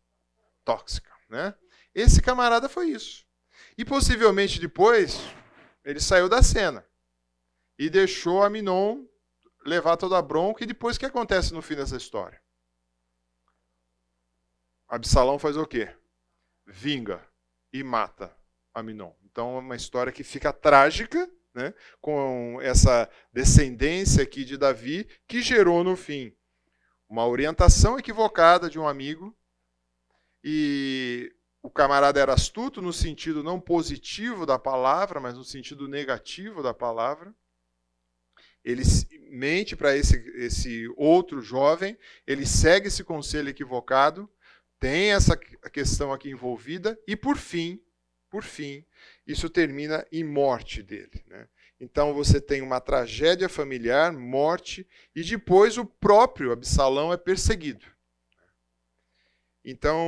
tóxica. 0.62 1.10
Né? 1.30 1.54
Esse 1.94 2.20
camarada 2.20 2.68
foi 2.68 2.90
isso. 2.90 3.24
E 3.78 3.82
possivelmente 3.82 4.60
depois, 4.60 5.18
ele 5.82 6.00
saiu 6.00 6.28
da 6.28 6.42
cena 6.42 6.86
e 7.78 7.88
deixou 7.88 8.42
a 8.42 8.50
Minon 8.50 9.06
levar 9.64 9.96
toda 9.96 10.18
a 10.18 10.22
bronca. 10.22 10.64
E 10.64 10.66
depois 10.66 10.96
o 10.96 11.00
que 11.00 11.06
acontece 11.06 11.54
no 11.54 11.62
fim 11.62 11.76
dessa 11.76 11.96
história? 11.96 12.42
Absalão 14.86 15.38
faz 15.38 15.56
o 15.56 15.66
quê? 15.66 15.96
Vinga 16.66 17.24
e 17.72 17.82
mata 17.82 18.34
Aminon. 18.74 19.12
Então 19.24 19.56
é 19.56 19.60
uma 19.60 19.76
história 19.76 20.12
que 20.12 20.24
fica 20.24 20.52
trágica, 20.52 21.30
né, 21.54 21.72
com 22.00 22.58
essa 22.60 23.08
descendência 23.32 24.22
aqui 24.22 24.44
de 24.44 24.58
Davi, 24.58 25.08
que 25.26 25.40
gerou 25.40 25.82
no 25.82 25.96
fim 25.96 26.34
uma 27.08 27.26
orientação 27.26 27.98
equivocada 27.98 28.68
de 28.68 28.78
um 28.78 28.86
amigo. 28.86 29.34
E 30.42 31.32
o 31.62 31.70
camarada 31.70 32.20
era 32.20 32.34
astuto 32.34 32.82
no 32.82 32.92
sentido 32.92 33.42
não 33.42 33.60
positivo 33.60 34.44
da 34.44 34.58
palavra, 34.58 35.18
mas 35.18 35.34
no 35.34 35.44
sentido 35.44 35.88
negativo 35.88 36.62
da 36.62 36.74
palavra. 36.74 37.34
Ele 38.64 38.82
mente 39.30 39.76
para 39.76 39.96
esse, 39.96 40.16
esse 40.36 40.88
outro 40.96 41.40
jovem, 41.40 41.96
ele 42.26 42.44
segue 42.44 42.88
esse 42.88 43.04
conselho 43.04 43.48
equivocado 43.48 44.28
tem 44.78 45.12
essa 45.12 45.36
questão 45.36 46.12
aqui 46.12 46.30
envolvida 46.30 46.98
e 47.06 47.16
por 47.16 47.36
fim, 47.36 47.80
por 48.30 48.42
fim, 48.42 48.84
isso 49.26 49.48
termina 49.48 50.06
em 50.12 50.24
morte 50.24 50.82
dele. 50.82 51.24
Né? 51.26 51.48
Então 51.80 52.14
você 52.14 52.40
tem 52.40 52.62
uma 52.62 52.80
tragédia 52.80 53.48
familiar, 53.48 54.12
morte 54.12 54.86
e 55.14 55.22
depois 55.22 55.78
o 55.78 55.84
próprio 55.84 56.52
Absalão 56.52 57.12
é 57.12 57.16
perseguido. 57.16 57.86
Então, 59.64 59.98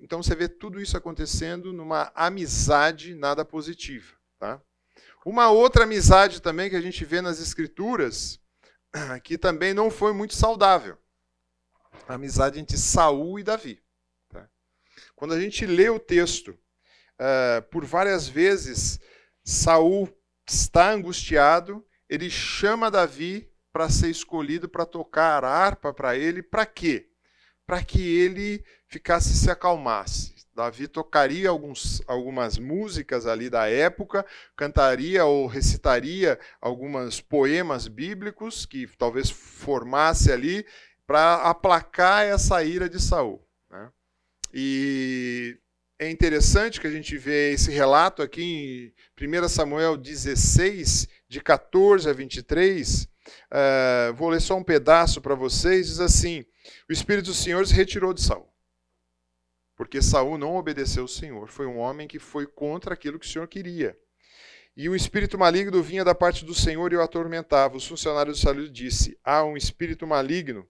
então 0.00 0.22
você 0.22 0.36
vê 0.36 0.48
tudo 0.48 0.80
isso 0.80 0.96
acontecendo 0.96 1.72
numa 1.72 2.12
amizade 2.14 3.14
nada 3.14 3.44
positiva. 3.44 4.14
Tá? 4.38 4.62
Uma 5.26 5.50
outra 5.50 5.84
amizade 5.84 6.40
também 6.40 6.70
que 6.70 6.76
a 6.76 6.80
gente 6.80 7.04
vê 7.04 7.20
nas 7.20 7.40
escrituras, 7.40 8.40
que 9.24 9.36
também 9.36 9.74
não 9.74 9.90
foi 9.90 10.12
muito 10.12 10.34
saudável. 10.34 10.96
A 12.06 12.14
amizade 12.14 12.60
entre 12.60 12.76
Saul 12.76 13.38
e 13.38 13.42
Davi. 13.42 13.83
Quando 15.14 15.34
a 15.34 15.40
gente 15.40 15.64
lê 15.66 15.88
o 15.88 15.98
texto, 15.98 16.50
uh, 16.50 17.62
por 17.70 17.84
várias 17.84 18.28
vezes, 18.28 18.98
Saul 19.42 20.08
está 20.46 20.90
angustiado, 20.90 21.84
ele 22.08 22.28
chama 22.28 22.90
Davi 22.90 23.50
para 23.72 23.88
ser 23.88 24.08
escolhido 24.08 24.68
para 24.68 24.86
tocar 24.86 25.44
a 25.44 25.48
harpa 25.48 25.92
para 25.92 26.16
ele, 26.16 26.42
para 26.42 26.64
quê? 26.66 27.08
Para 27.66 27.82
que 27.82 28.00
ele 28.00 28.64
ficasse 28.86 29.34
se 29.34 29.50
acalmasse. 29.50 30.34
Davi 30.54 30.86
tocaria 30.86 31.48
alguns, 31.48 32.00
algumas 32.06 32.58
músicas 32.58 33.26
ali 33.26 33.50
da 33.50 33.68
época, 33.68 34.24
cantaria 34.56 35.24
ou 35.24 35.48
recitaria 35.48 36.38
alguns 36.60 37.20
poemas 37.20 37.88
bíblicos 37.88 38.64
que 38.64 38.86
talvez 38.96 39.28
formasse 39.30 40.30
ali 40.30 40.64
para 41.04 41.36
aplacar 41.42 42.24
essa 42.24 42.62
ira 42.62 42.88
de 42.88 43.02
Saul. 43.02 43.44
E 44.56 45.58
é 45.98 46.08
interessante 46.08 46.80
que 46.80 46.86
a 46.86 46.90
gente 46.90 47.18
vê 47.18 47.50
esse 47.50 47.72
relato 47.72 48.22
aqui 48.22 48.94
em 49.20 49.26
1 49.26 49.48
Samuel 49.48 49.96
16, 49.96 51.08
de 51.28 51.40
14 51.40 52.08
a 52.08 52.12
23. 52.12 53.02
Uh, 53.02 53.08
eh, 53.50 54.12
vou 54.14 54.28
ler 54.28 54.40
só 54.40 54.56
um 54.56 54.62
pedaço 54.62 55.20
para 55.20 55.34
vocês. 55.34 55.88
Diz 55.88 55.98
assim: 55.98 56.44
O 56.88 56.92
Espírito 56.92 57.26
do 57.26 57.34
Senhor 57.34 57.66
se 57.66 57.74
retirou 57.74 58.14
de 58.14 58.22
Saul. 58.22 58.48
Porque 59.74 60.00
Saul 60.00 60.38
não 60.38 60.54
obedeceu 60.54 61.02
ao 61.02 61.08
Senhor. 61.08 61.48
Foi 61.48 61.66
um 61.66 61.78
homem 61.78 62.06
que 62.06 62.20
foi 62.20 62.46
contra 62.46 62.94
aquilo 62.94 63.18
que 63.18 63.26
o 63.26 63.28
Senhor 63.28 63.48
queria. 63.48 63.98
E 64.76 64.88
o 64.88 64.94
espírito 64.94 65.36
maligno 65.36 65.82
vinha 65.82 66.04
da 66.04 66.14
parte 66.14 66.44
do 66.44 66.54
Senhor 66.54 66.92
e 66.92 66.96
o 66.96 67.02
atormentava. 67.02 67.76
Os 67.76 67.88
funcionários 67.88 68.36
de 68.36 68.42
Saul 68.44 68.68
disse: 68.68 69.18
Há 69.24 69.42
um 69.42 69.56
espírito 69.56 70.06
maligno 70.06 70.64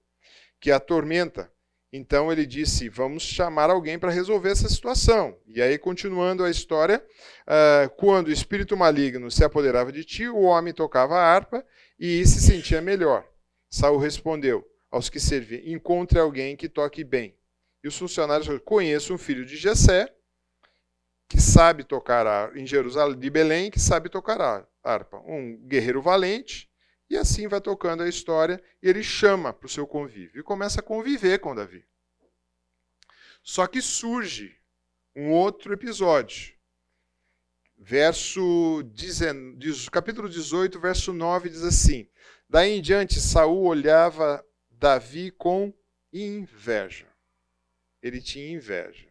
que 0.59 0.71
atormenta. 0.71 1.53
Então 1.97 2.33
ele 2.33 2.45
disse: 2.45 2.89
Vamos 2.89 3.23
chamar 3.23 3.71
alguém 3.71 4.01
para 4.01 4.11
resolver 4.11 4.51
essa 4.51 4.69
situação. 4.69 5.39
E 5.47 5.63
aí, 5.63 5.79
continuando 5.79 6.43
a 6.43 6.51
história, 6.51 7.01
uh, 7.47 7.89
quando 7.91 8.27
o 8.27 8.33
espírito 8.33 8.77
maligno 8.77 9.31
se 9.31 9.45
apoderava 9.45 9.93
de 9.93 10.03
ti, 10.03 10.29
o 10.29 10.41
homem 10.41 10.75
tocava 10.75 11.15
a 11.15 11.23
harpa 11.23 11.65
e 11.97 12.27
se 12.27 12.41
sentia 12.41 12.81
melhor. 12.81 13.25
Saul 13.71 13.99
respondeu 13.99 14.69
aos 14.91 15.09
que 15.09 15.21
serviam: 15.21 15.63
Encontre 15.65 16.19
alguém 16.19 16.57
que 16.57 16.69
toque 16.69 17.05
bem. 17.05 17.39
E 17.81 17.87
os 17.87 17.97
funcionários 17.97 18.49
conheço 18.65 19.15
um 19.15 19.19
filho 19.19 19.47
de 19.47 19.55
Jessé 19.55 20.13
que 21.29 21.41
sabe 21.41 21.85
tocar 21.85 22.27
harpa, 22.27 22.59
em 22.59 22.67
Jerusalém 22.67 23.17
de 23.17 23.31
Belém, 23.31 23.71
que 23.71 23.79
sabe 23.79 24.09
tocar 24.09 24.67
harpa, 24.83 25.19
um 25.29 25.57
guerreiro 25.69 26.03
valente, 26.03 26.69
e 27.15 27.17
assim 27.17 27.47
vai 27.47 27.61
tocando 27.61 28.03
a 28.03 28.09
história, 28.09 28.63
e 28.83 28.89
ele 28.89 29.03
chama 29.03 29.53
para 29.53 29.67
o 29.67 29.71
seu 29.71 29.87
convívio 29.87 30.41
e 30.41 30.43
começa 30.43 30.81
a 30.81 30.83
conviver 30.83 31.39
com 31.39 31.55
Davi. 31.55 31.87
Só 33.41 33.67
que 33.69 33.81
surge 33.81 34.59
um 35.15 35.31
outro 35.31 35.73
episódio. 35.73 36.55
Verso 37.77 38.83
capítulo 39.93 40.29
18, 40.29 40.81
verso 40.81 41.13
9 41.13 41.51
diz 41.51 41.63
assim: 41.63 42.09
Daí 42.49 42.79
em 42.79 42.83
diante 42.83 43.21
Saul 43.21 43.65
olhava 43.65 44.45
Davi 44.71 45.31
com 45.31 45.73
inveja. 46.13 47.07
Ele 48.03 48.21
tinha 48.21 48.51
inveja. 48.51 49.07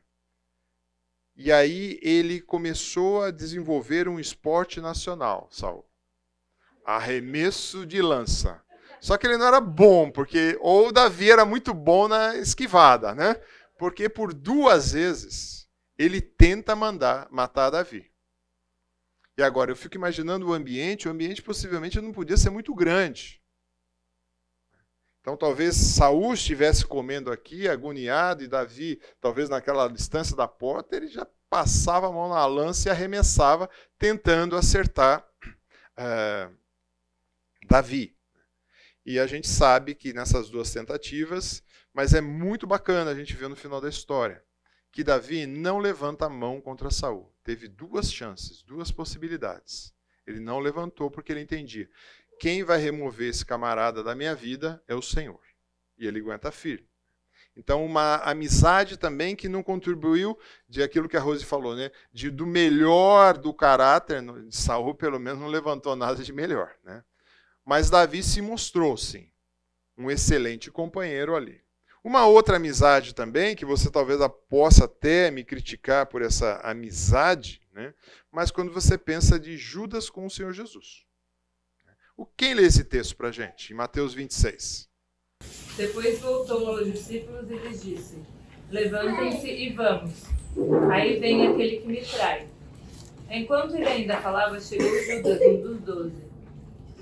E 1.35 1.51
aí 1.51 1.99
ele 2.01 2.41
começou 2.41 3.23
a 3.23 3.31
desenvolver 3.31 4.07
um 4.09 4.19
esporte 4.19 4.81
nacional, 4.81 5.47
Saul 5.51 5.87
arremesso 6.85 7.85
de 7.85 8.01
lança. 8.01 8.61
Só 8.99 9.17
que 9.17 9.27
ele 9.27 9.37
não 9.37 9.47
era 9.47 9.59
bom, 9.59 10.09
porque 10.09 10.57
ou 10.61 10.91
Davi 10.91 11.29
era 11.29 11.45
muito 11.45 11.73
bom 11.73 12.07
na 12.07 12.37
esquivada, 12.37 13.13
né? 13.13 13.35
Porque 13.77 14.07
por 14.07 14.33
duas 14.33 14.93
vezes 14.93 15.67
ele 15.97 16.21
tenta 16.21 16.75
mandar 16.75 17.27
matar 17.29 17.69
Davi. 17.69 18.09
E 19.37 19.43
agora 19.43 19.71
eu 19.71 19.75
fico 19.75 19.95
imaginando 19.95 20.47
o 20.47 20.53
ambiente, 20.53 21.07
o 21.07 21.11
ambiente 21.11 21.41
possivelmente 21.41 21.99
não 21.99 22.11
podia 22.11 22.37
ser 22.37 22.49
muito 22.49 22.73
grande. 22.73 23.41
Então 25.19 25.35
talvez 25.35 25.75
Saul 25.75 26.33
estivesse 26.33 26.85
comendo 26.85 27.31
aqui, 27.31 27.67
agoniado, 27.67 28.43
e 28.43 28.47
Davi, 28.47 29.01
talvez 29.19 29.49
naquela 29.49 29.87
distância 29.87 30.35
da 30.35 30.47
porta, 30.47 30.95
ele 30.95 31.07
já 31.07 31.25
passava 31.49 32.07
a 32.07 32.11
mão 32.11 32.29
na 32.29 32.45
lança 32.45 32.87
e 32.87 32.91
arremessava, 32.91 33.69
tentando 33.97 34.55
acertar 34.55 35.25
uh, 35.97 36.62
Davi. 37.67 38.15
E 39.05 39.19
a 39.19 39.27
gente 39.27 39.47
sabe 39.47 39.95
que 39.95 40.13
nessas 40.13 40.49
duas 40.49 40.71
tentativas, 40.71 41.61
mas 41.93 42.13
é 42.13 42.21
muito 42.21 42.65
bacana 42.65 43.11
a 43.11 43.15
gente 43.15 43.35
ver 43.35 43.49
no 43.49 43.55
final 43.55 43.81
da 43.81 43.89
história, 43.89 44.43
que 44.91 45.03
Davi 45.03 45.45
não 45.45 45.79
levanta 45.79 46.25
a 46.25 46.29
mão 46.29 46.61
contra 46.61 46.89
Saul. 46.89 47.33
Teve 47.43 47.67
duas 47.67 48.11
chances, 48.11 48.63
duas 48.63 48.91
possibilidades. 48.91 49.93
Ele 50.25 50.39
não 50.39 50.59
levantou 50.59 51.11
porque 51.11 51.31
ele 51.33 51.41
entendia: 51.41 51.89
quem 52.39 52.63
vai 52.63 52.77
remover 52.77 53.29
esse 53.29 53.45
camarada 53.45 54.03
da 54.03 54.15
minha 54.15 54.35
vida 54.35 54.81
é 54.87 54.95
o 54.95 55.01
Senhor. 55.01 55.41
E 55.97 56.07
ele 56.07 56.19
aguenta 56.19 56.51
firme. 56.51 56.87
Então, 57.55 57.85
uma 57.85 58.15
amizade 58.17 58.97
também 58.97 59.35
que 59.35 59.47
não 59.47 59.61
contribuiu 59.61 60.37
de 60.67 60.81
aquilo 60.81 61.07
que 61.07 61.17
a 61.17 61.19
Rose 61.19 61.45
falou, 61.45 61.75
né? 61.75 61.91
De, 62.11 62.31
do 62.31 62.47
melhor 62.47 63.37
do 63.37 63.53
caráter 63.53 64.23
de 64.47 64.55
Saul, 64.55 64.95
pelo 64.95 65.19
menos 65.19 65.39
não 65.39 65.47
levantou 65.47 65.95
nada 65.95 66.23
de 66.23 66.33
melhor, 66.33 66.73
né? 66.83 67.03
Mas 67.65 67.89
Davi 67.89 68.21
se 68.21 68.41
mostrou, 68.41 68.97
sim, 68.97 69.29
um 69.97 70.11
excelente 70.11 70.69
companheiro 70.69 71.35
ali. 71.35 71.61
Uma 72.03 72.25
outra 72.25 72.57
amizade 72.57 73.15
também, 73.15 73.55
que 73.55 73.63
você 73.63 73.89
talvez 73.89 74.19
possa 74.49 74.85
até 74.85 75.31
me 75.31 75.45
criticar 75.45 76.05
por 76.05 76.21
essa 76.21 76.57
amizade, 76.57 77.61
né? 77.71 77.93
mas 78.29 78.51
quando 78.51 78.73
você 78.73 78.97
pensa 78.97 79.39
de 79.39 79.55
Judas 79.55 80.09
com 80.09 80.25
o 80.25 80.29
Senhor 80.29 80.51
Jesus. 80.51 81.05
O 82.17 82.25
Quem 82.25 82.53
lê 82.53 82.63
esse 82.63 82.83
texto 82.83 83.15
para 83.15 83.31
gente, 83.31 83.71
em 83.71 83.75
Mateus 83.75 84.13
26? 84.13 84.89
Depois 85.77 86.19
voltou 86.19 86.67
aos 86.67 86.91
discípulos 86.91 87.49
e 87.49 87.55
lhes 87.55 87.81
disse: 87.81 88.21
Levantem-se 88.69 89.49
e 89.49 89.73
vamos. 89.73 90.23
Aí 90.91 91.19
vem 91.19 91.47
aquele 91.47 91.77
que 91.77 91.87
me 91.87 92.05
trai. 92.05 92.47
Enquanto 93.29 93.75
ele 93.75 93.87
ainda 93.87 94.21
falava, 94.21 94.59
chegou 94.59 94.87
Judas, 95.05 95.41
um 95.41 95.61
dos 95.61 95.81
doze 95.81 96.33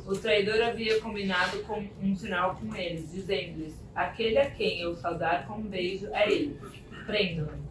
o 0.05 0.15
traidor 0.15 0.61
havia 0.61 0.99
combinado 0.99 1.59
com 1.63 1.87
um 2.01 2.15
sinal 2.15 2.55
com 2.55 2.75
eles, 2.75 3.11
dizendo-lhes: 3.11 3.73
Aquele 3.93 4.37
a 4.37 4.49
quem 4.49 4.81
eu 4.81 4.95
saudar 4.95 5.47
com 5.47 5.55
um 5.55 5.67
beijo 5.67 6.07
é 6.13 6.31
ele. 6.31 6.59
Prendam-no. 7.05 7.69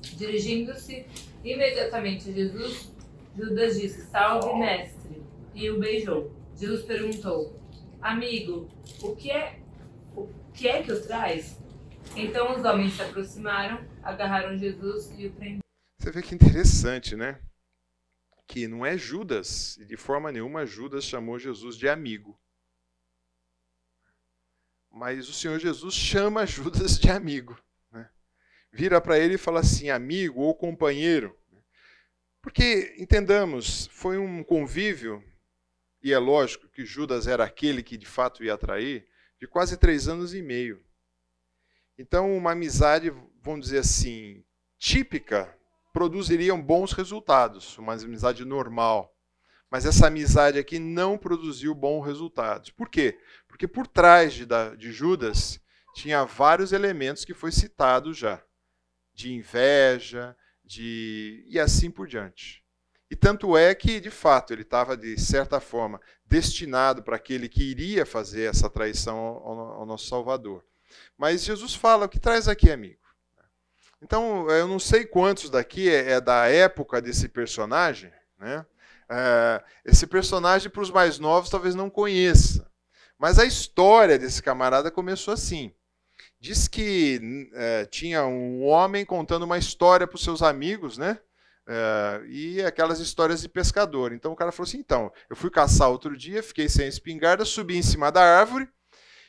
Dirigindo-se 0.00 1.06
imediatamente 1.44 2.30
a 2.30 2.32
Jesus, 2.32 2.92
Judas 3.36 3.80
disse: 3.80 4.02
Salve, 4.06 4.58
mestre! 4.58 5.22
E 5.54 5.70
o 5.70 5.78
beijou. 5.78 6.32
Jesus 6.56 6.82
perguntou: 6.84 7.58
Amigo, 8.00 8.68
o 9.02 9.14
que 9.14 9.30
é 9.30 9.58
o 10.14 10.28
que 10.52 10.68
é 10.68 10.82
que 10.82 10.92
o 10.92 11.02
traz? 11.06 11.58
Então 12.14 12.56
os 12.56 12.64
homens 12.64 12.94
se 12.94 13.02
aproximaram, 13.02 13.80
agarraram 14.02 14.56
Jesus 14.56 15.12
e 15.18 15.26
o 15.26 15.32
prenderam. 15.32 15.60
Você 16.00 16.10
vê 16.10 16.22
que 16.22 16.34
interessante, 16.34 17.16
né? 17.16 17.38
Que 18.46 18.68
não 18.68 18.86
é 18.86 18.96
Judas, 18.96 19.76
e 19.78 19.84
de 19.84 19.96
forma 19.96 20.30
nenhuma 20.30 20.64
Judas 20.64 21.04
chamou 21.04 21.38
Jesus 21.38 21.76
de 21.76 21.88
amigo. 21.88 22.40
Mas 24.90 25.28
o 25.28 25.32
Senhor 25.32 25.58
Jesus 25.58 25.94
chama 25.94 26.46
Judas 26.46 26.98
de 26.98 27.10
amigo. 27.10 27.60
Né? 27.90 28.08
Vira 28.72 29.00
para 29.00 29.18
ele 29.18 29.34
e 29.34 29.38
fala 29.38 29.60
assim, 29.60 29.90
amigo 29.90 30.40
ou 30.40 30.54
companheiro. 30.54 31.36
Porque, 32.40 32.94
entendamos, 32.98 33.88
foi 33.88 34.16
um 34.16 34.44
convívio, 34.44 35.22
e 36.00 36.12
é 36.12 36.18
lógico 36.18 36.68
que 36.68 36.84
Judas 36.84 37.26
era 37.26 37.44
aquele 37.44 37.82
que 37.82 37.96
de 37.96 38.06
fato 38.06 38.44
ia 38.44 38.54
atrair, 38.54 39.08
de 39.40 39.48
quase 39.48 39.76
três 39.76 40.06
anos 40.06 40.32
e 40.32 40.40
meio. 40.40 40.82
Então, 41.98 42.36
uma 42.36 42.52
amizade, 42.52 43.10
vamos 43.42 43.66
dizer 43.66 43.78
assim, 43.78 44.44
típica 44.78 45.55
produziriam 45.96 46.60
bons 46.60 46.92
resultados, 46.92 47.78
uma 47.78 47.94
amizade 47.94 48.44
normal. 48.44 49.16
Mas 49.70 49.86
essa 49.86 50.08
amizade 50.08 50.58
aqui 50.58 50.78
não 50.78 51.16
produziu 51.16 51.74
bons 51.74 52.04
resultados. 52.04 52.68
Por 52.68 52.90
quê? 52.90 53.18
Porque 53.48 53.66
por 53.66 53.86
trás 53.86 54.34
de, 54.34 54.44
de 54.76 54.92
Judas 54.92 55.58
tinha 55.94 56.22
vários 56.26 56.72
elementos 56.72 57.24
que 57.24 57.32
foi 57.32 57.50
citado 57.50 58.12
já, 58.12 58.42
de 59.14 59.32
inveja, 59.32 60.36
de 60.62 61.42
e 61.48 61.58
assim 61.58 61.90
por 61.90 62.06
diante. 62.06 62.62
E 63.10 63.16
tanto 63.16 63.56
é 63.56 63.74
que, 63.74 63.98
de 63.98 64.10
fato, 64.10 64.52
ele 64.52 64.62
estava, 64.62 64.98
de 64.98 65.18
certa 65.18 65.60
forma, 65.60 65.98
destinado 66.26 67.02
para 67.02 67.16
aquele 67.16 67.48
que 67.48 67.62
iria 67.62 68.04
fazer 68.04 68.50
essa 68.50 68.68
traição 68.68 69.16
ao, 69.16 69.58
ao 69.80 69.86
nosso 69.86 70.08
Salvador. 70.08 70.62
Mas 71.16 71.42
Jesus 71.42 71.74
fala: 71.74 72.04
o 72.04 72.08
que 72.08 72.20
traz 72.20 72.48
aqui, 72.48 72.70
amigo? 72.70 73.05
Então, 74.02 74.48
eu 74.50 74.68
não 74.68 74.78
sei 74.78 75.04
quantos 75.04 75.50
daqui 75.50 75.88
é, 75.90 76.12
é 76.12 76.20
da 76.20 76.46
época 76.46 77.00
desse 77.00 77.28
personagem, 77.28 78.12
né? 78.38 78.64
É, 79.08 79.62
esse 79.84 80.06
personagem, 80.06 80.70
para 80.70 80.82
os 80.82 80.90
mais 80.90 81.18
novos, 81.18 81.50
talvez 81.50 81.74
não 81.74 81.88
conheça. 81.88 82.68
Mas 83.18 83.38
a 83.38 83.44
história 83.44 84.18
desse 84.18 84.42
camarada 84.42 84.90
começou 84.90 85.32
assim. 85.32 85.72
Diz 86.38 86.68
que 86.68 87.48
é, 87.54 87.86
tinha 87.86 88.26
um 88.26 88.64
homem 88.64 89.04
contando 89.04 89.44
uma 89.44 89.58
história 89.58 90.06
para 90.06 90.16
os 90.16 90.24
seus 90.24 90.42
amigos, 90.42 90.98
né? 90.98 91.18
É, 91.66 92.22
e 92.28 92.62
aquelas 92.62 93.00
histórias 93.00 93.40
de 93.40 93.48
pescador. 93.48 94.12
Então 94.12 94.32
o 94.32 94.36
cara 94.36 94.52
falou 94.52 94.68
assim: 94.68 94.78
então, 94.78 95.10
eu 95.30 95.34
fui 95.34 95.50
caçar 95.50 95.90
outro 95.90 96.16
dia, 96.16 96.42
fiquei 96.42 96.68
sem 96.68 96.86
espingarda, 96.86 97.44
subi 97.44 97.76
em 97.76 97.82
cima 97.82 98.12
da 98.12 98.22
árvore, 98.22 98.68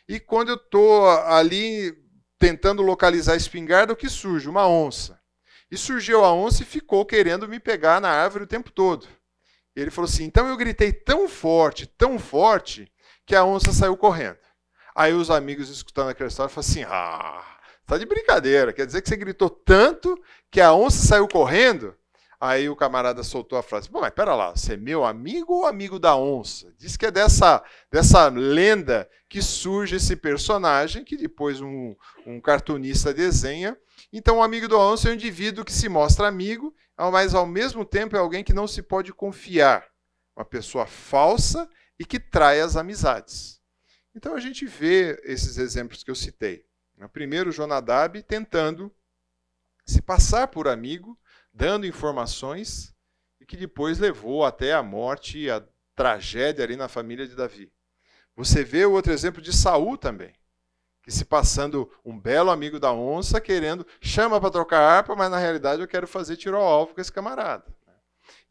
e 0.07 0.19
quando 0.19 0.49
eu 0.49 0.55
estou 0.55 1.09
ali 1.09 1.97
tentando 2.39 2.81
localizar 2.81 3.33
a 3.33 3.37
espingarda, 3.37 3.93
o 3.93 3.95
que 3.95 4.09
surge? 4.09 4.49
Uma 4.49 4.67
onça. 4.67 5.19
E 5.69 5.77
surgiu 5.77 6.23
a 6.23 6.33
onça 6.33 6.63
e 6.63 6.65
ficou 6.65 7.05
querendo 7.05 7.47
me 7.47 7.59
pegar 7.59 7.99
na 7.99 8.09
árvore 8.09 8.45
o 8.45 8.47
tempo 8.47 8.71
todo. 8.71 9.07
Ele 9.75 9.91
falou 9.91 10.09
assim: 10.09 10.23
então 10.23 10.47
eu 10.47 10.57
gritei 10.57 10.91
tão 10.91 11.27
forte, 11.27 11.85
tão 11.85 12.17
forte, 12.17 12.91
que 13.25 13.35
a 13.35 13.43
onça 13.43 13.71
saiu 13.73 13.97
correndo. 13.97 14.39
Aí 14.95 15.13
os 15.13 15.29
amigos 15.29 15.69
escutando 15.69 16.09
aquela 16.09 16.29
história 16.29 16.49
falaram 16.49 16.69
assim: 16.69 16.83
ah, 16.83 17.59
tá 17.85 17.97
de 17.97 18.05
brincadeira, 18.05 18.73
quer 18.73 18.85
dizer 18.85 19.01
que 19.01 19.09
você 19.09 19.17
gritou 19.17 19.49
tanto 19.49 20.19
que 20.49 20.61
a 20.61 20.73
onça 20.73 21.05
saiu 21.05 21.27
correndo? 21.27 21.95
Aí 22.39 22.69
o 22.69 22.75
camarada 22.75 23.23
soltou 23.23 23.57
a 23.57 23.63
frase: 23.63 23.89
mas 23.91 24.13
pera 24.13 24.35
lá, 24.35 24.51
você 24.51 24.73
é 24.73 24.77
meu 24.77 25.03
amigo 25.03 25.53
ou 25.53 25.65
amigo 25.65 25.97
da 25.97 26.15
onça? 26.15 26.71
Diz 26.77 26.95
que 26.95 27.07
é 27.07 27.11
dessa, 27.11 27.63
dessa 27.91 28.27
lenda 28.27 29.09
que 29.27 29.41
surge 29.41 29.95
esse 29.95 30.15
personagem 30.15 31.03
que 31.03 31.17
depois 31.17 31.59
um, 31.61 31.95
um 32.25 32.39
cartunista 32.39 33.13
desenha. 33.13 33.75
Então, 34.13 34.37
o 34.37 34.43
amigo 34.43 34.67
da 34.67 34.77
onça 34.77 35.09
é 35.09 35.11
um 35.11 35.15
indivíduo 35.15 35.65
que 35.65 35.73
se 35.73 35.89
mostra 35.89 36.27
amigo, 36.27 36.73
mas 36.97 37.33
ao 37.33 37.45
mesmo 37.45 37.83
tempo 37.83 38.15
é 38.15 38.19
alguém 38.19 38.43
que 38.43 38.53
não 38.53 38.67
se 38.67 38.83
pode 38.83 39.11
confiar. 39.11 39.85
Uma 40.35 40.45
pessoa 40.45 40.85
falsa 40.85 41.67
e 41.97 42.05
que 42.05 42.19
trai 42.19 42.61
as 42.61 42.75
amizades. 42.75 43.59
Então 44.15 44.35
a 44.35 44.39
gente 44.39 44.65
vê 44.65 45.19
esses 45.23 45.57
exemplos 45.57 46.03
que 46.03 46.11
eu 46.11 46.15
citei. 46.15 46.63
Primeiro, 47.11 47.51
Jonadab 47.51 48.21
tentando 48.23 48.91
se 49.85 50.01
passar 50.01 50.47
por 50.47 50.67
amigo 50.67 51.17
dando 51.57 51.87
informações 51.87 52.93
e 53.41 53.45
que 53.45 53.57
depois 53.57 53.97
levou 53.97 54.45
até 54.45 54.73
a 54.73 54.83
morte 54.83 55.39
e 55.39 55.49
a 55.49 55.63
tragédia 55.95 56.63
ali 56.63 56.75
na 56.75 56.87
família 56.87 57.27
de 57.27 57.35
Davi. 57.35 57.71
Você 58.35 58.63
vê 58.63 58.85
o 58.85 58.91
outro 58.91 59.11
exemplo 59.11 59.41
de 59.41 59.51
Saul 59.51 59.97
também, 59.97 60.35
que 61.01 61.11
se 61.11 61.25
passando 61.25 61.91
um 62.05 62.17
belo 62.17 62.51
amigo 62.51 62.79
da 62.79 62.93
onça, 62.93 63.41
querendo, 63.41 63.87
chama 63.99 64.39
para 64.39 64.51
trocar 64.51 64.79
harpa, 64.79 65.15
mas 65.15 65.31
na 65.31 65.39
realidade 65.39 65.81
eu 65.81 65.87
quero 65.87 66.07
fazer 66.07 66.37
tiro 66.37 66.55
ao 66.55 66.63
alvo 66.63 66.93
com 66.93 67.01
esse 67.01 67.11
camarada. 67.11 67.65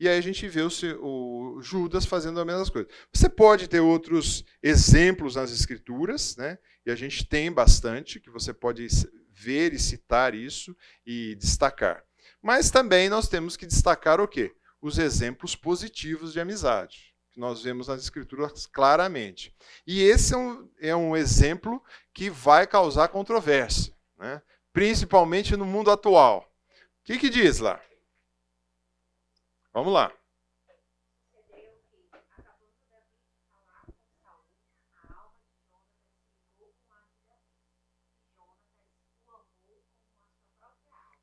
E 0.01 0.09
aí 0.09 0.19
a 0.19 0.23
gente 0.23 0.49
vê 0.49 0.63
o, 0.63 0.71
o, 1.01 1.63
Judas 1.63 2.05
fazendo 2.05 2.41
as 2.41 2.47
mesmas 2.47 2.71
coisas. 2.71 2.91
Você 3.13 3.29
pode 3.29 3.69
ter 3.69 3.79
outros 3.79 4.45
exemplos 4.61 5.37
nas 5.37 5.53
escrituras, 5.53 6.37
né? 6.37 6.59
E 6.85 6.91
a 6.91 6.97
gente 6.97 7.25
tem 7.25 7.53
bastante 7.53 8.19
que 8.19 8.31
você 8.31 8.53
pode 8.53 8.89
ver 9.31 9.73
e 9.73 9.79
citar 9.79 10.35
isso 10.35 10.77
e 11.05 11.37
destacar. 11.37 12.03
Mas 12.43 12.71
também 12.71 13.09
nós 13.09 13.29
temos 13.29 13.57
que 13.57 13.67
destacar 13.67 14.21
o 14.21 14.29
quê? 14.29 14.55
Os 14.81 14.99
exemplos 14.99 15.57
positivos 15.57 16.33
de 16.33 16.41
amizade, 16.41 17.15
que 17.33 17.41
nós 17.41 17.63
vemos 17.63 17.89
nas 17.89 18.01
escrituras 18.03 18.67
claramente. 18.67 19.55
E 19.87 20.03
esse 20.03 20.35
é 20.35 20.37
um, 20.37 20.71
é 20.81 20.97
um 20.97 21.17
exemplo 21.17 21.83
que 22.13 22.31
vai 22.31 22.67
causar 22.67 23.09
controvérsia, 23.09 23.95
né? 24.19 24.43
principalmente 24.73 25.57
no 25.57 25.65
mundo 25.65 25.91
atual. 25.91 26.41
O 27.01 27.05
que, 27.05 27.19
que 27.19 27.31
diz 27.31 27.59
lá? 27.59 27.81
Vamos 29.73 29.93
lá. 29.93 30.13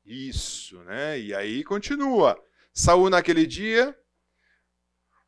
Isso, 0.04 0.78
né? 0.84 1.18
E 1.18 1.34
aí 1.34 1.64
continua. 1.64 2.38
Saúl 2.72 3.08
naquele 3.08 3.46
dia 3.46 3.96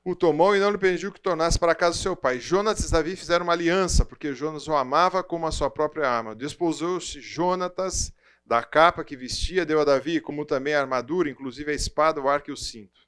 o 0.04 0.14
tomou 0.14 0.54
e 0.54 0.60
não 0.60 0.70
lhe 0.70 0.78
permitiu 0.78 1.10
que 1.10 1.20
tornasse 1.20 1.58
para 1.58 1.74
casa 1.74 1.98
seu 1.98 2.14
pai. 2.14 2.38
Jonas 2.38 2.78
e 2.78 2.92
Davi 2.92 3.16
fizeram 3.16 3.44
uma 3.44 3.52
aliança, 3.52 4.04
porque 4.04 4.32
Jonas 4.32 4.68
o 4.68 4.74
amava 4.74 5.22
como 5.24 5.46
a 5.46 5.52
sua 5.52 5.68
própria 5.68 6.08
arma. 6.08 6.34
Desposou-se 6.34 7.20
Jonatas 7.20 8.12
da 8.44 8.62
capa 8.62 9.02
que 9.02 9.16
vestia, 9.16 9.66
deu 9.66 9.80
a 9.80 9.84
Davi, 9.84 10.20
como 10.20 10.44
também 10.44 10.74
a 10.74 10.80
armadura, 10.80 11.28
inclusive 11.28 11.72
a 11.72 11.74
espada, 11.74 12.20
o 12.20 12.28
arco 12.28 12.50
e 12.50 12.52
o 12.52 12.56
cinto. 12.56 13.00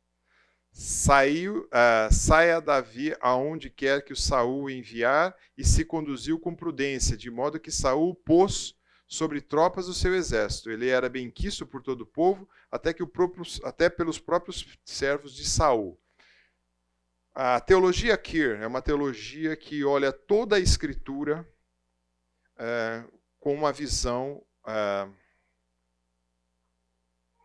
Saiu, 0.73 1.69
uh, 1.69 2.12
saia 2.12 2.61
Davi 2.61 3.14
aonde 3.21 3.71
quer 3.71 4.03
que 4.05 4.12
o 4.12 4.16
Saul 4.16 4.69
enviar 4.69 5.35
e 5.57 5.64
se 5.64 5.85
conduziu 5.85 6.39
com 6.41 6.55
prudência, 6.55 7.16
de 7.16 7.31
modo 7.31 7.61
que 7.61 7.71
Saul 7.71 8.14
pôs 8.14 8.75
sobre 9.09 9.41
tropas 9.41 9.87
do 9.87 9.95
seu 9.95 10.15
exército. 10.15 10.71
Ele 10.71 10.89
era 10.89 11.09
bem 11.09 11.31
quisto 11.31 11.67
por 11.67 11.83
todo 11.83 12.03
o 12.03 12.07
povo, 12.07 12.47
até, 12.71 12.93
que 12.93 13.03
o 13.03 13.07
próprio, 13.07 13.43
até 13.65 13.89
pelos 13.89 14.19
próprios 14.19 14.79
servos 14.85 15.35
de 15.35 15.49
Saul. 15.49 15.99
A 17.35 17.59
teologia 17.59 18.19
Kir 18.19 18.61
é 18.61 18.67
uma 18.67 18.83
teologia 18.83 19.57
que 19.57 19.83
olha 19.85 20.13
toda 20.13 20.57
a 20.57 20.61
escritura 20.61 21.49
é, 22.59 23.05
com 23.41 23.55
uma 23.55 23.73
visão 23.73 24.45
é, 24.67 25.09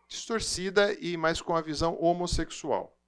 distorcida 0.06 0.92
e 0.94 1.16
mais 1.16 1.40
com 1.40 1.56
a 1.56 1.62
visão 1.62 1.98
homossexual. 1.98 2.98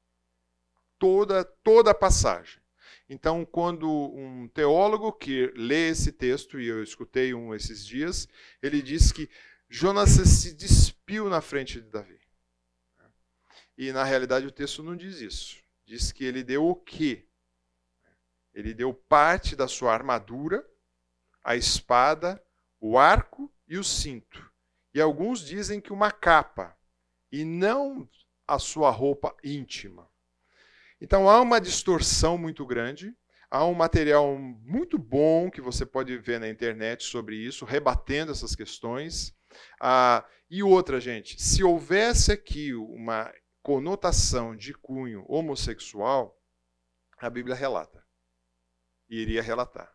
Toda, 0.99 1.45
toda 1.45 1.91
a 1.91 1.95
passagem. 1.95 2.63
Então, 3.09 3.45
quando 3.45 3.89
um 3.89 4.49
teólogo 4.49 5.13
que 5.13 5.53
lê 5.55 5.91
esse 5.91 6.11
texto, 6.11 6.59
e 6.59 6.67
eu 6.67 6.83
escutei 6.83 7.33
um 7.33 7.55
esses 7.55 7.87
dias, 7.87 8.29
ele 8.61 8.83
diz 8.83 9.13
que 9.13 9.31
Jonas 9.69 10.11
se 10.11 10.53
despiu 10.55 11.29
na 11.29 11.41
frente 11.41 11.81
de 11.81 11.89
Davi. 11.89 12.21
E 13.79 13.93
na 13.93 14.05
realidade 14.05 14.47
o 14.47 14.51
texto 14.51 14.83
não 14.83 14.97
diz 14.97 15.21
isso. 15.21 15.63
Diz 15.85 16.11
que 16.11 16.25
ele 16.25 16.43
deu 16.43 16.67
o 16.67 16.75
quê? 16.75 17.27
Ele 18.53 18.73
deu 18.73 18.93
parte 18.93 19.55
da 19.55 19.69
sua 19.69 19.93
armadura, 19.93 20.67
a 21.45 21.55
espada, 21.55 22.43
o 22.81 22.99
arco 22.99 23.53
e 23.69 23.79
o 23.79 23.85
cinto. 23.85 24.51
E 24.95 25.01
alguns 25.01 25.41
dizem 25.41 25.81
que 25.81 25.93
uma 25.93 26.11
capa, 26.11 26.77
e 27.31 27.45
não 27.45 28.09
a 28.49 28.59
sua 28.59 28.91
roupa 28.91 29.37
íntima. 29.45 30.11
Então 31.01 31.29
há 31.29 31.41
uma 31.41 31.61
distorção 31.61 32.39
muito 32.39 32.65
grande, 32.65 33.15
há 33.51 33.65
um 33.65 33.75
material 33.75 34.37
muito 34.39 34.99
bom 34.99 35.51
que 35.51 35.61
você 35.61 35.85
pode 35.85 36.17
ver 36.19 36.41
na 36.41 36.49
internet 36.49 37.05
sobre 37.05 37.37
isso, 37.37 37.65
rebatendo 37.65 38.33
essas 38.33 38.55
questões. 38.55 39.35
Ah, 39.81 40.25
e 40.51 40.63
outra, 40.63 41.01
gente, 41.01 41.41
se 41.41 41.63
houvesse 41.63 42.33
aqui 42.33 42.75
uma 42.75 43.33
conotação 43.63 44.57
de 44.57 44.73
cunho 44.73 45.25
homossexual, 45.29 46.41
a 47.19 47.29
Bíblia 47.29 47.55
relata. 47.55 48.05
E 49.09 49.21
iria 49.21 49.43
relatar. 49.43 49.93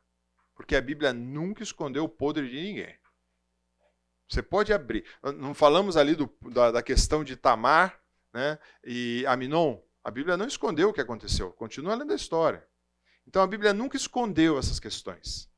Porque 0.56 0.76
a 0.76 0.82
Bíblia 0.82 1.14
nunca 1.14 1.64
escondeu 1.64 2.04
o 2.04 2.10
podre 2.10 2.50
de 2.50 2.62
ninguém. 2.62 2.96
Você 4.30 4.42
pode 4.42 4.72
abrir. 4.72 5.06
Não 5.38 5.54
falamos 5.54 5.98
ali 5.98 6.16
do, 6.16 6.34
da, 6.54 6.72
da 6.72 6.84
questão 6.84 7.24
de 7.24 7.36
Tamar 7.36 8.02
né, 8.34 8.58
e 8.84 9.26
Aminon? 9.28 9.82
A 10.04 10.10
Bíblia 10.10 10.36
não 10.36 10.48
escondeu 10.48 10.90
o 10.90 10.94
que 10.94 11.02
aconteceu, 11.02 11.52
continua 11.52 11.96
lendo 11.96 12.14
a 12.14 12.16
história. 12.16 12.66
Então 13.28 13.42
a 13.42 13.48
Bíblia 13.48 13.74
nunca 13.74 13.96
escondeu 13.96 14.58
essas 14.58 14.80
questões. 14.80 15.50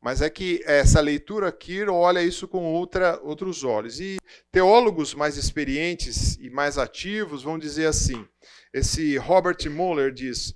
Mas 0.00 0.20
é 0.20 0.28
que 0.28 0.62
essa 0.66 1.00
leitura 1.00 1.48
aqui 1.48 1.82
olha 1.84 2.22
isso 2.22 2.46
com 2.46 2.72
outra, 2.74 3.18
outros 3.22 3.64
olhos. 3.64 4.00
E 4.00 4.18
teólogos 4.52 5.14
mais 5.14 5.38
experientes 5.38 6.36
e 6.36 6.50
mais 6.50 6.76
ativos 6.76 7.42
vão 7.42 7.58
dizer 7.58 7.86
assim: 7.86 8.28
esse 8.72 9.16
Robert 9.16 9.56
Muller 9.70 10.12
diz, 10.12 10.54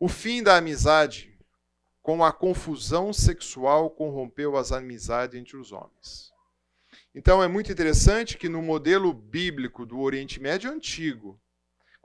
o 0.00 0.08
fim 0.08 0.42
da 0.42 0.56
amizade 0.56 1.38
com 2.02 2.24
a 2.24 2.32
confusão 2.32 3.12
sexual 3.12 3.88
corrompeu 3.90 4.56
as 4.56 4.72
amizades 4.72 5.38
entre 5.38 5.56
os 5.56 5.70
homens. 5.70 6.32
Então 7.14 7.42
é 7.42 7.46
muito 7.46 7.70
interessante 7.70 8.36
que 8.36 8.48
no 8.48 8.60
modelo 8.60 9.12
bíblico 9.12 9.86
do 9.86 10.00
Oriente 10.00 10.40
Médio 10.40 10.70
antigo, 10.70 11.40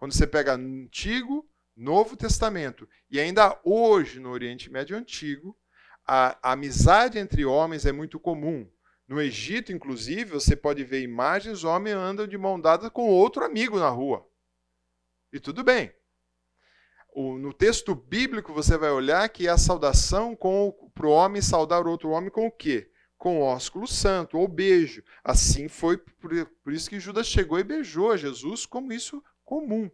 quando 0.04 0.16
você 0.16 0.28
pega 0.28 0.56
Antigo, 0.56 1.50
Novo 1.78 2.18
Testamento 2.18 2.90
e 3.10 3.22
ainda 3.22 3.58
hoje 3.64 4.20
no 4.20 4.32
Oriente 4.32 4.70
Médio 4.70 4.98
Antigo, 4.98 5.58
a, 6.06 6.38
a 6.44 6.52
amizade 6.52 7.18
entre 7.18 7.46
homens 7.46 7.86
é 7.86 7.94
muito 7.94 8.20
comum. 8.20 8.70
No 9.08 9.22
Egito, 9.22 9.72
inclusive, 9.72 10.26
você 10.26 10.58
pode 10.58 10.84
ver 10.84 11.04
imagens, 11.04 11.64
homens 11.64 11.96
andam 11.96 12.28
de 12.28 12.38
mão 12.38 12.60
dada 12.60 12.90
com 12.90 13.08
outro 13.08 13.46
amigo 13.46 13.80
na 13.80 13.88
rua. 13.88 14.28
E 15.32 15.40
tudo 15.40 15.64
bem. 15.64 15.90
O, 17.14 17.38
no 17.38 17.54
texto 17.54 17.96
bíblico, 17.96 18.54
você 18.54 18.78
vai 18.78 18.92
olhar 18.92 19.30
que 19.30 19.48
é 19.48 19.52
a 19.52 19.58
saudação 19.58 20.38
para 20.94 21.08
o 21.08 21.12
homem 21.12 21.42
saudar 21.42 21.88
outro 21.88 22.10
homem 22.10 22.30
com 22.30 22.46
o 22.46 22.52
quê? 22.52 22.92
Com 23.18 23.40
o 23.40 23.44
ósculo 23.44 23.88
santo, 23.88 24.38
ou 24.38 24.50
beijo. 24.50 25.02
Assim 25.24 25.70
foi, 25.70 25.96
por, 25.96 26.30
por 26.62 26.74
isso 26.74 26.90
que 26.90 27.00
Judas 27.00 27.26
chegou 27.26 27.58
e 27.58 27.64
beijou 27.64 28.18
Jesus, 28.18 28.66
como 28.66 28.92
isso 28.92 29.24
comum. 29.54 29.92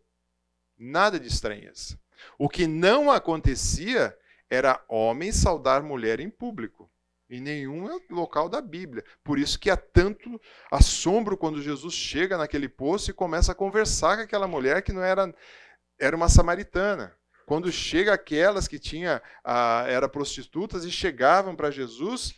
Nada 0.78 1.20
de 1.20 1.28
estranheza. 1.28 2.00
O 2.38 2.48
que 2.48 2.66
não 2.66 3.12
acontecia 3.12 4.18
era 4.50 4.82
homem 4.88 5.34
saudar 5.34 5.84
mulher 5.84 6.22
em 6.22 6.30
público. 6.30 6.90
Em 7.30 7.42
nenhum 7.42 7.90
local 8.10 8.48
da 8.48 8.62
Bíblia. 8.62 9.04
Por 9.22 9.38
isso 9.38 9.60
que 9.60 9.70
há 9.70 9.76
tanto 9.76 10.40
assombro 10.72 11.38
quando 11.38 11.62
Jesus 11.62 11.94
chega 11.94 12.38
naquele 12.38 12.70
poço 12.70 13.12
e 13.12 13.14
começa 13.14 13.52
a 13.52 13.56
conversar 13.56 14.16
com 14.16 14.24
aquela 14.24 14.48
mulher 14.48 14.82
que 14.82 14.94
não 14.94 15.04
era 15.04 15.34
era 16.00 16.16
uma 16.16 16.30
samaritana. 16.30 17.14
Quando 17.46 17.70
chega 17.70 18.14
aquelas 18.14 18.68
que 18.68 18.80
tinha 18.80 19.22
ah, 19.44 19.84
era 19.90 20.08
prostitutas 20.08 20.86
e 20.86 20.92
chegavam 20.92 21.54
para 21.56 21.70
Jesus, 21.70 22.34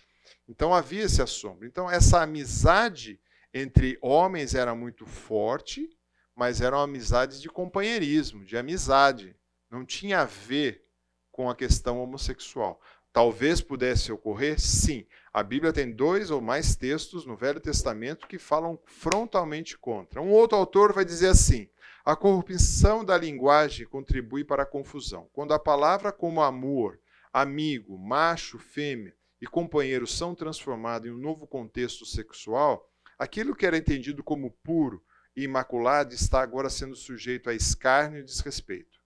então 0.49 0.73
havia 0.73 1.03
esse 1.03 1.21
assombro. 1.21 1.67
Então 1.67 1.89
essa 1.89 2.23
amizade 2.23 3.19
entre 3.53 3.97
homens 4.01 4.55
era 4.55 4.73
muito 4.73 5.05
forte, 5.05 5.87
mas 6.35 6.61
eram 6.61 6.79
amizades 6.79 7.41
de 7.41 7.49
companheirismo, 7.49 8.45
de 8.45 8.57
amizade. 8.57 9.35
Não 9.69 9.85
tinha 9.85 10.21
a 10.21 10.25
ver 10.25 10.85
com 11.31 11.49
a 11.49 11.55
questão 11.55 12.01
homossexual. 12.01 12.81
Talvez 13.13 13.61
pudesse 13.61 14.11
ocorrer? 14.11 14.59
Sim. 14.59 15.05
A 15.33 15.43
Bíblia 15.43 15.73
tem 15.73 15.91
dois 15.91 16.31
ou 16.31 16.41
mais 16.41 16.75
textos 16.75 17.25
no 17.25 17.35
Velho 17.35 17.59
Testamento 17.59 18.27
que 18.27 18.37
falam 18.37 18.79
frontalmente 18.85 19.77
contra. 19.77 20.21
Um 20.21 20.31
outro 20.31 20.57
autor 20.57 20.93
vai 20.93 21.03
dizer 21.03 21.27
assim: 21.27 21.69
a 22.05 22.15
corrupção 22.15 23.03
da 23.03 23.17
linguagem 23.17 23.85
contribui 23.85 24.43
para 24.43 24.63
a 24.63 24.65
confusão. 24.65 25.29
Quando 25.33 25.53
a 25.53 25.59
palavra 25.59 26.11
como 26.11 26.41
amor, 26.41 26.99
amigo, 27.33 27.97
macho, 27.97 28.57
fêmea 28.57 29.13
e 29.41 29.45
companheiro 29.45 30.07
são 30.07 30.33
transformados 30.33 31.07
em 31.07 31.13
um 31.13 31.17
novo 31.17 31.45
contexto 31.45 32.05
sexual, 32.05 32.89
aquilo 33.19 33.55
que 33.55 33.65
era 33.65 33.77
entendido 33.77 34.23
como 34.23 34.51
puro 34.63 35.03
imaculado 35.35 36.13
está 36.13 36.41
agora 36.41 36.69
sendo 36.69 36.95
sujeito 36.95 37.49
a 37.49 37.53
escárnio 37.53 38.19
e 38.19 38.23
desrespeito. 38.23 38.99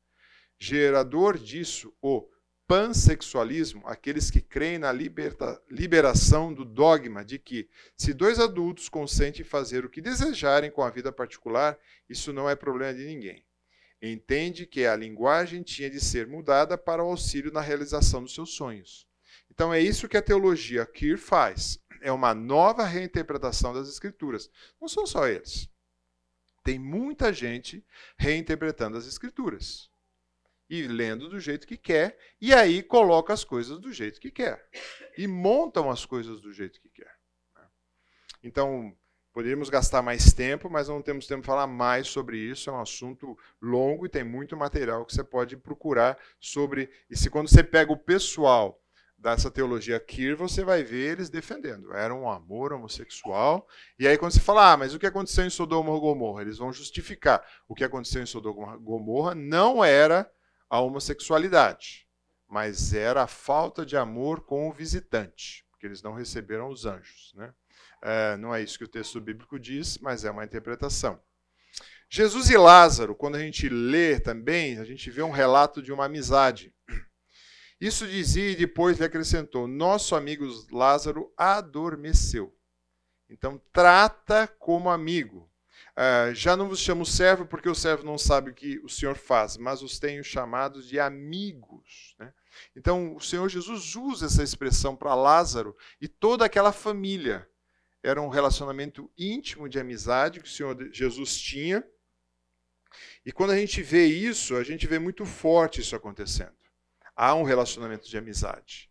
Gerador 0.58 1.38
disso, 1.38 1.94
o 2.02 2.28
pansexualismo, 2.68 3.84
aqueles 3.86 4.32
que 4.32 4.42
creem 4.42 4.80
na 4.80 4.92
liberta, 4.92 5.62
liberação 5.70 6.54
do 6.54 6.66
dogma 6.66 7.24
de 7.24 7.38
que, 7.38 7.70
se 7.96 8.14
dois 8.14 8.40
adultos 8.40 8.90
consentem 8.90 9.46
fazer 9.46 9.86
o 9.86 9.90
que 9.90 10.02
desejarem 10.02 10.72
com 10.72 10.82
a 10.82 10.90
vida 10.90 11.12
particular, 11.12 11.78
isso 12.10 12.34
não 12.34 12.50
é 12.50 12.56
problema 12.56 12.94
de 12.94 13.06
ninguém. 13.06 13.46
Entende 14.02 14.66
que 14.66 14.86
a 14.86 14.96
linguagem 14.96 15.64
tinha 15.64 15.90
de 15.90 16.00
ser 16.00 16.28
mudada 16.28 16.78
para 16.78 17.04
o 17.04 17.10
auxílio 17.10 17.52
na 17.52 17.62
realização 17.62 18.22
dos 18.22 18.34
seus 18.34 18.52
sonhos. 18.52 19.08
Então 19.50 19.74
é 19.74 19.80
isso 19.80 20.08
que 20.08 20.18
a 20.18 20.22
teologia 20.22 20.86
Kier 20.86 21.18
faz. 21.18 21.80
É 22.02 22.12
uma 22.12 22.34
nova 22.34 22.84
reinterpretação 22.84 23.74
das 23.74 23.88
escrituras. 23.88 24.50
Não 24.80 24.88
são 24.88 25.06
só 25.06 25.28
eles. 25.28 25.70
Tem 26.66 26.80
muita 26.80 27.32
gente 27.32 27.86
reinterpretando 28.18 28.98
as 28.98 29.06
escrituras 29.06 29.88
e 30.68 30.88
lendo 30.88 31.30
do 31.30 31.40
jeito 31.40 31.68
que 31.68 31.78
quer, 31.78 32.18
e 32.42 32.56
aí 32.56 32.82
coloca 32.82 33.32
as 33.32 33.44
coisas 33.44 33.78
do 33.80 33.94
jeito 33.94 34.20
que 34.20 34.32
quer. 34.32 34.68
E 35.16 35.28
montam 35.28 35.92
as 35.92 36.08
coisas 36.08 36.42
do 36.42 36.52
jeito 36.52 36.82
que 36.82 36.90
quer. 36.90 37.16
Né? 37.56 37.68
Então, 38.42 38.98
poderíamos 39.32 39.70
gastar 39.70 40.02
mais 40.02 40.34
tempo, 40.34 40.68
mas 40.68 40.90
não 40.90 41.04
temos 41.04 41.28
tempo 41.28 41.44
para 41.44 41.54
falar 41.54 41.68
mais 41.68 42.08
sobre 42.08 42.40
isso. 42.40 42.68
É 42.72 42.74
um 42.74 42.82
assunto 42.82 43.38
longo 43.62 44.08
e 44.08 44.10
tem 44.10 44.24
muito 44.24 44.58
material 44.58 45.06
que 45.06 45.14
você 45.14 45.24
pode 45.24 45.56
procurar 45.56 46.18
sobre. 46.40 46.90
E 47.08 47.16
se 47.16 47.30
quando 47.30 47.48
você 47.48 47.64
pega 47.64 47.94
o 47.94 47.98
pessoal 47.98 48.84
dessa 49.26 49.50
teologia 49.50 50.00
Kir, 50.00 50.36
você 50.36 50.64
vai 50.64 50.84
ver 50.84 51.14
eles 51.14 51.32
defendendo. 51.32 51.92
Era 51.94 52.14
um 52.14 52.30
amor 52.30 52.72
homossexual. 52.72 53.68
E 53.98 54.08
aí, 54.08 54.20
quando 54.20 54.34
você 54.34 54.40
fala, 54.40 54.74
ah, 54.74 54.78
mas 54.78 54.94
o 54.94 55.00
que 55.00 55.08
aconteceu 55.08 55.44
em 55.44 55.50
Sodoma 55.50 55.96
e 55.98 56.00
Gomorra? 56.00 56.44
Eles 56.44 56.60
vão 56.60 56.72
justificar. 56.72 57.44
O 57.68 57.74
que 57.74 57.84
aconteceu 57.84 58.22
em 58.22 58.28
Sodoma 58.28 58.76
e 58.76 58.84
Gomorra 58.84 59.34
não 59.34 59.84
era 59.84 60.32
a 60.70 60.80
homossexualidade, 60.80 62.08
mas 62.48 62.94
era 62.94 63.24
a 63.24 63.28
falta 63.28 63.84
de 63.84 63.98
amor 63.98 64.42
com 64.42 64.70
o 64.70 64.72
visitante, 64.72 65.66
porque 65.72 65.88
eles 65.88 66.04
não 66.04 66.14
receberam 66.14 66.70
os 66.70 66.86
anjos. 66.86 67.34
Né? 67.36 67.52
É, 68.04 68.38
não 68.38 68.54
é 68.54 68.62
isso 68.62 68.78
que 68.78 68.86
o 68.86 68.88
texto 68.88 69.20
bíblico 69.20 69.60
diz, 69.60 69.98
mas 69.98 70.24
é 70.24 70.30
uma 70.30 70.46
interpretação. 70.46 71.20
Jesus 72.08 72.52
e 72.52 72.58
Lázaro, 72.58 73.16
quando 73.16 73.36
a 73.36 73.40
gente 73.40 73.70
lê 73.70 74.20
também, 74.20 74.78
a 74.78 74.84
gente 74.84 75.10
vê 75.10 75.24
um 75.24 75.32
relato 75.32 75.82
de 75.82 75.92
uma 75.92 76.06
amizade. 76.06 76.72
Isso 77.80 78.08
dizia 78.08 78.52
e 78.52 78.56
depois 78.56 78.98
ele 78.98 79.06
acrescentou: 79.06 79.68
Nosso 79.68 80.16
amigo 80.16 80.46
Lázaro 80.72 81.32
adormeceu. 81.36 82.56
Então, 83.30 83.62
trata 83.72 84.48
como 84.48 84.90
amigo. 84.90 85.50
Uh, 85.98 86.36
já 86.36 86.58
não 86.58 86.68
vos 86.68 86.80
chamo 86.80 87.06
servo, 87.06 87.46
porque 87.46 87.70
o 87.70 87.76
servo 87.76 88.04
não 88.04 88.18
sabe 88.18 88.52
o 88.52 88.54
que 88.54 88.80
o 88.80 88.90
Senhor 88.90 89.16
faz, 89.16 89.56
mas 89.56 89.82
os 89.82 89.98
tenho 89.98 90.24
chamados 90.24 90.88
de 90.88 91.00
amigos. 91.00 92.16
Né? 92.20 92.34
Então, 92.76 93.16
o 93.16 93.22
Senhor 93.22 93.48
Jesus 93.50 93.96
usa 93.96 94.26
essa 94.26 94.44
expressão 94.44 94.96
para 94.96 95.16
Lázaro 95.16 95.76
e 96.00 96.08
toda 96.08 96.46
aquela 96.46 96.72
família. 96.72 97.50
Era 98.04 98.22
um 98.22 98.30
relacionamento 98.30 99.10
íntimo 99.18 99.68
de 99.68 99.80
amizade 99.80 100.40
que 100.40 100.48
o 100.48 100.52
Senhor 100.52 100.78
Jesus 100.94 101.38
tinha. 101.38 101.84
E 103.26 103.32
quando 103.32 103.52
a 103.52 103.58
gente 103.58 103.82
vê 103.82 104.06
isso, 104.06 104.56
a 104.56 104.64
gente 104.64 104.86
vê 104.86 105.00
muito 105.00 105.26
forte 105.26 105.82
isso 105.82 105.96
acontecendo. 105.96 106.54
Há 107.16 107.34
um 107.34 107.44
relacionamento 107.44 108.08
de 108.10 108.18
amizade. 108.18 108.90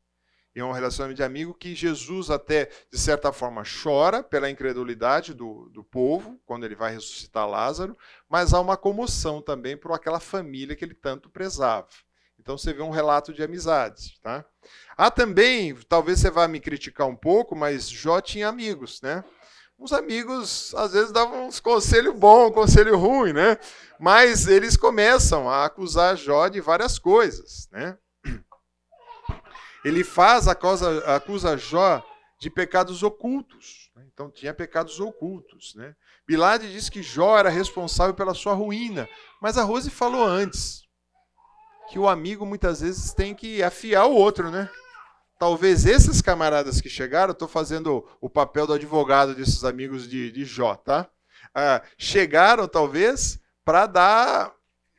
E 0.55 0.61
é 0.61 0.65
um 0.65 0.71
relacionamento 0.71 1.17
de 1.17 1.25
amigo 1.25 1.53
que 1.53 1.75
Jesus 1.75 2.31
até, 2.31 2.71
de 2.91 2.99
certa 2.99 3.33
forma, 3.33 3.65
chora 3.65 4.23
pela 4.23 4.49
incredulidade 4.49 5.35
do, 5.35 5.69
do 5.71 5.83
povo, 5.83 6.41
quando 6.47 6.65
ele 6.65 6.77
vai 6.77 6.93
ressuscitar 6.93 7.49
Lázaro, 7.49 7.99
mas 8.29 8.55
há 8.55 8.61
uma 8.61 8.77
comoção 8.77 9.43
também 9.43 9.77
por 9.77 9.93
aquela 9.93 10.21
família 10.21 10.77
que 10.77 10.85
ele 10.85 10.95
tanto 10.95 11.29
prezava. 11.29 11.89
Então 12.39 12.57
você 12.57 12.73
vê 12.73 12.83
um 12.83 12.91
relato 12.91 13.33
de 13.33 13.43
amizade. 13.43 14.21
Tá? 14.23 14.45
Há 14.97 15.11
também, 15.11 15.75
talvez 15.89 16.21
você 16.21 16.31
vá 16.31 16.47
me 16.47 16.61
criticar 16.61 17.09
um 17.09 17.17
pouco, 17.17 17.57
mas 17.57 17.89
Jó 17.89 18.21
tinha 18.21 18.49
amigos, 18.49 19.03
né? 19.03 19.25
Uns 19.77 19.93
amigos 19.93 20.73
às 20.77 20.93
vezes 20.93 21.11
davam 21.11 21.49
uns 21.49 21.59
conselho 21.59 22.15
bom, 22.15 22.53
conselho 22.53 22.97
ruim, 22.97 23.33
né? 23.33 23.59
Mas 23.99 24.47
eles 24.47 24.77
começam 24.77 25.51
a 25.51 25.65
acusar 25.65 26.17
Jó 26.17 26.47
de 26.49 26.61
várias 26.61 26.97
coisas, 26.97 27.69
né? 27.73 27.99
Ele 29.85 30.03
faz, 30.03 30.49
acusa, 30.49 30.99
acusa 31.15 31.57
Jó 31.57 32.03
de 32.39 32.51
pecados 32.51 33.03
ocultos. 33.03 33.91
Né? 33.95 34.05
Então 34.13 34.31
tinha 34.31 34.55
pecados 34.55 34.99
ocultos. 34.99 35.75
Né? 35.75 35.95
Bilade 36.27 36.73
diz 36.73 36.89
que 36.89 37.03
Jó 37.03 37.39
era 37.39 37.51
responsável 37.51 38.15
pela 38.15 38.35
sua 38.35 38.55
ruína, 38.55 39.09
mas 39.41 39.59
a 39.59 39.63
Rose 39.63 39.91
falou 39.91 40.25
antes 40.25 40.85
que 41.89 41.99
o 41.99 42.09
amigo 42.09 42.47
muitas 42.47 42.81
vezes 42.81 43.13
tem 43.13 43.35
que 43.35 43.63
afiar 43.63 44.07
o 44.07 44.15
outro, 44.15 44.51
né? 44.51 44.71
Talvez 45.39 45.85
esses 45.85 46.23
camaradas 46.23 46.81
que 46.81 46.89
chegaram, 46.89 47.33
estou 47.33 47.47
fazendo 47.47 48.09
o 48.21 48.31
papel 48.31 48.67
do 48.67 48.73
advogado 48.73 49.35
desses 49.35 49.65
amigos 49.65 50.09
de, 50.09 50.33
de 50.33 50.45
Jó, 50.45 50.75
tá? 50.77 51.09
Ah, 51.55 51.83
chegaram 51.99 52.67
talvez 52.67 53.39
para 53.65 53.87
dar, 53.87 54.55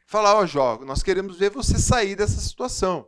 falar, 0.06 0.36
ó 0.36 0.42
oh, 0.42 0.46
Jó, 0.46 0.78
nós 0.86 1.02
queremos 1.02 1.38
ver 1.38 1.50
você 1.50 1.80
sair 1.80 2.16
dessa 2.16 2.40
situação. 2.40 3.08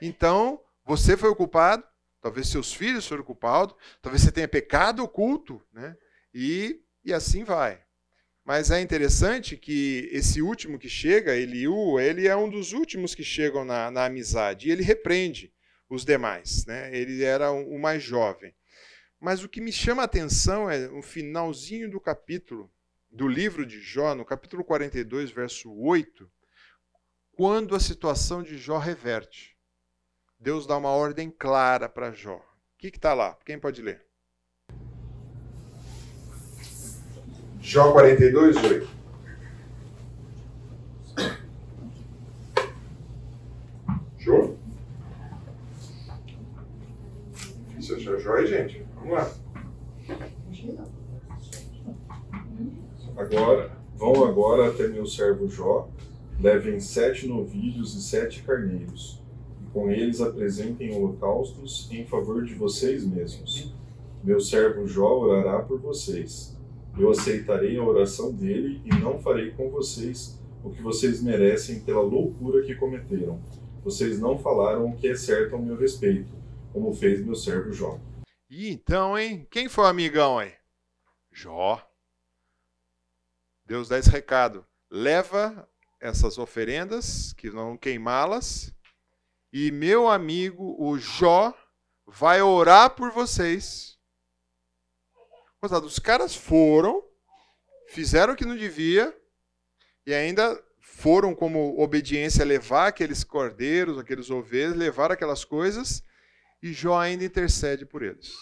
Então, 0.00 0.60
você 0.96 1.16
foi 1.16 1.30
o 1.30 1.36
culpado, 1.36 1.82
talvez 2.20 2.48
seus 2.48 2.74
filhos 2.74 3.06
foram 3.06 3.24
culpados, 3.24 3.74
talvez 4.02 4.22
você 4.22 4.30
tenha 4.30 4.46
pecado 4.46 5.02
oculto, 5.02 5.62
né? 5.72 5.96
E, 6.34 6.82
e 7.02 7.14
assim 7.14 7.44
vai. 7.44 7.82
Mas 8.44 8.70
é 8.70 8.80
interessante 8.80 9.56
que 9.56 10.08
esse 10.12 10.42
último 10.42 10.78
que 10.78 10.88
chega, 10.88 11.34
Eliú, 11.34 11.98
ele 11.98 12.26
é 12.26 12.36
um 12.36 12.50
dos 12.50 12.72
últimos 12.72 13.14
que 13.14 13.24
chegam 13.24 13.64
na, 13.64 13.90
na 13.90 14.04
amizade. 14.04 14.68
E 14.68 14.72
ele 14.72 14.82
repreende 14.82 15.52
os 15.88 16.04
demais. 16.04 16.66
Né? 16.66 16.94
Ele 16.94 17.22
era 17.22 17.50
o 17.52 17.78
mais 17.78 18.02
jovem. 18.02 18.54
Mas 19.18 19.42
o 19.42 19.48
que 19.48 19.60
me 19.60 19.72
chama 19.72 20.02
a 20.02 20.06
atenção 20.06 20.68
é 20.68 20.88
o 20.90 21.00
finalzinho 21.00 21.88
do 21.88 22.00
capítulo, 22.00 22.70
do 23.10 23.28
livro 23.28 23.64
de 23.64 23.80
Jó, 23.80 24.14
no 24.14 24.24
capítulo 24.24 24.64
42, 24.64 25.30
verso 25.30 25.72
8, 25.72 26.28
quando 27.30 27.76
a 27.76 27.80
situação 27.80 28.42
de 28.42 28.58
Jó 28.58 28.78
reverte. 28.78 29.51
Deus 30.42 30.66
dá 30.66 30.76
uma 30.76 30.88
ordem 30.88 31.30
clara 31.30 31.88
para 31.88 32.10
Jó. 32.10 32.34
O 32.34 32.42
que 32.76 32.88
está 32.88 33.14
lá? 33.14 33.38
Quem 33.46 33.60
pode 33.60 33.80
ler? 33.80 34.04
Jó 37.60 37.92
42, 37.92 38.56
8. 38.56 38.88
Show? 44.18 44.58
Difícil 47.68 47.96
achar 47.98 48.18
Jó, 48.18 48.44
gente? 48.44 48.84
Vamos 48.96 49.12
lá. 49.12 49.32
Agora, 53.16 53.70
vão 53.94 54.24
agora 54.24 54.70
até 54.70 54.88
meu 54.88 55.06
servo 55.06 55.48
Jó, 55.48 55.88
levem 56.40 56.80
sete 56.80 57.28
novilhos 57.28 57.94
e 57.94 58.02
sete 58.02 58.42
carneiros 58.42 59.21
com 59.72 59.90
eles 59.90 60.20
apresentem 60.20 60.94
holocaustos 60.94 61.88
em 61.90 62.04
favor 62.04 62.44
de 62.44 62.54
vocês 62.54 63.04
mesmos. 63.04 63.72
Meu 64.22 64.40
servo 64.40 64.86
Jó 64.86 65.18
orará 65.18 65.62
por 65.62 65.80
vocês. 65.80 66.56
Eu 66.98 67.10
aceitarei 67.10 67.78
a 67.78 67.82
oração 67.82 68.32
dele 68.32 68.82
e 68.84 68.90
não 69.00 69.18
farei 69.18 69.50
com 69.52 69.70
vocês 69.70 70.38
o 70.62 70.70
que 70.70 70.82
vocês 70.82 71.22
merecem 71.22 71.80
pela 71.80 72.02
loucura 72.02 72.64
que 72.64 72.74
cometeram. 72.74 73.42
vocês 73.82 74.20
não 74.20 74.38
falaram 74.38 74.86
o 74.86 74.96
que 74.96 75.08
é 75.08 75.16
certo 75.16 75.56
ao 75.56 75.62
meu 75.62 75.76
respeito, 75.76 76.32
como 76.72 76.94
fez 76.94 77.24
meu 77.24 77.34
servo 77.34 77.72
Jó. 77.72 77.98
E 78.48 78.70
então, 78.70 79.18
hein? 79.18 79.46
Quem 79.50 79.68
foi 79.68 79.84
o 79.84 79.88
amigão 79.88 80.38
aí? 80.38 80.52
Jó. 81.32 81.84
Deus 83.66 83.88
dá 83.88 83.98
esse 83.98 84.10
recado. 84.10 84.64
Leva 84.90 85.68
essas 86.00 86.36
oferendas, 86.38 87.32
que 87.32 87.50
não 87.50 87.76
queimá-las, 87.76 88.72
e 89.52 89.70
meu 89.70 90.08
amigo, 90.08 90.76
o 90.78 90.98
Jó, 90.98 91.52
vai 92.06 92.40
orar 92.40 92.90
por 92.90 93.10
vocês. 93.10 93.98
Os 95.60 95.98
caras 95.98 96.34
foram, 96.34 97.04
fizeram 97.88 98.32
o 98.32 98.36
que 98.36 98.44
não 98.44 98.56
devia, 98.56 99.14
e 100.06 100.14
ainda 100.14 100.60
foram 100.80 101.34
como 101.34 101.80
obediência 101.80 102.44
levar 102.44 102.88
aqueles 102.88 103.22
cordeiros, 103.22 103.98
aqueles 103.98 104.30
ovelhas, 104.30 104.76
levar 104.76 105.12
aquelas 105.12 105.44
coisas, 105.44 106.02
e 106.62 106.72
Jó 106.72 106.98
ainda 106.98 107.24
intercede 107.24 107.84
por 107.84 108.02
eles. 108.02 108.32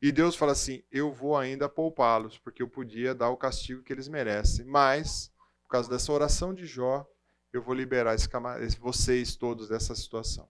E 0.00 0.12
Deus 0.12 0.36
fala 0.36 0.52
assim: 0.52 0.82
Eu 0.90 1.12
vou 1.12 1.36
ainda 1.36 1.68
poupá-los, 1.68 2.38
porque 2.38 2.62
eu 2.62 2.68
podia 2.68 3.14
dar 3.14 3.30
o 3.30 3.36
castigo 3.36 3.82
que 3.82 3.92
eles 3.92 4.08
merecem. 4.08 4.64
Mas, 4.64 5.32
por 5.62 5.70
causa 5.70 5.88
dessa 5.88 6.12
oração 6.12 6.54
de 6.54 6.66
Jó, 6.66 7.06
eu 7.56 7.62
vou 7.62 7.74
liberar 7.74 8.14
esse, 8.14 8.28
vocês 8.78 9.36
todos 9.36 9.68
dessa 9.68 9.94
situação. 9.94 10.48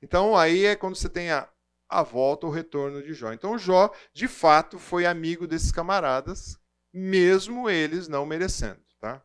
Então, 0.00 0.36
aí 0.36 0.64
é 0.64 0.74
quando 0.74 0.96
você 0.96 1.08
tem 1.08 1.30
a, 1.30 1.48
a 1.88 2.02
volta, 2.02 2.46
o 2.46 2.50
retorno 2.50 3.02
de 3.02 3.14
Jó. 3.14 3.32
Então, 3.32 3.56
Jó, 3.56 3.92
de 4.12 4.26
fato, 4.26 4.78
foi 4.78 5.06
amigo 5.06 5.46
desses 5.46 5.70
camaradas, 5.70 6.58
mesmo 6.92 7.70
eles 7.70 8.08
não 8.08 8.26
merecendo. 8.26 8.80
Tá? 9.00 9.22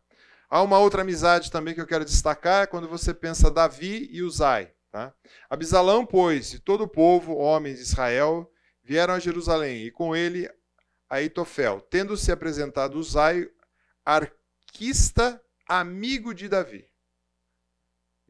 Há 0.49 0.61
uma 0.61 0.79
outra 0.79 1.01
amizade 1.01 1.51
também 1.51 1.73
que 1.73 1.81
eu 1.81 1.87
quero 1.87 2.05
destacar, 2.05 2.63
é 2.63 2.67
quando 2.67 2.87
você 2.87 3.13
pensa 3.13 3.49
Davi 3.49 4.07
e 4.11 4.21
Uzai. 4.21 4.71
Tá? 4.91 5.13
Abisalão, 5.49 6.05
pois, 6.05 6.53
e 6.53 6.59
todo 6.59 6.83
o 6.83 6.87
povo, 6.87 7.35
homens 7.35 7.77
de 7.77 7.83
Israel, 7.83 8.51
vieram 8.83 9.13
a 9.13 9.19
Jerusalém, 9.19 9.85
e 9.85 9.91
com 9.91 10.15
ele 10.15 10.49
Aitofel, 11.09 11.81
tendo-se 11.81 12.31
apresentado 12.31 12.99
Uzai, 12.99 13.49
arquista, 14.05 15.41
amigo 15.67 16.33
de 16.33 16.47
Davi. 16.47 16.87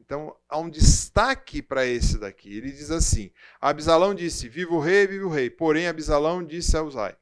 Então, 0.08 0.34
há 0.48 0.58
um 0.58 0.70
destaque 0.70 1.60
para 1.60 1.84
esse 1.84 2.16
daqui. 2.16 2.56
Ele 2.56 2.72
diz 2.72 2.90
assim: 2.90 3.30
Abisalão 3.60 4.14
disse: 4.14 4.48
Viva 4.48 4.72
o 4.72 4.80
rei, 4.80 5.06
viva 5.06 5.26
o 5.26 5.28
rei. 5.28 5.50
Porém, 5.50 5.86
Abisalão 5.86 6.42
disse 6.42 6.74
a 6.78 6.82
Uzai: 6.82 7.14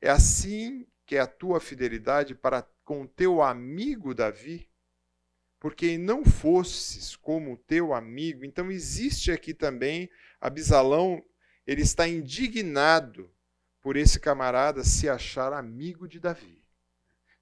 É 0.00 0.10
assim 0.10 0.84
que 1.06 1.14
é 1.14 1.20
a 1.20 1.26
tua 1.28 1.60
fidelidade 1.60 2.34
para 2.34 2.68
com 2.84 3.06
teu 3.06 3.42
amigo 3.42 4.12
Davi? 4.12 4.68
Porque 5.60 5.96
não 5.96 6.24
fosses 6.24 7.14
como 7.14 7.56
teu 7.56 7.94
amigo. 7.94 8.44
Então, 8.44 8.68
existe 8.68 9.30
aqui 9.30 9.54
também 9.54 10.10
Abisalão 10.40 11.24
ele 11.64 11.82
está 11.82 12.08
indignado 12.08 13.32
por 13.80 13.96
esse 13.96 14.18
camarada 14.18 14.82
se 14.82 15.08
achar 15.08 15.52
amigo 15.52 16.08
de 16.08 16.18
Davi. 16.18 16.55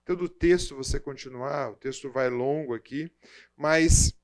Então, 0.04 0.14
do 0.14 0.28
texto 0.28 0.76
você 0.76 1.00
continuar, 1.00 1.72
o 1.72 1.76
texto 1.76 2.10
vai 2.10 2.28
longo 2.28 2.74
aqui, 2.74 3.10
mas 3.56 4.14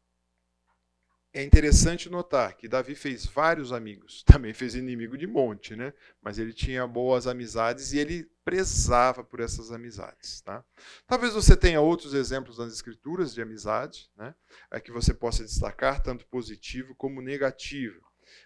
é 1.33 1.43
interessante 1.43 2.11
notar 2.11 2.55
que 2.55 2.69
Davi 2.69 2.95
fez 2.95 3.25
vários 3.25 3.73
amigos, 3.73 4.23
também 4.29 4.53
fez 4.53 4.75
inimigo 4.75 5.17
de 5.17 5.27
monte, 5.27 5.75
né? 5.75 5.95
Mas 6.21 6.39
ele 6.39 6.53
tinha 6.53 6.87
boas 6.87 7.27
amizades 7.27 7.95
e 7.95 7.99
ele 7.99 8.31
prezava 8.45 9.25
por 9.25 9.41
essas 9.41 9.73
amizades, 9.73 10.43
tá? 10.43 10.63
Talvez 11.07 11.33
você 11.33 11.57
tenha 11.57 11.81
outros 11.81 12.13
exemplos 12.13 12.59
nas 12.59 12.75
escrituras 12.75 13.33
de 13.33 13.41
amizade, 13.41 14.11
né? 14.15 14.35
É 14.71 14.81
que 14.81 14.93
você 14.93 15.15
possa 15.15 15.43
destacar 15.43 16.03
tanto 16.03 16.27
positivo 16.27 16.95
como 16.95 17.23
negativo. 17.23 18.01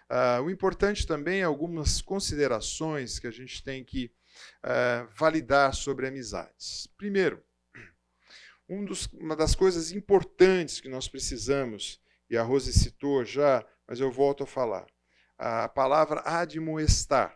Uh, 0.09 0.43
o 0.43 0.49
importante 0.49 1.05
também 1.05 1.41
é 1.41 1.43
algumas 1.43 2.01
considerações 2.01 3.19
que 3.19 3.27
a 3.27 3.31
gente 3.31 3.61
tem 3.61 3.83
que 3.83 4.09
uh, 4.63 5.07
validar 5.15 5.73
sobre 5.73 6.07
amizades. 6.07 6.87
Primeiro, 6.97 7.43
um 8.67 8.83
dos, 8.83 9.05
uma 9.13 9.35
das 9.35 9.55
coisas 9.55 9.91
importantes 9.91 10.81
que 10.81 10.89
nós 10.89 11.07
precisamos, 11.07 12.01
e 12.29 12.37
a 12.37 12.43
Rose 12.43 12.73
citou 12.73 13.23
já, 13.23 13.65
mas 13.87 13.99
eu 13.99 14.11
volto 14.11 14.43
a 14.43 14.47
falar, 14.47 14.87
a 15.37 15.67
palavra 15.69 16.21
admoestar. 16.25 17.35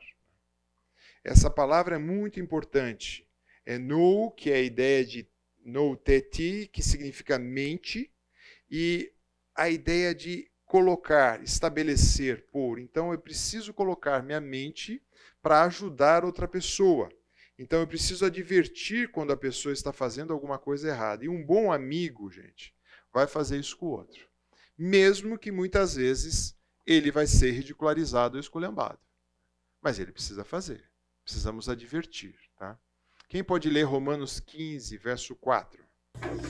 Essa 1.24 1.50
palavra 1.50 1.96
é 1.96 2.00
muito 2.00 2.40
importante. 2.40 3.28
É 3.66 3.78
no, 3.78 4.32
que 4.32 4.52
é 4.52 4.56
a 4.56 4.62
ideia 4.62 5.06
de 5.06 5.30
no 5.64 5.96
teti, 5.96 6.70
que 6.72 6.82
significa 6.82 7.38
mente, 7.38 8.12
e 8.72 9.14
a 9.54 9.70
ideia 9.70 10.16
de 10.16 10.50
colocar, 10.66 11.44
estabelecer, 11.44 12.46
pôr. 12.52 12.80
Então 12.80 13.12
eu 13.12 13.20
preciso 13.20 13.74
colocar 13.74 14.24
minha 14.24 14.40
mente 14.40 15.02
para 15.42 15.64
ajudar 15.64 16.26
outra 16.26 16.48
pessoa. 16.48 17.10
Então 17.58 17.82
eu 17.82 17.88
preciso 17.88 18.26
advertir 18.26 19.12
quando 19.12 19.32
a 19.32 19.38
pessoa 19.38 19.74
está 19.74 19.92
fazendo 19.92 20.32
alguma 20.32 20.58
coisa 20.58 20.88
errada. 20.88 21.26
E 21.26 21.30
um 21.30 21.46
bom 21.46 21.72
amigo, 21.72 22.32
gente, 22.32 22.74
vai 23.14 23.28
fazer 23.28 23.60
isso 23.60 23.78
com 23.78 23.88
o 23.88 23.92
outro. 23.92 24.28
Mesmo 24.78 25.38
que 25.38 25.52
muitas 25.52 25.96
vezes 25.96 26.56
ele 26.86 27.12
vai 27.12 27.28
ser 27.28 27.52
ridicularizado 27.52 28.36
ou 28.36 28.40
esculhambado. 28.40 29.00
Mas 29.82 30.00
ele 30.00 30.12
precisa 30.12 30.44
fazer. 30.44 30.90
Precisamos 31.24 31.68
advertir, 31.68 32.36
tá? 32.58 32.80
Quem 33.28 33.44
pode 33.44 33.70
ler 33.70 33.84
Romanos 33.84 34.40
15, 34.40 34.98
verso 34.98 35.36
4? 35.36 35.89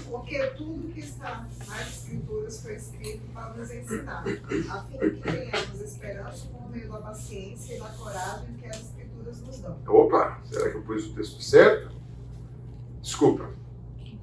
Porque 0.10 0.48
tudo 0.58 0.92
que 0.92 1.02
está 1.02 1.48
nas 1.68 1.88
Escrituras 1.88 2.62
foi 2.62 2.76
escrito 2.76 3.32
para 3.34 3.54
nos 3.54 3.72
ensinar, 3.72 4.24
a 4.24 4.84
fim 4.86 4.98
de 4.98 5.12
que 5.12 5.22
tenhamos 5.22 5.82
esperança 5.82 6.48
por 6.48 6.70
meio 6.70 6.92
da 6.92 6.98
paciência 7.00 7.76
e 7.76 7.80
da 7.80 7.90
coragem 7.90 8.56
que 8.56 8.66
as 8.66 8.82
Escrituras 8.82 9.42
nos 9.42 9.60
dão. 9.60 9.80
Opa, 9.88 10.42
será 10.46 10.72
que 10.72 10.78
eu 10.78 10.84
pus 10.84 11.08
o 11.08 11.14
texto 11.14 11.42
certo? 11.42 11.96
Desculpa, 13.02 13.54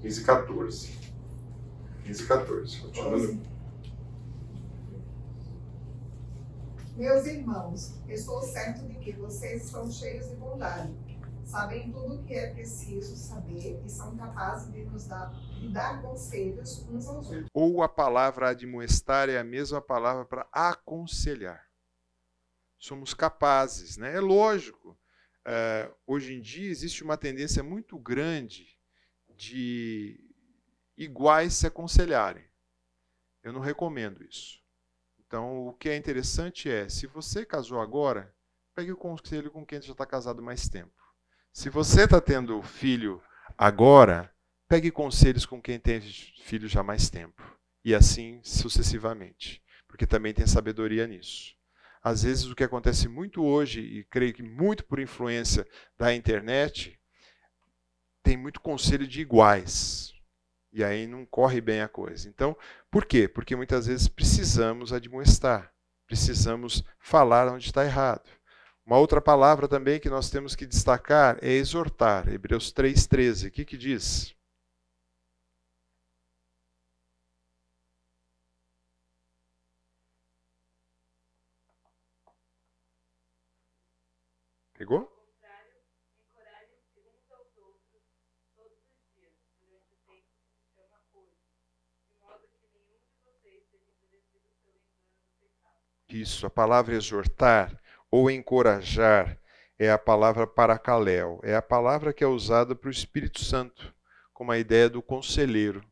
15 0.01 0.21
e 0.21 0.25
14. 0.25 0.99
15 2.05 2.23
e 2.23 2.27
14, 2.27 2.81
continuando. 2.81 3.41
Meus 6.97 7.27
irmãos, 7.27 7.95
estou 8.09 8.43
certo 8.43 8.87
de 8.87 8.95
que 8.95 9.13
vocês 9.13 9.67
estão 9.67 9.91
cheios 9.91 10.29
de 10.29 10.37
bondade 10.37 10.93
sabem 11.57 11.91
tudo 11.91 12.17
o 12.17 12.25
que 12.27 12.35
é 12.35 12.51
preciso 12.51 13.17
saber 13.17 13.83
e 13.83 13.89
são 13.89 14.15
capazes 14.15 14.75
de 14.75 14.85
nos 14.85 15.07
dar, 15.07 15.33
de 15.59 15.69
dar 15.69 16.03
conselhos 16.03 16.85
uns 16.87 17.07
aos 17.07 17.31
outros. 17.31 17.51
Ou 17.55 17.83
a 17.83 17.89
palavra 17.89 18.51
admoestar 18.51 19.31
é 19.31 19.39
a 19.39 19.45
mesma 19.45 19.81
palavra 19.81 20.27
para 20.27 20.47
aconselhar. 20.53 21.67
Somos 22.79 23.15
capazes, 23.15 23.97
né? 23.97 24.15
É 24.15 24.21
lógico. 24.21 24.99
É, 25.47 25.91
hoje 26.07 26.35
em 26.35 26.43
dia 26.43 26.71
existe 26.71 27.03
uma 27.03 27.17
tendência 27.17 27.63
muito 27.63 27.99
grande 27.99 28.79
de 29.35 30.21
iguais 30.95 31.55
se 31.55 31.67
aconselharem. 31.67 32.45
Eu 33.43 33.55
não 33.55 33.61
recomendo 33.61 34.23
isso. 34.23 34.61
Então, 35.27 35.69
o 35.69 35.73
que 35.73 35.89
é 35.89 35.97
interessante 35.97 36.69
é, 36.69 36.87
se 36.87 37.07
você 37.07 37.47
casou 37.47 37.81
agora, 37.81 38.35
pegue 38.75 38.93
o 38.93 38.97
conselho 38.97 39.51
com 39.51 39.65
quem 39.65 39.81
já 39.81 39.93
está 39.93 40.05
casado 40.05 40.43
mais 40.43 40.69
tempo. 40.69 41.06
Se 41.57 41.71
você 41.71 42.05
está 42.05 42.21
tendo 42.21 42.61
filho 42.61 43.19
agora, 43.57 44.31
pegue 44.69 44.91
conselhos 44.91 45.47
com 45.47 45.59
quem 45.59 45.81
tem 45.81 46.03
filho 46.03 46.69
já 46.69 46.81
há 46.81 46.83
mais 46.83 47.09
tempo. 47.09 47.43
E 47.83 47.95
assim 47.95 48.41
sucessivamente. 48.43 49.63
Porque 49.89 50.07
também 50.07 50.35
tem 50.35 50.47
sabedoria 50.47 51.07
nisso. 51.07 51.55
Às 52.03 52.25
vezes 52.25 52.45
o 52.45 52.55
que 52.55 52.63
acontece 52.63 53.09
muito 53.09 53.43
hoje, 53.43 53.81
e 53.81 54.05
creio 54.05 54.35
que 54.35 54.43
muito 54.43 54.85
por 54.85 55.01
influência 55.01 55.67
da 55.97 56.15
internet, 56.15 57.01
tem 58.23 58.37
muito 58.37 58.61
conselho 58.61 59.09
de 59.09 59.23
iguais. 59.23 60.13
E 60.75 60.85
aí 60.85 61.07
não 61.07 61.25
corre 61.25 61.63
bem 61.63 61.81
a 61.81 61.89
coisa. 61.89 62.29
Então, 62.29 62.55
por 62.91 63.07
quê? 63.07 63.27
Porque 63.27 63.57
muitas 63.57 63.87
vezes 63.87 64.09
precisamos 64.09 64.93
admoestar. 64.93 65.73
Precisamos 66.07 66.85
falar 66.99 67.51
onde 67.51 67.65
está 67.65 67.83
errado. 67.83 68.29
Uma 68.87 68.99
outra 68.99 69.21
palavra 69.21 69.67
também 69.67 69.99
que 69.99 70.09
nós 70.09 70.31
temos 70.31 70.55
que 70.55 70.65
destacar 70.65 71.39
é 71.43 71.51
exortar. 71.51 72.29
Hebreus 72.33 72.73
3,13. 72.73 73.49
O 73.49 73.51
que, 73.51 73.65
que 73.65 73.77
diz? 73.77 74.33
Pegou? 84.75 85.13
Isso, 96.09 96.47
a 96.47 96.51
palavra 96.51 96.95
exortar 96.95 97.77
ou 98.11 98.31
encorajar 98.31 99.39
é 99.79 99.91
a 99.91 99.99
palavra 99.99 100.47
paracaléu, 100.47 101.41
é 101.43 101.55
a 101.55 101.63
palavra 101.63 102.13
que 102.13 102.25
é 102.25 102.27
usada 102.27 102.75
para 102.75 102.89
o 102.89 102.93
Espírito 102.93 103.45
Santo, 103.45 103.95
como 104.33 104.53
a 104.53 104.59
ideia 104.59 104.89
do 104.89 105.03
conselheiro. 105.03 105.85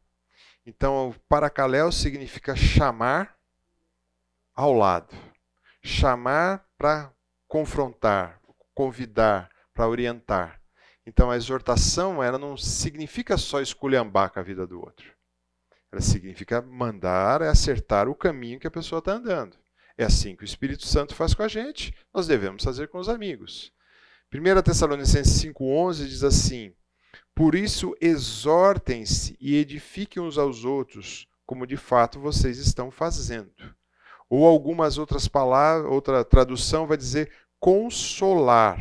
Então, 0.66 1.14
paracaléu 1.28 1.92
significa 1.92 2.56
chamar 2.56 3.36
ao 4.54 4.72
lado, 4.72 5.14
chamar 5.82 6.64
para 6.78 7.12
confrontar, 7.46 8.40
convidar, 8.74 9.50
para 9.74 9.88
orientar. 9.88 10.60
Então, 11.06 11.30
a 11.30 11.36
exortação 11.36 12.22
ela 12.22 12.38
não 12.38 12.56
significa 12.56 13.36
só 13.36 13.60
esculhambar 13.60 14.30
com 14.30 14.40
a 14.40 14.42
vida 14.42 14.66
do 14.66 14.80
outro. 14.80 15.12
Ela 15.92 16.00
significa 16.00 16.62
mandar 16.62 17.42
acertar 17.42 18.08
o 18.08 18.14
caminho 18.14 18.58
que 18.58 18.66
a 18.66 18.70
pessoa 18.70 19.00
está 19.00 19.12
andando. 19.12 19.56
É 19.96 20.04
assim 20.04 20.34
que 20.34 20.42
o 20.42 20.44
Espírito 20.44 20.84
Santo 20.86 21.14
faz 21.14 21.34
com 21.34 21.44
a 21.44 21.48
gente, 21.48 21.94
nós 22.12 22.26
devemos 22.26 22.64
fazer 22.64 22.88
com 22.88 22.98
os 22.98 23.08
amigos. 23.08 23.72
1 24.32 24.62
Tessalonicenses 24.62 25.40
5,11 25.44 26.08
diz 26.08 26.24
assim: 26.24 26.74
Por 27.32 27.54
isso 27.54 27.94
exortem-se 28.00 29.36
e 29.40 29.54
edifiquem 29.54 30.20
uns 30.20 30.36
aos 30.36 30.64
outros, 30.64 31.28
como 31.46 31.66
de 31.66 31.76
fato 31.76 32.18
vocês 32.18 32.58
estão 32.58 32.90
fazendo. 32.90 33.52
Ou 34.28 34.44
algumas 34.44 34.98
outras 34.98 35.28
palavras, 35.28 35.88
outra 35.88 36.24
tradução 36.24 36.88
vai 36.88 36.96
dizer 36.96 37.30
consolar. 37.60 38.80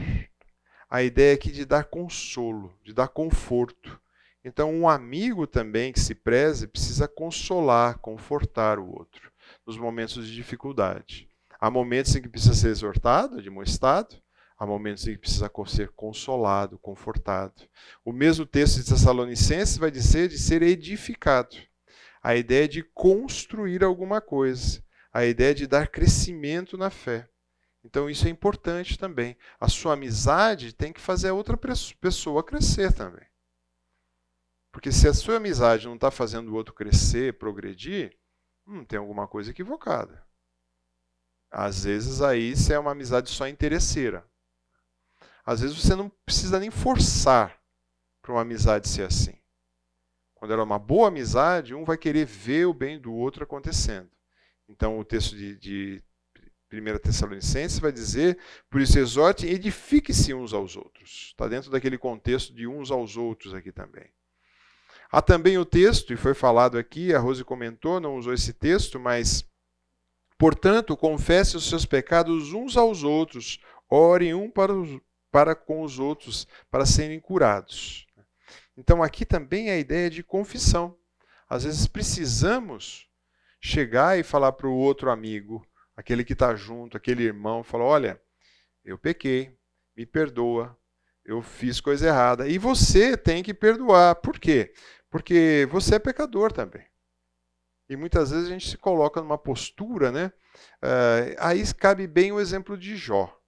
A 0.89 1.03
ideia 1.03 1.35
aqui 1.35 1.51
de 1.51 1.63
dar 1.63 1.85
consolo, 1.85 2.75
de 2.83 2.91
dar 2.91 3.07
conforto. 3.07 3.99
Então, 4.43 4.73
um 4.73 4.89
amigo 4.89 5.45
também 5.45 5.93
que 5.93 5.99
se 5.99 6.15
preze 6.15 6.67
precisa 6.67 7.07
consolar, 7.07 7.99
confortar 7.99 8.79
o 8.79 8.89
outro 8.89 9.32
nos 9.65 9.77
momentos 9.77 10.25
de 10.25 10.33
dificuldade. 10.33 11.29
Há 11.59 11.69
momentos 11.71 12.15
em 12.15 12.21
que 12.21 12.29
precisa 12.29 12.53
ser 12.53 12.69
exortado, 12.69 13.37
admoestado, 13.37 14.21
há 14.57 14.65
momentos 14.65 15.07
em 15.07 15.13
que 15.13 15.19
precisa 15.19 15.49
ser 15.67 15.89
consolado, 15.89 16.77
confortado. 16.77 17.63
O 18.03 18.11
mesmo 18.11 18.45
texto 18.45 18.77
de 18.77 18.89
Tessalonicenses 18.89 19.77
vai 19.77 19.89
dizer 19.89 20.27
de 20.27 20.37
ser 20.37 20.61
edificado. 20.61 21.55
A 22.21 22.35
ideia 22.35 22.67
de 22.67 22.83
construir 22.83 23.83
alguma 23.83 24.21
coisa, 24.21 24.83
a 25.11 25.25
ideia 25.25 25.53
de 25.53 25.67
dar 25.67 25.87
crescimento 25.87 26.77
na 26.77 26.89
fé. 26.89 27.29
Então 27.83 28.09
isso 28.09 28.27
é 28.27 28.29
importante 28.29 28.97
também. 28.97 29.37
A 29.59 29.67
sua 29.67 29.93
amizade 29.93 30.73
tem 30.73 30.93
que 30.93 31.01
fazer 31.01 31.29
a 31.29 31.33
outra 31.33 31.57
pessoa 31.99 32.43
crescer 32.43 32.93
também. 32.93 33.25
Porque 34.71 34.91
se 34.91 35.07
a 35.07 35.13
sua 35.13 35.37
amizade 35.37 35.85
não 35.85 35.95
está 35.95 36.09
fazendo 36.09 36.49
o 36.49 36.55
outro 36.55 36.73
crescer, 36.73 37.37
progredir, 37.37 38.17
hum, 38.65 38.83
tem 38.85 38.99
alguma 38.99 39.27
coisa 39.27 39.51
equivocada. 39.51 40.25
Às 41.51 41.83
vezes 41.83 42.21
aí 42.21 42.55
você 42.55 42.73
é 42.73 42.79
uma 42.79 42.91
amizade 42.91 43.29
só 43.29 43.47
interesseira. 43.47 44.25
Às 45.45 45.61
vezes 45.61 45.77
você 45.77 45.95
não 45.95 46.09
precisa 46.25 46.59
nem 46.59 46.71
forçar 46.71 47.61
para 48.21 48.31
uma 48.31 48.41
amizade 48.41 48.87
ser 48.87 49.03
assim. 49.03 49.37
Quando 50.33 50.51
ela 50.51 50.63
é 50.63 50.65
uma 50.65 50.79
boa 50.79 51.09
amizade, 51.09 51.75
um 51.75 51.85
vai 51.85 51.97
querer 51.97 52.25
ver 52.25 52.65
o 52.65 52.73
bem 52.73 52.99
do 52.99 53.13
outro 53.13 53.43
acontecendo. 53.43 54.09
Então 54.67 54.97
o 54.97 55.05
texto 55.05 55.35
de, 55.35 55.55
de 55.57 56.03
1 56.71 56.97
Tessalonicenses 56.99 57.79
vai 57.79 57.91
dizer, 57.91 58.39
por 58.69 58.81
isso 58.81 58.97
exorte, 58.97 59.45
edifique-se 59.45 60.33
uns 60.33 60.53
aos 60.53 60.75
outros. 60.75 61.27
Está 61.29 61.47
dentro 61.47 61.69
daquele 61.69 61.97
contexto 61.97 62.53
de 62.53 62.65
uns 62.67 62.89
aos 62.89 63.15
outros 63.15 63.53
aqui 63.53 63.71
também. 63.71 64.09
Há 65.15 65.21
também 65.21 65.59
o 65.59 65.63
texto, 65.63 66.11
e 66.11 66.17
foi 66.17 66.33
falado 66.33 66.75
aqui, 66.75 67.13
a 67.13 67.19
Rose 67.19 67.43
comentou, 67.43 67.99
não 67.99 68.17
usou 68.17 68.33
esse 68.33 68.51
texto, 68.51 68.99
mas, 68.99 69.47
portanto, 70.39 70.97
confesse 70.97 71.55
os 71.55 71.69
seus 71.69 71.85
pecados 71.85 72.51
uns 72.51 72.75
aos 72.75 73.03
outros, 73.03 73.59
orem 73.87 74.33
um 74.33 74.49
para, 74.49 74.73
os, 74.73 74.99
para 75.31 75.53
com 75.53 75.83
os 75.83 75.99
outros, 75.99 76.47
para 76.71 76.83
serem 76.83 77.19
curados. 77.19 78.07
Então, 78.75 79.03
aqui 79.03 79.23
também 79.23 79.69
é 79.69 79.73
a 79.73 79.79
ideia 79.79 80.09
de 80.09 80.23
confissão. 80.23 80.97
Às 81.47 81.63
vezes 81.63 81.85
precisamos 81.85 83.07
chegar 83.61 84.17
e 84.17 84.23
falar 84.23 84.53
para 84.53 84.67
o 84.67 84.75
outro 84.75 85.11
amigo, 85.11 85.63
aquele 85.95 86.23
que 86.23 86.33
está 86.33 86.55
junto, 86.55 86.97
aquele 86.97 87.21
irmão, 87.21 87.63
falar: 87.63 87.85
olha, 87.85 88.21
eu 88.83 88.97
pequei, 88.97 89.55
me 89.95 90.07
perdoa, 90.07 90.75
eu 91.23 91.41
fiz 91.43 91.79
coisa 91.79 92.07
errada. 92.07 92.47
E 92.47 92.57
você 92.57 93.15
tem 93.15 93.43
que 93.43 93.53
perdoar. 93.53 94.15
Por 94.15 94.39
quê? 94.39 94.73
Porque 95.13 95.67
você 95.69 95.93
é 95.93 95.99
pecador 95.99 96.51
também. 96.51 96.83
E 97.87 97.95
muitas 97.95 98.31
vezes 98.31 98.47
a 98.47 98.49
gente 98.49 98.67
se 98.67 98.77
coloca 98.79 99.21
numa 99.21 99.37
postura, 99.37 100.11
né? 100.11 100.33
Uh, 100.81 101.37
aí 101.37 101.61
cabe 101.75 102.07
bem 102.07 102.31
o 102.31 102.39
exemplo 102.39 102.75
de 102.75 102.95
Jó. 102.95 103.39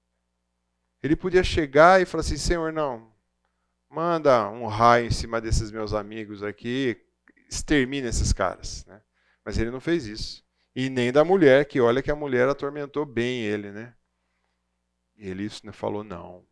Ele 1.01 1.16
podia 1.16 1.43
chegar 1.43 1.99
e 1.99 2.05
falar 2.05 2.22
assim: 2.22 2.38
Senhor, 2.38 2.72
não, 2.72 3.11
manda 3.89 4.47
um 4.47 4.68
raio 4.68 5.07
em 5.07 5.11
cima 5.11 5.41
desses 5.41 5.72
meus 5.72 5.91
amigos 5.91 6.43
aqui, 6.43 7.03
extermina 7.49 8.09
esses 8.09 8.32
caras. 8.32 8.86
Né? 8.86 9.01
Mas 9.43 9.57
ele 9.57 9.72
não 9.72 9.82
fez 9.82 10.05
isso. 10.05 10.45
E 10.76 10.88
nem 10.88 11.11
da 11.11 11.26
mulher, 11.26 11.66
que 11.66 11.82
olha 11.82 12.03
que 12.03 12.11
a 12.11 12.16
mulher 12.16 12.47
atormentou 12.47 13.07
bem 13.07 13.41
ele, 13.41 13.72
né? 13.72 13.95
Ele 15.18 15.49
falou: 15.74 16.03
não, 16.03 16.45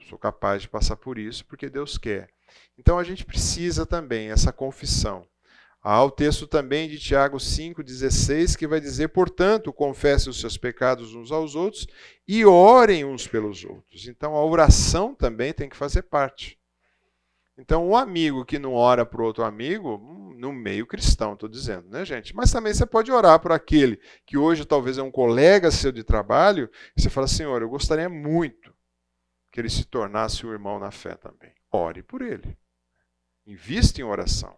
eu 0.00 0.04
sou 0.08 0.18
capaz 0.18 0.62
de 0.62 0.68
passar 0.68 0.96
por 0.96 1.16
isso 1.16 1.46
porque 1.46 1.70
Deus 1.70 1.96
quer. 1.96 2.28
Então 2.78 2.98
a 2.98 3.04
gente 3.04 3.24
precisa 3.24 3.84
também 3.84 4.30
essa 4.30 4.52
confissão. 4.52 5.26
Há 5.82 6.02
o 6.04 6.10
texto 6.10 6.46
também 6.46 6.88
de 6.88 6.98
Tiago 6.98 7.38
5,16 7.38 8.56
que 8.56 8.66
vai 8.66 8.80
dizer: 8.80 9.08
portanto, 9.08 9.72
confesse 9.72 10.30
os 10.30 10.40
seus 10.40 10.56
pecados 10.56 11.14
uns 11.14 11.32
aos 11.32 11.54
outros 11.54 11.86
e 12.26 12.44
orem 12.44 13.04
uns 13.04 13.26
pelos 13.26 13.64
outros. 13.64 14.06
Então 14.06 14.36
a 14.36 14.44
oração 14.44 15.14
também 15.14 15.52
tem 15.52 15.68
que 15.68 15.76
fazer 15.76 16.02
parte. 16.02 16.58
Então, 17.58 17.86
um 17.86 17.94
amigo 17.94 18.44
que 18.44 18.58
não 18.58 18.74
ora 18.74 19.04
para 19.04 19.22
outro 19.22 19.44
amigo, 19.44 19.96
hum, 19.96 20.34
no 20.38 20.52
meio 20.52 20.86
cristão, 20.86 21.34
estou 21.34 21.48
dizendo, 21.48 21.88
né, 21.88 22.04
gente? 22.04 22.34
Mas 22.34 22.50
também 22.50 22.72
você 22.72 22.86
pode 22.86 23.12
orar 23.12 23.38
por 23.40 23.52
aquele 23.52 24.00
que 24.24 24.38
hoje 24.38 24.64
talvez 24.64 24.96
é 24.96 25.02
um 25.02 25.10
colega 25.10 25.70
seu 25.70 25.92
de 25.92 26.02
trabalho, 26.02 26.70
e 26.96 27.00
você 27.00 27.10
fala, 27.10 27.28
Senhor, 27.28 27.60
eu 27.60 27.68
gostaria 27.68 28.08
muito 28.08 28.74
que 29.52 29.60
ele 29.60 29.68
se 29.68 29.84
tornasse 29.84 30.46
um 30.46 30.50
irmão 30.50 30.78
na 30.78 30.90
fé 30.90 31.14
também. 31.14 31.52
Ore 31.72 32.02
por 32.02 32.20
ele. 32.20 32.56
Invista 33.46 34.00
em 34.00 34.04
oração. 34.04 34.54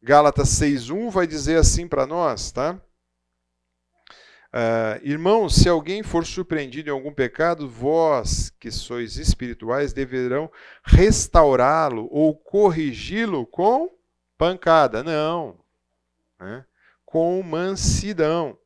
Gálatas 0.00 0.48
6.1 0.50 1.10
vai 1.10 1.26
dizer 1.26 1.56
assim 1.56 1.88
para 1.88 2.06
nós, 2.06 2.52
tá? 2.52 2.80
Uh, 4.54 5.02
irmãos, 5.02 5.56
se 5.56 5.68
alguém 5.68 6.04
for 6.04 6.24
surpreendido 6.24 6.88
em 6.88 6.92
algum 6.92 7.12
pecado, 7.12 7.68
vós 7.68 8.50
que 8.50 8.70
sois 8.70 9.16
espirituais 9.16 9.92
deverão 9.92 10.48
restaurá-lo 10.84 12.06
ou 12.08 12.36
corrigi-lo 12.36 13.44
com 13.46 13.90
pancada. 14.38 15.02
Não. 15.02 15.58
Né? 16.38 16.64
Com 17.04 17.42
mansidão. 17.42 18.56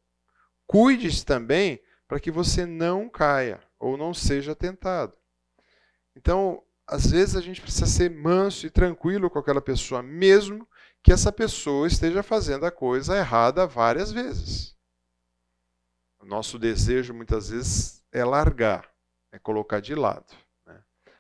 Cuide-se 0.67 1.25
também 1.25 1.81
para 2.07 2.21
que 2.21 2.31
você 2.31 2.67
não 2.67 3.09
caia 3.09 3.59
ou 3.79 3.97
não 3.97 4.13
seja 4.13 4.55
tentado. 4.55 5.15
Então, 6.15 6.63
às 6.89 7.11
vezes 7.11 7.37
a 7.37 7.41
gente 7.43 7.61
precisa 7.61 7.87
ser 7.87 8.11
manso 8.11 8.67
e 8.67 8.71
tranquilo 8.71 9.29
com 9.29 9.39
aquela 9.39 9.61
pessoa, 9.61 10.03
mesmo 10.03 10.67
que 11.03 11.13
essa 11.13 11.31
pessoa 11.31 11.87
esteja 11.87 12.23
fazendo 12.23 12.65
a 12.65 12.71
coisa 12.71 13.17
errada 13.17 13.67
várias 13.67 14.11
vezes. 14.11 14.75
O 16.19 16.25
nosso 16.25 16.59
desejo 16.59 17.13
muitas 17.13 17.51
vezes 17.51 18.03
é 18.11 18.25
largar, 18.25 18.91
é 19.31 19.39
colocar 19.39 19.81
de 19.81 19.95
lado. 19.95 20.35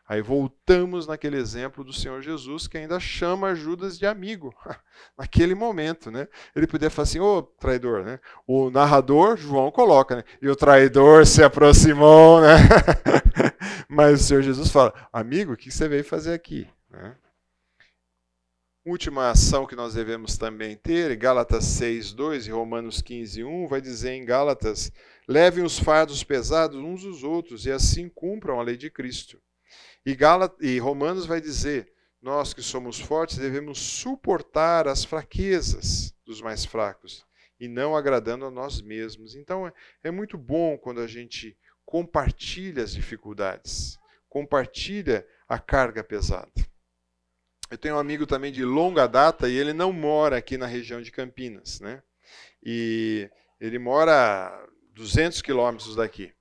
Aí 0.09 0.22
voltamos 0.22 1.06
naquele 1.06 1.36
exemplo 1.36 1.85
do 1.85 1.93
Senhor 1.93 2.22
Jesus 2.22 2.66
que 2.66 2.78
ainda 2.78 2.98
chama 2.98 3.55
Judas 3.55 3.98
de 3.98 4.06
amigo, 4.06 4.55
naquele 5.18 5.55
momento. 5.55 6.10
Né? 6.10 6.26
Ele 6.56 6.66
podia 6.66 6.89
falar 6.89 7.02
assim: 7.02 7.20
ô 7.20 7.43
traidor. 7.43 8.02
Né? 8.02 8.18
O 8.47 8.70
narrador, 8.70 9.36
João, 9.36 9.70
coloca, 9.70 10.16
né? 10.16 10.24
e 10.40 10.48
o 10.48 10.56
traidor 10.56 11.26
se 11.26 11.43
aproximou. 11.43 12.40
Né? 12.40 12.56
Mas 13.86 14.22
o 14.22 14.24
Senhor 14.24 14.43
Jesus 14.43 14.70
fala: 14.70 14.94
amigo, 15.12 15.52
o 15.52 15.56
que 15.56 15.70
você 15.70 15.86
veio 15.86 16.05
fazer 16.05 16.32
aqui? 16.32 16.66
Né? 16.90 17.14
Última 18.86 19.28
ação 19.28 19.66
que 19.66 19.76
nós 19.76 19.93
devemos 19.93 20.39
também 20.39 20.74
ter, 20.74 21.14
Gálatas 21.16 21.66
6, 21.66 22.14
2 22.14 22.47
e 22.47 22.51
Romanos 22.51 23.02
15, 23.02 23.44
1, 23.44 23.66
vai 23.66 23.82
dizer 23.82 24.12
em 24.12 24.24
Gálatas: 24.24 24.90
levem 25.28 25.62
os 25.62 25.78
fardos 25.78 26.24
pesados 26.24 26.80
uns 26.80 27.02
dos 27.02 27.22
outros 27.22 27.66
e 27.66 27.70
assim 27.70 28.09
cumpram 28.09 28.59
a 28.59 28.62
lei 28.62 28.78
de 28.78 28.90
Cristo. 28.90 29.39
E, 30.09 30.16
e 30.66 30.78
Romanos 30.78 31.26
vai 31.26 31.39
dizer: 31.39 31.93
nós 32.22 32.55
que 32.55 32.62
somos 32.62 32.98
fortes 32.98 33.36
devemos 33.36 33.78
suportar 33.78 34.89
as 34.89 35.05
fraquezas 35.05 36.14
dos 36.24 36.40
mais 36.40 36.64
fracos 36.64 37.26
e 37.60 37.68
não 37.68 37.94
agradando 37.94 38.47
a 38.47 38.51
nós 38.51 38.80
mesmos. 38.80 39.35
Então 39.35 39.66
é, 39.66 39.72
é 40.05 40.10
muito 40.10 40.39
bom 40.39 40.78
quando 40.78 41.02
a 41.02 41.06
gente 41.06 41.55
compartilha 41.85 42.82
as 42.82 42.93
dificuldades, 42.93 43.98
compartilha 44.30 45.26
a 45.47 45.59
carga 45.59 46.02
pesada. 46.02 46.51
Eu 47.70 47.76
tenho 47.76 47.97
um 47.97 47.98
amigo 47.98 48.26
também 48.26 48.51
de 48.51 48.64
longa 48.64 49.06
data 49.06 49.47
e 49.47 49.59
ele 49.59 49.74
não 49.74 49.93
mora 49.93 50.39
aqui 50.39 50.56
na 50.56 50.66
região 50.66 51.02
de 51.02 51.10
Campinas, 51.10 51.80
né? 51.80 52.02
E 52.64 53.30
ele 53.60 53.78
mora 53.78 54.66
200 54.94 55.43
quilômetros 55.43 55.97
daqui. 55.97 56.32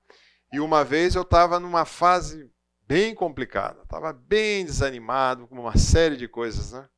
E 0.50 0.58
uma 0.58 0.82
vez 0.82 1.14
eu 1.14 1.22
estava 1.22 1.60
numa 1.60 1.84
fase 1.84 2.50
bem 2.88 3.14
complicada, 3.14 3.82
estava 3.82 4.14
bem 4.14 4.64
desanimado 4.64 5.46
com 5.46 5.60
uma 5.60 5.76
série 5.76 6.16
de 6.16 6.26
coisas, 6.26 6.72
né? 6.72 6.88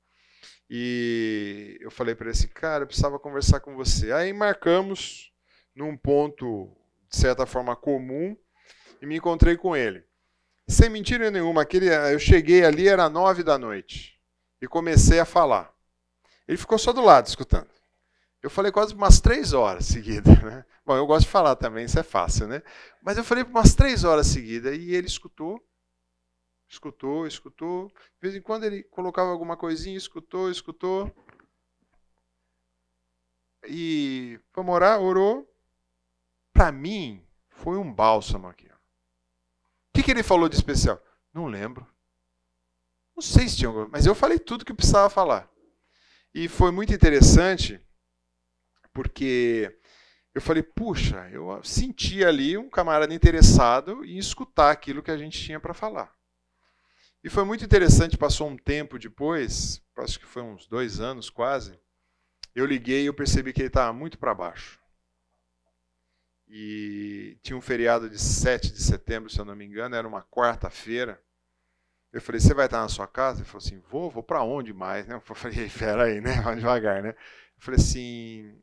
E 0.71 1.77
eu 1.81 1.91
falei 1.91 2.15
para 2.15 2.27
ele 2.27 2.31
assim, 2.31 2.47
cara, 2.47 2.85
eu 2.85 2.87
precisava 2.87 3.19
conversar 3.19 3.59
com 3.59 3.75
você. 3.75 4.13
Aí 4.13 4.33
marcamos 4.33 5.33
num 5.75 5.97
ponto, 5.97 6.71
de 7.11 7.17
certa 7.17 7.45
forma, 7.45 7.75
comum, 7.75 8.37
e 9.03 9.07
me 9.07 9.17
encontrei 9.17 9.57
com 9.57 9.75
ele. 9.77 10.05
Sem 10.69 10.89
mentira 10.89 11.29
nenhuma, 11.29 11.63
aquele, 11.63 11.89
eu 11.89 12.19
cheguei 12.21 12.65
ali, 12.65 12.87
era 12.87 13.11
nove 13.11 13.43
da 13.43 13.59
noite, 13.59 14.17
e 14.63 14.69
comecei 14.69 15.19
a 15.19 15.25
falar. 15.25 15.75
Ele 16.47 16.57
ficou 16.57 16.79
só 16.79 16.93
do 16.93 17.01
lado, 17.01 17.27
escutando. 17.27 17.69
Eu 18.41 18.49
falei 18.49 18.71
quase 18.71 18.95
umas 18.95 19.21
três 19.21 19.53
horas 19.53 19.87
seguidas. 19.87 20.41
Né? 20.41 20.65
Bom, 20.87 20.97
eu 20.97 21.07
gosto 21.07 21.27
de 21.27 21.33
falar 21.33 21.57
também, 21.57 21.85
isso 21.85 21.99
é 21.99 22.05
fácil, 22.05 22.47
né? 22.47 22.63
Mas 23.03 23.19
eu 23.19 23.25
falei 23.25 23.43
umas 23.43 23.75
três 23.75 24.05
horas 24.05 24.29
seguidas, 24.29 24.77
e 24.79 24.95
ele 24.95 25.09
escutou, 25.09 25.61
escutou, 26.71 27.27
escutou. 27.27 27.89
De 27.89 28.21
vez 28.23 28.35
em 28.35 28.41
quando 28.41 28.65
ele 28.65 28.85
colocava 28.85 29.31
alguma 29.31 29.57
coisinha, 29.57 29.97
escutou, 29.97 30.51
escutou. 30.51 31.13
E 33.67 34.41
vamos 34.55 34.75
orar, 34.75 35.01
orou. 35.01 35.47
Para 36.53 36.71
mim, 36.71 37.27
foi 37.49 37.77
um 37.77 37.93
bálsamo 37.93 38.47
aqui. 38.49 38.67
O 38.67 39.93
que, 39.93 40.03
que 40.03 40.11
ele 40.11 40.23
falou 40.23 40.49
de 40.49 40.57
especial? 40.57 41.03
Não 41.35 41.47
lembro. 41.47 41.87
Não 43.17 43.23
sei 43.23 43.49
se 43.49 43.57
tinha 43.57 43.71
mas 43.89 44.07
eu 44.07 44.15
falei 44.15 44.39
tudo 44.39 44.65
que 44.65 44.73
precisava 44.73 45.11
falar. 45.11 45.51
E 46.33 46.49
foi 46.49 46.71
muito 46.71 46.95
interessante, 46.95 47.85
porque 48.93 49.77
eu 50.33 50.41
falei, 50.41 50.63
puxa, 50.63 51.29
eu 51.31 51.63
senti 51.65 52.25
ali 52.25 52.57
um 52.57 52.71
camarada 52.71 53.13
interessado 53.13 54.05
em 54.05 54.17
escutar 54.17 54.71
aquilo 54.71 55.03
que 55.03 55.11
a 55.11 55.17
gente 55.17 55.39
tinha 55.39 55.59
para 55.59 55.75
falar. 55.75 56.20
E 57.23 57.29
foi 57.29 57.45
muito 57.45 57.65
interessante, 57.65 58.17
passou 58.17 58.49
um 58.49 58.57
tempo 58.57 58.99
depois, 58.99 59.83
acho 59.99 60.19
que 60.19 60.27
foi 60.27 60.43
uns 60.43 60.67
dois 60.67 61.01
anos 61.01 61.29
quase, 61.29 61.79
eu 62.55 62.65
liguei 62.65 63.03
e 63.03 63.07
eu 63.07 63.15
percebi 63.15 63.53
que 63.53 63.61
ele 63.61 63.69
estava 63.69 63.93
muito 63.93 64.19
para 64.19 64.35
baixo. 64.35 64.81
E 66.49 67.39
tinha 67.43 67.57
um 67.57 67.61
feriado 67.61 68.11
de 68.11 68.19
7 68.19 68.73
de 68.73 68.83
setembro, 68.83 69.31
se 69.31 69.39
eu 69.39 69.45
não 69.45 69.55
me 69.55 69.65
engano, 69.65 69.95
era 69.95 70.09
uma 70.09 70.23
quarta-feira. 70.23 71.23
Eu 72.13 72.21
falei, 72.21 72.41
você 72.41 72.53
vai 72.53 72.65
estar 72.65 72.81
na 72.81 72.89
sua 72.89 73.07
casa? 73.07 73.39
Ele 73.39 73.49
falou 73.49 73.65
assim, 73.65 73.79
vou, 73.89 74.11
vou 74.11 74.23
para 74.23 74.43
onde 74.43 74.73
mais? 74.73 75.07
Né? 75.07 75.15
Eu 75.15 75.21
falei, 75.21 75.71
pera 75.79 76.05
aí, 76.05 76.21
né? 76.21 76.41
Vai 76.41 76.57
devagar, 76.57 77.03
né? 77.03 77.11
Eu 77.11 77.63
falei 77.63 77.79
assim, 77.79 78.61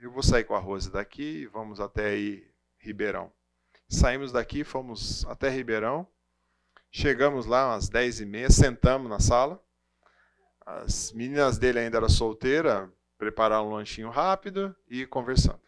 eu 0.00 0.10
vou 0.10 0.22
sair 0.22 0.44
com 0.44 0.54
a 0.54 0.58
Rose 0.58 0.90
daqui 0.90 1.22
e 1.22 1.46
vamos 1.46 1.80
até 1.80 2.08
aí 2.08 2.46
Ribeirão. 2.78 3.32
Saímos 3.88 4.30
daqui, 4.30 4.62
fomos 4.62 5.24
até 5.26 5.48
Ribeirão. 5.48 6.06
Chegamos 6.90 7.46
lá 7.46 7.74
às 7.74 7.88
10 7.88 8.20
e 8.20 8.26
meia, 8.26 8.50
sentamos 8.50 9.10
na 9.10 9.20
sala. 9.20 9.62
As 10.64 11.12
meninas 11.12 11.58
dele 11.58 11.78
ainda 11.78 11.98
eram 11.98 12.08
solteiras, 12.08 12.88
prepararam 13.16 13.68
um 13.68 13.74
lanchinho 13.74 14.10
rápido 14.10 14.74
e 14.88 15.06
conversando. 15.06 15.60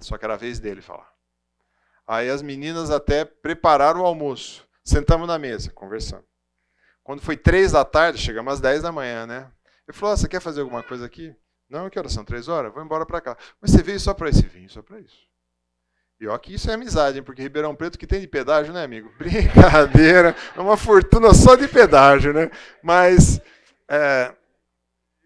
Só 0.00 0.16
que 0.18 0.24
era 0.24 0.34
a 0.34 0.38
vez 0.38 0.60
dele 0.60 0.80
falar. 0.80 1.10
Aí 2.06 2.30
as 2.30 2.42
meninas 2.42 2.90
até 2.90 3.24
prepararam 3.24 4.02
o 4.02 4.06
almoço. 4.06 4.66
Sentamos 4.84 5.26
na 5.26 5.38
mesa, 5.38 5.72
conversando. 5.72 6.24
Quando 7.02 7.20
foi 7.20 7.36
três 7.36 7.72
da 7.72 7.84
tarde, 7.84 8.18
chegamos 8.18 8.54
às 8.54 8.60
10 8.60 8.82
da 8.82 8.92
manhã, 8.92 9.26
né? 9.26 9.50
Ele 9.86 9.96
falou: 9.96 10.16
Você 10.16 10.28
quer 10.28 10.40
fazer 10.40 10.60
alguma 10.60 10.82
coisa 10.82 11.06
aqui? 11.06 11.34
Não, 11.68 11.90
que 11.90 11.98
horas 11.98 12.12
são? 12.12 12.24
Três 12.24 12.48
horas? 12.48 12.72
Vou 12.72 12.82
embora 12.82 13.04
para 13.04 13.20
cá. 13.20 13.36
Mas 13.60 13.72
você 13.72 13.82
veio 13.82 13.98
só 13.98 14.14
para 14.14 14.30
isso? 14.30 14.42
Vim 14.42 14.68
só 14.68 14.82
para 14.82 15.00
isso. 15.00 15.26
E 16.18 16.26
ó 16.26 16.38
que 16.38 16.54
isso 16.54 16.70
é 16.70 16.74
amizade, 16.74 17.18
hein? 17.18 17.24
porque 17.24 17.42
Ribeirão 17.42 17.74
Preto 17.74 17.98
que 17.98 18.06
tem 18.06 18.20
de 18.20 18.26
pedágio, 18.26 18.72
né, 18.72 18.82
amigo? 18.82 19.12
Brincadeira, 19.18 20.34
é 20.54 20.60
uma 20.60 20.76
fortuna 20.76 21.34
só 21.34 21.54
de 21.54 21.68
pedágio, 21.68 22.32
né? 22.32 22.50
Mas 22.82 23.40
é, 23.88 24.34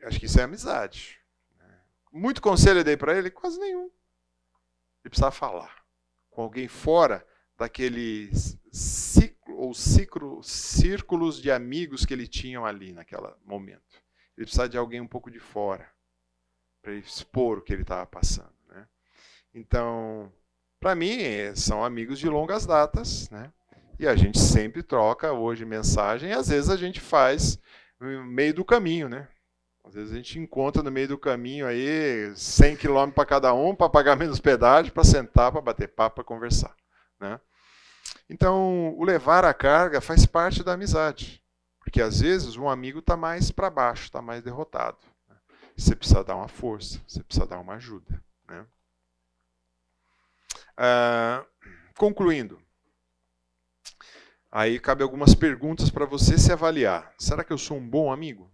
acho 0.02 0.18
que 0.18 0.26
isso 0.26 0.40
é 0.40 0.42
amizade. 0.42 1.18
Muito 2.12 2.42
conselho 2.42 2.80
eu 2.80 2.84
dei 2.84 2.96
para 2.96 3.16
ele? 3.16 3.30
Quase 3.30 3.58
nenhum. 3.60 3.84
Ele 3.84 5.10
precisava 5.10 5.30
falar 5.30 5.80
com 6.28 6.42
alguém 6.42 6.66
fora 6.66 7.24
daqueles 7.56 8.58
ciclo 8.72 9.56
ou 9.56 9.74
ciclo, 9.74 10.42
círculos 10.42 11.40
de 11.40 11.50
amigos 11.50 12.04
que 12.04 12.12
ele 12.12 12.26
tinha 12.26 12.60
ali 12.60 12.92
naquele 12.92 13.28
momento. 13.44 14.02
Ele 14.36 14.46
precisava 14.46 14.68
de 14.68 14.78
alguém 14.78 15.00
um 15.00 15.06
pouco 15.06 15.30
de 15.30 15.38
fora 15.38 15.88
para 16.82 16.94
expor 16.94 17.58
o 17.58 17.62
que 17.62 17.72
ele 17.72 17.82
estava 17.82 18.06
passando. 18.06 18.54
Né? 18.68 18.88
Então, 19.54 20.32
para 20.80 20.94
mim, 20.94 21.18
são 21.54 21.84
amigos 21.84 22.18
de 22.18 22.28
longas 22.28 22.64
datas, 22.64 23.28
né? 23.30 23.52
E 23.98 24.08
a 24.08 24.16
gente 24.16 24.38
sempre 24.38 24.82
troca 24.82 25.30
hoje 25.30 25.66
mensagem, 25.66 26.30
e 26.30 26.32
às 26.32 26.48
vezes 26.48 26.70
a 26.70 26.76
gente 26.76 26.98
faz 27.00 27.58
no 28.00 28.24
meio 28.24 28.54
do 28.54 28.64
caminho, 28.64 29.08
né? 29.10 29.28
Às 29.84 29.94
vezes 29.94 30.12
a 30.12 30.16
gente 30.16 30.38
encontra 30.38 30.82
no 30.82 30.90
meio 30.90 31.08
do 31.08 31.18
caminho 31.18 31.66
aí 31.66 32.32
100 32.34 32.76
quilômetros 32.76 33.14
para 33.14 33.26
cada 33.26 33.52
um, 33.52 33.74
para 33.74 33.90
pagar 33.90 34.16
menos 34.16 34.40
pedágio, 34.40 34.92
para 34.92 35.04
sentar, 35.04 35.52
para 35.52 35.60
bater 35.60 35.88
papo, 35.88 36.16
para 36.16 36.24
conversar, 36.24 36.74
né? 37.20 37.38
Então, 38.28 38.96
o 38.96 39.04
levar 39.04 39.44
a 39.44 39.52
carga 39.52 40.00
faz 40.00 40.24
parte 40.24 40.62
da 40.62 40.72
amizade, 40.72 41.42
porque 41.80 42.00
às 42.00 42.20
vezes 42.20 42.56
um 42.56 42.68
amigo 42.68 43.00
está 43.00 43.16
mais 43.16 43.50
para 43.50 43.68
baixo, 43.68 44.04
está 44.04 44.22
mais 44.22 44.42
derrotado. 44.42 44.98
Né? 45.28 45.36
Você 45.76 45.94
precisa 45.94 46.24
dar 46.24 46.36
uma 46.36 46.48
força, 46.48 47.00
você 47.06 47.22
precisa 47.22 47.46
dar 47.46 47.58
uma 47.58 47.74
ajuda, 47.74 48.22
né? 48.48 48.64
Ah, 50.82 51.44
concluindo, 51.98 52.58
aí 54.50 54.80
cabe 54.80 55.02
algumas 55.02 55.34
perguntas 55.34 55.90
para 55.90 56.06
você 56.06 56.38
se 56.38 56.50
avaliar. 56.50 57.14
Será 57.18 57.44
que 57.44 57.52
eu 57.52 57.58
sou 57.58 57.76
um 57.76 57.86
bom 57.86 58.10
amigo? 58.10 58.50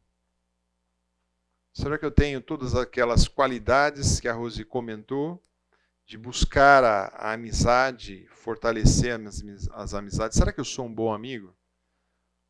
Será 1.73 1.97
que 1.97 2.05
eu 2.05 2.11
tenho 2.11 2.41
todas 2.41 2.75
aquelas 2.75 3.29
qualidades 3.29 4.19
que 4.19 4.27
a 4.27 4.33
Rose 4.33 4.65
comentou? 4.65 5.41
De 6.05 6.19
buscar 6.19 6.83
a, 6.83 7.07
a 7.15 7.33
amizade, 7.35 8.27
fortalecer 8.33 9.21
as, 9.21 9.45
as 9.71 9.95
amizades. 9.95 10.37
Será 10.37 10.53
que 10.53 10.59
eu 10.59 10.65
sou 10.65 10.87
um 10.87 10.93
bom 10.93 11.15
amigo? 11.15 11.57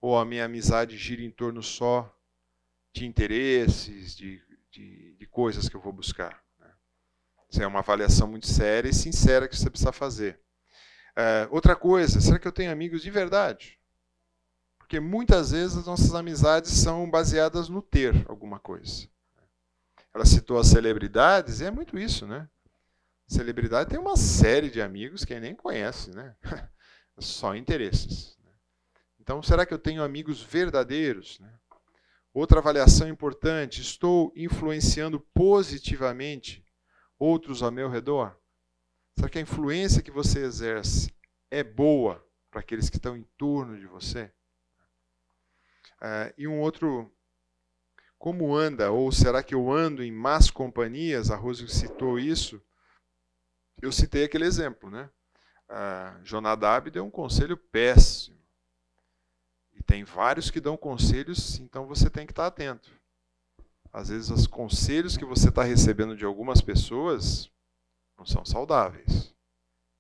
Ou 0.01 0.17
a 0.17 0.25
minha 0.25 0.47
amizade 0.47 0.97
gira 0.97 1.21
em 1.21 1.31
torno 1.31 1.63
só 1.63 2.11
de 2.95 3.05
interesses, 3.05 4.17
de, 4.17 4.43
de, 4.71 5.17
de 5.17 5.27
coisas 5.27 5.69
que 5.69 5.77
eu 5.77 5.83
vou 5.83 5.93
buscar? 5.93 6.46
Isso 7.49 7.63
é 7.63 7.67
uma 7.67 7.79
avaliação 7.79 8.27
muito 8.27 8.47
séria 8.47 8.89
e 8.89 8.95
sincera 8.95 9.49
que 9.49 9.57
você 9.57 9.71
precisa 9.71 9.93
fazer. 9.93 10.41
É, 11.17 11.49
outra 11.51 11.75
coisa, 11.75 12.21
será 12.21 12.39
que 12.39 12.47
eu 12.47 12.53
tenho 12.53 12.71
amigos 12.71 13.03
de 13.03 13.11
verdade? 13.11 13.79
Porque 14.79 15.01
muitas 15.01 15.51
vezes 15.51 15.77
as 15.77 15.87
nossas 15.87 16.15
amizades 16.15 16.71
são 16.71 17.11
baseadas 17.11 17.69
no 17.69 17.81
ter 17.83 18.25
alguma 18.29 18.59
coisa. 18.59 19.09
Ela 20.15 20.25
citou 20.25 20.59
as 20.59 20.69
celebridades, 20.69 21.61
e 21.61 21.65
é 21.65 21.71
muito 21.71 21.99
isso, 21.99 22.27
né? 22.27 22.49
Celebridade 23.27 23.91
tem 23.91 23.99
uma 23.99 24.17
série 24.17 24.71
de 24.71 24.81
amigos 24.81 25.25
que 25.25 25.39
nem 25.41 25.55
conhece, 25.55 26.11
né? 26.13 26.37
Só 27.19 27.57
interesses. 27.57 28.39
Né? 28.45 28.51
Então, 29.19 29.43
será 29.43 29.67
que 29.67 29.75
eu 29.75 29.79
tenho 29.79 30.03
amigos 30.03 30.43
verdadeiros? 30.43 31.41
Né? 31.41 31.53
Outra 32.33 32.61
avaliação 32.61 33.09
importante: 33.09 33.81
estou 33.81 34.33
influenciando 34.37 35.19
positivamente 35.35 36.65
outros 37.19 37.63
ao 37.63 37.71
meu 37.71 37.89
redor? 37.89 38.37
Será 39.15 39.29
que 39.29 39.39
a 39.39 39.43
influência 39.43 40.03
que 40.03 40.11
você 40.11 40.41
exerce 40.41 41.15
é 41.51 41.63
boa 41.65 42.25
para 42.51 42.61
aqueles 42.61 42.91
que 42.91 42.97
estão 42.97 43.17
em 43.17 43.23
torno 43.39 43.79
de 43.79 43.87
você? 43.87 44.33
Uh, 45.97 46.33
e 46.37 46.47
um 46.47 46.61
outro, 46.61 47.11
como 48.19 48.55
anda? 48.55 48.91
Ou 48.91 49.11
será 49.11 49.43
que 49.43 49.55
eu 49.55 49.73
ando 49.73 50.03
em 50.03 50.13
más 50.13 50.51
companhias? 50.51 51.31
A 51.31 51.37
Rose 51.37 51.67
citou 51.69 52.19
isso. 52.19 52.63
Eu 53.81 53.91
citei 53.91 54.25
aquele 54.25 54.45
exemplo, 54.45 54.91
né? 54.91 55.11
Uh, 55.69 56.25
Jonadab 56.25 56.91
deu 56.91 57.05
um 57.05 57.11
conselho 57.11 57.57
péssimo. 57.57 58.37
E 59.73 59.83
tem 59.83 60.05
vários 60.05 60.51
que 60.51 60.61
dão 60.61 60.77
conselhos, 60.77 61.59
então 61.59 61.87
você 61.87 62.09
tem 62.11 62.27
que 62.27 62.33
estar 62.33 62.47
atento 62.47 62.91
às 63.97 64.11
vezes 64.11 64.29
os 64.29 64.47
conselhos 64.47 65.17
que 65.17 65.25
você 65.25 65.49
está 65.49 65.63
recebendo 65.63 66.15
de 66.15 66.27
algumas 66.27 66.61
pessoas 66.61 67.51
não 68.19 68.27
são 68.27 68.45
saudáveis. 68.45 69.35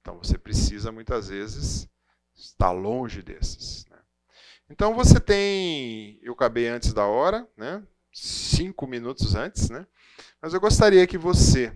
Então 0.03 0.19
você 0.19 0.37
precisa 0.37 0.93
muitas 0.93 1.29
vezes 1.29 1.89
estar 2.35 2.73
longe 2.73 3.23
desses. 3.23 3.87
Né? 3.87 3.97
Então 4.69 4.95
você 4.95 5.19
tem, 5.19 6.19
eu 6.21 6.35
acabei 6.35 6.69
antes 6.69 6.93
da 6.93 7.07
hora, 7.07 7.49
né? 7.57 7.83
cinco 8.13 8.87
minutos 8.87 9.35
antes, 9.35 9.71
né? 9.71 9.87
mas 10.43 10.53
eu 10.53 10.61
gostaria 10.61 11.07
que 11.07 11.17
você 11.17 11.75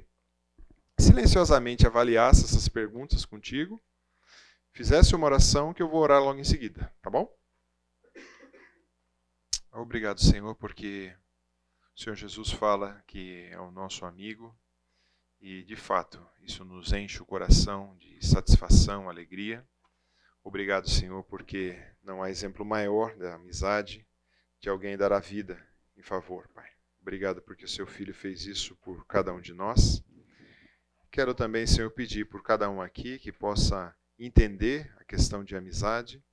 silenciosamente 0.99 1.87
avaliasse 1.87 2.45
essas 2.45 2.69
perguntas 2.69 3.25
contigo, 3.25 3.81
fizesse 4.75 5.15
uma 5.15 5.25
oração 5.25 5.73
que 5.73 5.83
eu 5.83 5.89
vou 5.89 6.03
orar 6.03 6.23
logo 6.23 6.39
em 6.39 6.45
seguida, 6.45 6.93
tá 7.01 7.09
bom? 7.09 7.35
Obrigado, 9.73 10.21
Senhor, 10.21 10.55
porque 10.57 11.15
o 12.01 12.03
Senhor 12.03 12.17
Jesus 12.17 12.51
fala 12.51 13.05
que 13.07 13.47
é 13.51 13.61
o 13.61 13.71
nosso 13.71 14.07
amigo 14.07 14.59
e, 15.39 15.63
de 15.65 15.77
fato, 15.77 16.27
isso 16.41 16.65
nos 16.65 16.95
enche 16.95 17.23
o 17.23 17.27
coração 17.27 17.95
de 17.99 18.27
satisfação, 18.27 19.11
alegria. 19.11 19.69
Obrigado, 20.43 20.89
Senhor, 20.89 21.23
porque 21.25 21.79
não 22.03 22.23
há 22.23 22.31
exemplo 22.31 22.65
maior 22.65 23.15
da 23.19 23.35
amizade 23.35 24.09
de 24.59 24.71
alguém 24.71 24.97
dar 24.97 25.13
a 25.13 25.21
vida 25.21 25.63
em 25.95 26.01
favor, 26.01 26.49
Pai. 26.55 26.71
Obrigado 27.03 27.43
porque 27.43 27.67
o 27.67 27.69
seu 27.69 27.87
filho 27.87 28.15
fez 28.15 28.47
isso 28.47 28.75
por 28.77 29.05
cada 29.05 29.35
um 29.35 29.41
de 29.41 29.53
nós. 29.53 30.03
Quero 31.11 31.35
também, 31.35 31.67
Senhor, 31.67 31.91
pedir 31.91 32.25
por 32.25 32.43
cada 32.43 32.71
um 32.71 32.81
aqui 32.81 33.19
que 33.19 33.31
possa 33.31 33.95
entender 34.19 34.91
a 34.97 35.05
questão 35.05 35.45
de 35.45 35.55
amizade. 35.55 36.25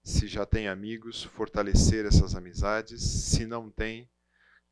Se 0.00 0.28
já 0.28 0.46
tem 0.46 0.68
amigos, 0.68 1.24
fortalecer 1.24 2.06
essas 2.06 2.36
amizades. 2.36 3.02
Se 3.02 3.48
não 3.48 3.68
tem, 3.68 4.08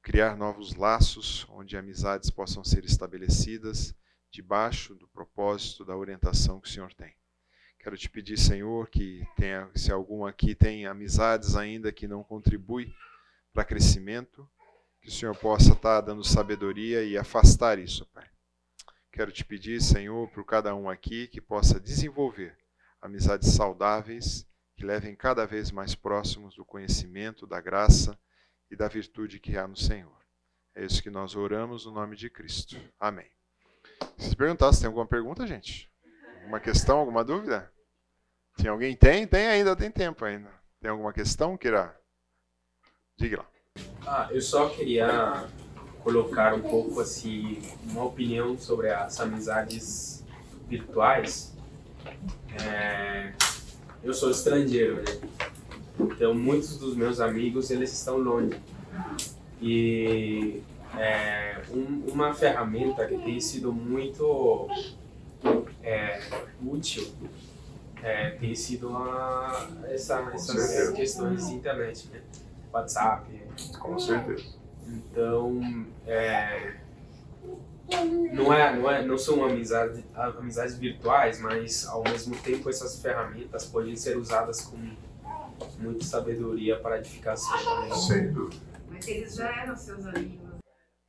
criar 0.07 0.37
novos 0.37 0.77
laços 0.77 1.45
onde 1.51 1.77
amizades 1.77 2.31
possam 2.31 2.63
ser 2.63 2.85
estabelecidas 2.85 3.93
debaixo 4.31 4.95
do 4.95 5.09
propósito 5.09 5.85
da 5.85 5.97
orientação 5.97 6.61
que 6.61 6.69
o 6.69 6.71
Senhor 6.71 6.95
tem. 6.95 7.13
Quero 7.81 7.99
te 7.99 8.09
pedir, 8.09 8.39
Senhor, 8.39 8.89
que 8.89 9.27
tenha, 9.35 9.69
se 9.75 9.91
algum 9.91 10.25
aqui 10.25 10.55
tem 10.55 10.87
amizades 10.87 11.57
ainda 11.57 11.91
que 11.91 12.07
não 12.07 12.23
contribui 12.23 12.95
para 13.53 13.65
crescimento, 13.65 14.49
que 15.03 15.09
o 15.09 15.13
Senhor 15.13 15.35
possa 15.35 15.73
estar 15.73 16.01
dando 16.03 16.23
sabedoria 16.23 17.03
e 17.03 17.19
afastar 17.19 17.77
isso, 17.77 18.07
Pai. 18.15 18.31
Quero 19.11 19.33
te 19.33 19.45
pedir, 19.45 19.83
Senhor, 19.83 20.29
por 20.29 20.47
cada 20.47 20.73
um 20.73 20.89
aqui 20.89 21.27
que 21.27 21.41
possa 21.41 21.81
desenvolver 21.81 22.57
amizades 23.03 23.49
saudáveis 23.49 24.47
que 24.77 24.85
levem 24.85 25.17
cada 25.17 25.45
vez 25.45 25.73
mais 25.73 25.97
próximos 25.97 26.55
do 26.55 26.65
conhecimento, 26.65 27.45
da 27.45 27.61
graça 27.61 28.17
e 28.71 28.77
da 28.77 28.89
virtude 28.89 29.39
que 29.41 29.57
há 29.57 29.67
no 29.67 29.77
Senhor. 29.77 30.17
É 30.75 30.85
isso 30.85 31.03
que 31.03 31.11
nós 31.11 31.35
oramos 31.35 31.87
no 31.87 31.93
nome 31.93 32.17
de 32.17 32.29
Cristo. 32.29 32.77
Amém. 33.01 33.31
Se 34.19 34.37
perguntar 34.37 34.73
se 34.73 34.81
tem 34.81 34.87
alguma 34.89 35.07
pergunta, 35.07 35.47
gente? 35.47 35.91
Alguma 36.41 36.61
questão, 36.61 36.99
alguma 36.99 37.25
dúvida? 37.25 37.73
Tem 38.57 38.69
alguém? 38.69 38.97
Tem? 38.97 39.27
Tem 39.27 39.47
ainda, 39.47 39.75
tem 39.75 39.91
tempo 39.91 40.25
ainda. 40.25 40.51
Tem 40.81 40.91
alguma 40.91 41.13
questão, 41.13 41.57
Kira? 41.57 41.99
Diga 43.17 43.39
lá. 43.39 43.47
Ah, 44.07 44.29
eu 44.31 44.41
só 44.41 44.69
queria 44.69 45.49
colocar 46.03 46.55
um 46.55 46.63
pouco 46.63 47.01
assim 47.01 47.61
uma 47.85 48.05
opinião 48.05 48.59
sobre 48.59 48.91
as 48.91 49.19
amizades 49.19 50.25
virtuais. 50.69 51.57
É, 52.63 53.35
eu 54.03 54.15
sou 54.15 54.31
estrangeiro, 54.31 54.97
né? 54.97 55.05
Então 55.99 56.35
muitos 56.35 56.79
dos 56.79 56.97
meus 56.97 57.21
amigos 57.21 57.71
eles 57.71 57.93
estão 57.93 58.19
longe 58.19 58.61
e 59.61 60.63
é, 60.97 61.63
um, 61.71 62.13
uma 62.13 62.35
ferramenta 62.35 63.07
que 63.07 63.17
tem 63.19 63.41
sido 63.41 63.73
muito 63.73 64.69
é, 65.83 66.21
útil 66.65 67.07
é, 68.03 68.31
tem 68.31 68.55
sido 68.55 68.97
a, 68.97 69.69
essa, 69.89 70.31
essas 70.33 70.91
questões 70.93 71.49
de 71.49 71.55
internet, 71.55 72.09
né? 72.13 72.21
WhatsApp. 72.73 73.27
Com 73.81 73.99
certeza. 73.99 74.45
Então, 74.87 75.61
é, 76.07 76.75
não, 78.33 78.53
é, 78.53 78.77
não, 78.77 78.91
é, 78.91 79.05
não 79.05 79.19
são 79.19 79.45
amizades, 79.45 80.05
amizades 80.15 80.77
virtuais, 80.77 81.41
mas 81.41 81.87
ao 81.87 82.05
mesmo 82.05 82.37
tempo 82.37 82.69
essas 82.71 83.01
ferramentas 83.01 83.65
podem 83.65 83.97
ser 83.97 84.17
usadas 84.17 84.61
com 84.61 84.77
muita 85.79 86.05
sabedoria 86.05 86.79
para 86.79 86.99
edificação. 86.99 87.57
Também. 87.65 87.95
Sem 87.95 88.33
dúvida. 88.33 88.63
Mas 88.89 89.07
eles 89.09 89.35
já 89.35 89.49
eram 89.63 89.77
seus 89.77 90.07
amigos. 90.07 90.47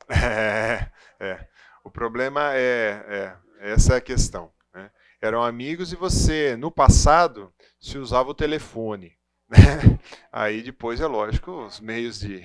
É, 0.09 0.89
é. 1.19 1.47
O 1.83 1.89
problema 1.89 2.53
é, 2.53 3.05
é 3.07 3.37
essa 3.59 3.93
é 3.93 3.97
a 3.97 4.01
questão. 4.01 4.51
Né? 4.73 4.89
Eram 5.21 5.43
amigos 5.43 5.91
e 5.91 5.95
você, 5.95 6.55
no 6.57 6.71
passado, 6.71 7.53
se 7.79 7.97
usava 7.97 8.29
o 8.29 8.35
telefone. 8.35 9.15
Né? 9.49 9.97
Aí 10.29 10.61
depois, 10.61 10.99
é 10.99 11.07
lógico, 11.07 11.65
os 11.65 11.79
meios 11.79 12.19
de 12.19 12.43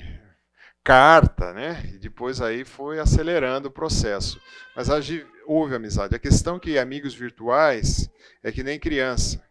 carta, 0.84 1.52
né? 1.52 1.82
E 1.92 1.98
depois 1.98 2.40
aí 2.40 2.64
foi 2.64 3.00
acelerando 3.00 3.66
o 3.66 3.72
processo. 3.72 4.40
Mas 4.76 4.88
houve 5.44 5.74
amizade. 5.74 6.14
A 6.14 6.20
questão 6.20 6.60
que 6.60 6.78
amigos 6.78 7.12
virtuais 7.12 8.08
é 8.42 8.52
que 8.52 8.62
nem 8.62 8.78
criança. 8.78 9.42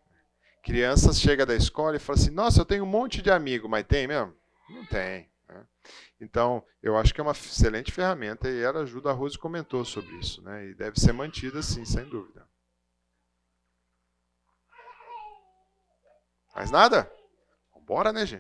Crianças 0.62 1.20
chega 1.20 1.46
da 1.46 1.56
escola 1.56 1.96
e 1.96 2.00
fala 2.00 2.20
assim: 2.20 2.32
Nossa, 2.32 2.62
eu 2.62 2.66
tenho 2.66 2.84
um 2.84 2.88
monte 2.88 3.22
de 3.22 3.32
amigo, 3.32 3.68
mas 3.68 3.86
tem 3.86 4.08
mesmo? 4.08 4.34
Não 4.70 4.86
tem. 4.86 5.30
Né? 5.48 5.66
Então, 6.20 6.64
eu 6.82 6.98
acho 6.98 7.14
que 7.14 7.20
é 7.20 7.24
uma 7.24 7.32
excelente 7.32 7.92
ferramenta 7.92 8.50
e 8.50 8.62
ela 8.62 8.82
ajuda. 8.82 9.10
A 9.10 9.14
Rose 9.14 9.38
comentou 9.38 9.84
sobre 9.84 10.16
isso, 10.18 10.42
né? 10.44 10.68
E 10.68 10.76
deve 10.76 11.00
ser 11.00 11.14
mantida, 11.14 11.62
sim, 11.62 11.84
sem 11.84 12.06
dúvida. 12.06 12.48
Mais 16.56 16.70
nada? 16.70 17.12
Bora, 17.86 18.14
né, 18.14 18.26
gente? 18.26 18.40